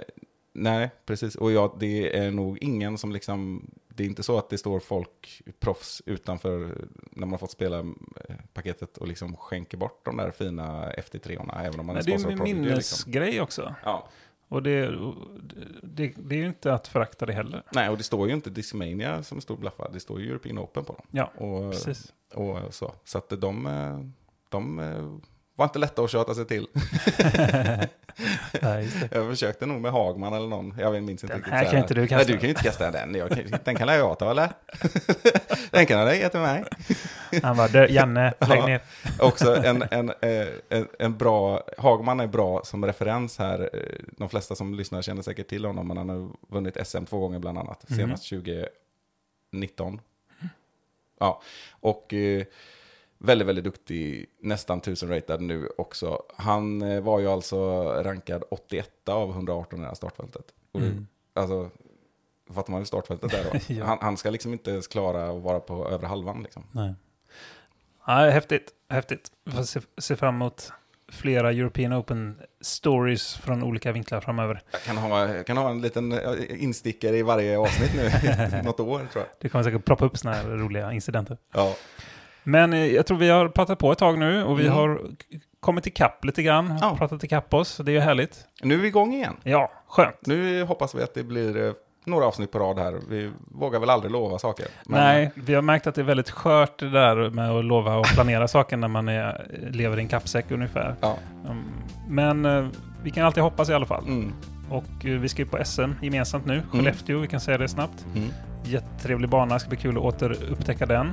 nej, 0.52 0.90
precis. 1.06 1.34
Och 1.36 1.52
ja, 1.52 1.76
det 1.80 2.16
är 2.18 2.30
nog 2.30 2.58
ingen 2.58 2.98
som 2.98 3.12
liksom... 3.12 3.70
Det 3.94 4.02
är 4.02 4.06
inte 4.06 4.22
så 4.22 4.38
att 4.38 4.50
det 4.50 4.58
står 4.58 4.80
folk, 4.80 5.42
proffs, 5.60 6.02
utanför 6.06 6.58
när 7.10 7.20
man 7.26 7.30
har 7.30 7.38
fått 7.38 7.50
spela 7.50 7.78
eh, 7.78 8.34
paketet 8.52 8.98
och 8.98 9.08
liksom 9.08 9.36
skänker 9.36 9.76
bort 9.78 10.04
de 10.04 10.16
där 10.16 10.30
fina 10.30 10.90
FT3orna, 10.92 11.60
även 11.64 11.80
om 11.80 11.86
man 11.86 11.94
Nej, 11.94 12.02
är 12.02 12.06
det 12.06 12.12
är 12.12 12.18
sponsrad 12.18 12.48
ju 12.48 12.52
en. 12.52 12.62
Liksom. 12.62 12.68
minnesgrej 12.68 13.40
också. 13.40 13.74
Ja, 13.84 14.08
Och 14.48 14.62
det, 14.62 14.86
det, 15.82 16.12
det 16.16 16.34
är 16.34 16.38
ju 16.38 16.46
inte 16.46 16.74
att 16.74 16.88
förakta 16.88 17.26
det 17.26 17.32
heller. 17.32 17.62
Nej, 17.72 17.88
och 17.88 17.96
det 17.96 18.02
står 18.02 18.28
ju 18.28 18.34
inte 18.34 18.50
Discmania 18.50 19.22
som 19.22 19.40
stor 19.40 19.56
blaffa, 19.56 19.88
det 19.88 20.00
står 20.00 20.20
ju 20.20 20.30
European 20.30 20.58
Open 20.58 20.84
på 20.84 20.92
dem. 20.92 21.06
Ja, 21.10 21.32
Och, 21.44 21.70
precis. 21.72 22.12
Och 22.34 22.74
så. 22.74 22.94
Så 23.04 23.18
att 23.18 23.28
de, 23.28 23.66
eh, 23.66 23.98
de 24.48 24.78
eh, 24.78 25.18
var 25.56 25.64
inte 25.64 25.78
lätta 25.78 26.02
att 26.02 26.10
köta 26.10 26.34
sig 26.34 26.44
till. 26.46 26.66
Nej. 28.62 28.88
Jag 29.10 29.30
försökte 29.30 29.66
nog 29.66 29.80
med 29.80 29.92
Hagman 29.92 30.32
eller 30.32 30.48
någon, 30.48 30.74
jag 30.78 31.02
minns 31.02 31.10
inte 31.24 31.26
Den 31.26 31.36
riktigt. 31.36 31.52
här 31.54 31.64
kan 31.64 31.78
inte 31.78 31.94
du 31.94 32.06
kasta. 32.06 32.16
Nej, 32.16 32.26
du 32.26 32.32
kan 32.32 32.42
ju 32.42 32.48
inte 32.48 32.62
kasta 32.62 32.90
den. 32.90 33.14
Jag, 33.14 33.30
kan- 33.30 33.58
den 33.64 33.76
kan 33.76 33.88
jag 33.88 34.18
ta 34.18 34.30
eller? 34.30 34.52
den 35.70 35.86
kan 35.86 35.98
jag 35.98 36.16
ge 36.16 36.28
till 36.28 36.40
mig. 36.40 36.64
Han 37.42 37.56
bara, 37.56 37.68
"Du, 37.68 37.86
Janne, 37.86 38.34
lägg 38.40 38.58
Ja. 38.58 38.66
ner. 38.66 38.82
Också 39.18 39.56
en, 39.64 39.82
en, 39.90 40.08
eh, 40.10 40.46
en, 40.68 40.88
en 40.98 41.18
bra, 41.18 41.62
Hagman 41.78 42.20
är 42.20 42.26
bra 42.26 42.60
som 42.64 42.84
referens 42.86 43.38
här. 43.38 43.70
De 44.18 44.28
flesta 44.28 44.54
som 44.54 44.74
lyssnar 44.74 45.02
känner 45.02 45.22
säkert 45.22 45.48
till 45.48 45.64
honom, 45.64 45.88
men 45.88 45.96
han 45.96 46.08
har 46.08 46.30
vunnit 46.48 46.86
SM 46.86 47.04
två 47.04 47.18
gånger 47.20 47.38
bland 47.38 47.58
annat. 47.58 47.84
Mhm. 47.90 47.98
Senast 47.98 48.28
2019. 49.50 50.00
Ja, 51.22 51.42
och 51.80 52.14
eh, 52.14 52.44
väldigt, 53.18 53.48
väldigt 53.48 53.64
duktig, 53.64 54.26
nästan 54.40 54.78
1000 54.78 55.08
ratad 55.08 55.40
nu 55.40 55.68
också. 55.78 56.22
Han 56.36 56.82
eh, 56.82 57.00
var 57.00 57.20
ju 57.20 57.28
alltså 57.28 57.84
rankad 58.02 58.44
81 58.50 59.08
av 59.08 59.30
118 59.30 59.78
i 59.78 59.82
det 59.82 59.88
här 59.88 59.94
startfältet. 59.94 60.44
Och 60.72 60.80
Mm. 60.80 61.06
Alltså, 61.34 61.70
fattar 62.50 62.70
man 62.70 62.80
ju 62.80 62.86
startfältet 62.86 63.30
där 63.30 63.44
då? 63.52 63.58
Ja. 63.74 63.84
han, 63.84 63.98
han 64.00 64.16
ska 64.16 64.30
liksom 64.30 64.52
inte 64.52 64.70
ens 64.70 64.86
klara 64.86 65.30
att 65.30 65.42
vara 65.42 65.60
på 65.60 65.88
övre 65.88 66.06
halvan 66.06 66.42
liksom. 66.42 66.64
Nej. 66.72 66.94
Ja, 68.06 68.12
häftigt. 68.30 68.70
Häftigt. 68.88 69.32
Vi 69.44 69.52
får 69.52 69.62
se, 69.62 69.80
se 69.98 70.16
fram 70.16 70.34
emot 70.34 70.72
flera 71.12 71.52
European 71.52 71.92
Open 71.92 72.38
stories 72.60 73.34
från 73.34 73.62
olika 73.62 73.92
vinklar 73.92 74.20
framöver. 74.20 74.62
Jag 74.72 74.82
kan 74.82 74.96
ha, 74.96 75.28
jag 75.34 75.46
kan 75.46 75.56
ha 75.56 75.70
en 75.70 75.80
liten 75.80 76.12
eh, 76.12 76.18
instickare 76.62 77.16
i 77.16 77.22
varje 77.22 77.58
avsnitt 77.58 77.90
nu, 77.96 78.62
något 78.64 78.80
år 78.80 78.98
tror 78.98 79.08
jag. 79.14 79.26
Det 79.40 79.48
kommer 79.48 79.64
säkert 79.64 79.84
ploppa 79.84 80.04
upp 80.04 80.18
sådana 80.18 80.36
här 80.36 80.44
roliga 80.48 80.92
incidenter. 80.92 81.36
Ja, 81.54 81.74
Men 82.42 82.72
eh, 82.72 82.86
jag 82.86 83.06
tror 83.06 83.18
vi 83.18 83.28
har 83.28 83.48
pratat 83.48 83.78
på 83.78 83.92
ett 83.92 83.98
tag 83.98 84.18
nu 84.18 84.44
och 84.44 84.58
vi 84.60 84.62
Mm. 84.66 84.74
har 84.76 85.00
kommit 85.60 85.86
ikapp 85.86 86.24
lite 86.24 86.42
grann. 86.42 86.78
Ja. 86.80 86.96
Pratat 86.98 87.24
ikapp 87.24 87.54
oss. 87.54 87.76
Det 87.76 87.90
är 87.90 87.94
ju 87.94 88.00
härligt. 88.00 88.44
nu 88.62 88.74
är 88.74 88.78
vi 88.78 88.88
igång 88.88 89.14
igen. 89.14 89.36
Ja, 89.42 89.72
skönt. 89.88 90.26
Nu 90.26 90.62
hoppas 90.62 90.94
vi 90.94 91.02
att 91.02 91.14
det 91.14 91.22
blir 91.22 91.66
eh, 91.66 91.72
några 92.04 92.24
avsnitt 92.26 92.50
på 92.52 92.58
rad 92.58 92.78
här. 92.78 92.98
Vi 93.08 93.30
vågar 93.52 93.80
väl 93.80 93.90
aldrig 93.90 94.12
lova 94.12 94.38
saker. 94.38 94.66
men- 94.86 95.00
Nej, 95.00 95.30
vi 95.34 95.54
har 95.54 95.62
märkt 95.62 95.86
att 95.86 95.94
det 95.94 96.00
är 96.00 96.04
väldigt 96.04 96.30
skört 96.30 96.78
det 96.78 96.90
där 96.90 97.30
med 97.30 97.50
att 97.50 97.64
lova 97.64 97.96
och 97.96 98.06
planera 98.06 98.48
saker 98.48 98.76
när 98.76 98.88
man 98.88 99.08
är, 99.08 99.46
lever 99.70 99.98
i 99.98 100.02
en 100.02 100.08
kappsäck 100.08 100.50
ungefär. 100.50 100.94
Ja, 101.00 101.16
Mm, 101.46 101.62
Men 102.08 102.44
eh, 102.44 102.66
vi 103.02 103.10
kan 103.10 103.26
alltid 103.26 103.42
hoppas 103.42 103.68
i 103.70 103.74
alla 103.74 103.86
fall. 103.86 104.04
mm, 104.06 104.32
Och 104.70 104.84
eh, 105.06 105.10
vi 105.20 105.28
ska 105.28 105.42
ju 105.42 105.48
på 105.48 105.64
SM 105.64 105.90
gemensamt 106.02 106.46
nu. 106.46 106.62
Skellefteå, 106.72 107.18
vi 107.18 107.28
kan 107.28 107.40
säga 107.40 107.58
det 107.58 107.68
snabbt. 107.68 108.06
mm. 108.16 108.28
Jättetrevlig 108.64 109.30
bana, 109.30 109.58
ska 109.58 109.68
bli 109.68 109.78
kul 109.78 109.96
att 109.96 110.02
återupptäcka 110.02 110.86
den. 110.86 111.12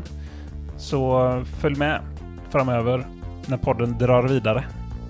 Så 0.77 1.43
följ 1.59 1.75
med 1.75 2.01
framöver 2.49 3.05
när 3.45 3.57
podden 3.57 3.97
drar 3.97 4.23
vidare. 4.23 4.63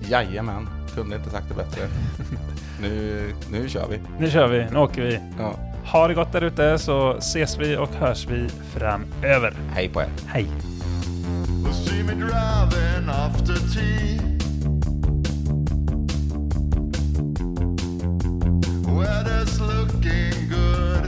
Jajamän, 0.08 0.68
kunde 0.94 1.16
inte 1.16 1.30
sagt 1.30 1.48
det 1.48 1.54
bättre. 1.54 1.82
nu, 2.82 3.24
nu 3.52 3.68
kör 3.68 3.86
vi. 3.90 4.00
Nu 4.18 4.30
kör 4.30 4.48
vi, 4.48 4.66
nu 4.72 4.78
åker 4.78 5.02
vi. 5.02 5.20
Ja. 5.38 5.52
Ha 5.92 6.08
det 6.08 6.14
gott 6.14 6.32
där 6.32 6.44
ute 6.44 6.78
så 6.78 7.16
ses 7.18 7.58
vi 7.58 7.76
och 7.76 7.94
hörs 7.94 8.26
vi 8.26 8.48
framöver. 8.48 9.54
Hej 9.72 9.88
på 9.88 10.00
er. 10.00 10.08
Hej! 10.26 10.46
Weather's 18.86 19.60
looking 19.60 20.48
good. 20.48 21.06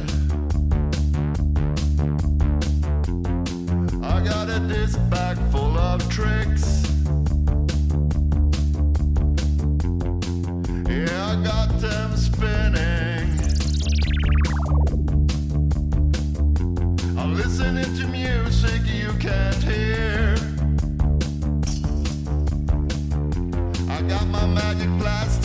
I 4.02 4.20
got 4.24 4.48
a 4.48 4.58
disc 4.68 4.98
bag 5.10 5.36
full 5.52 5.76
of 5.76 6.00
tricks. 6.08 6.82
Yeah, 10.88 11.32
I 11.32 11.44
got 11.44 11.80
them 11.80 12.16
spinning. 12.16 13.11
last 25.02 25.41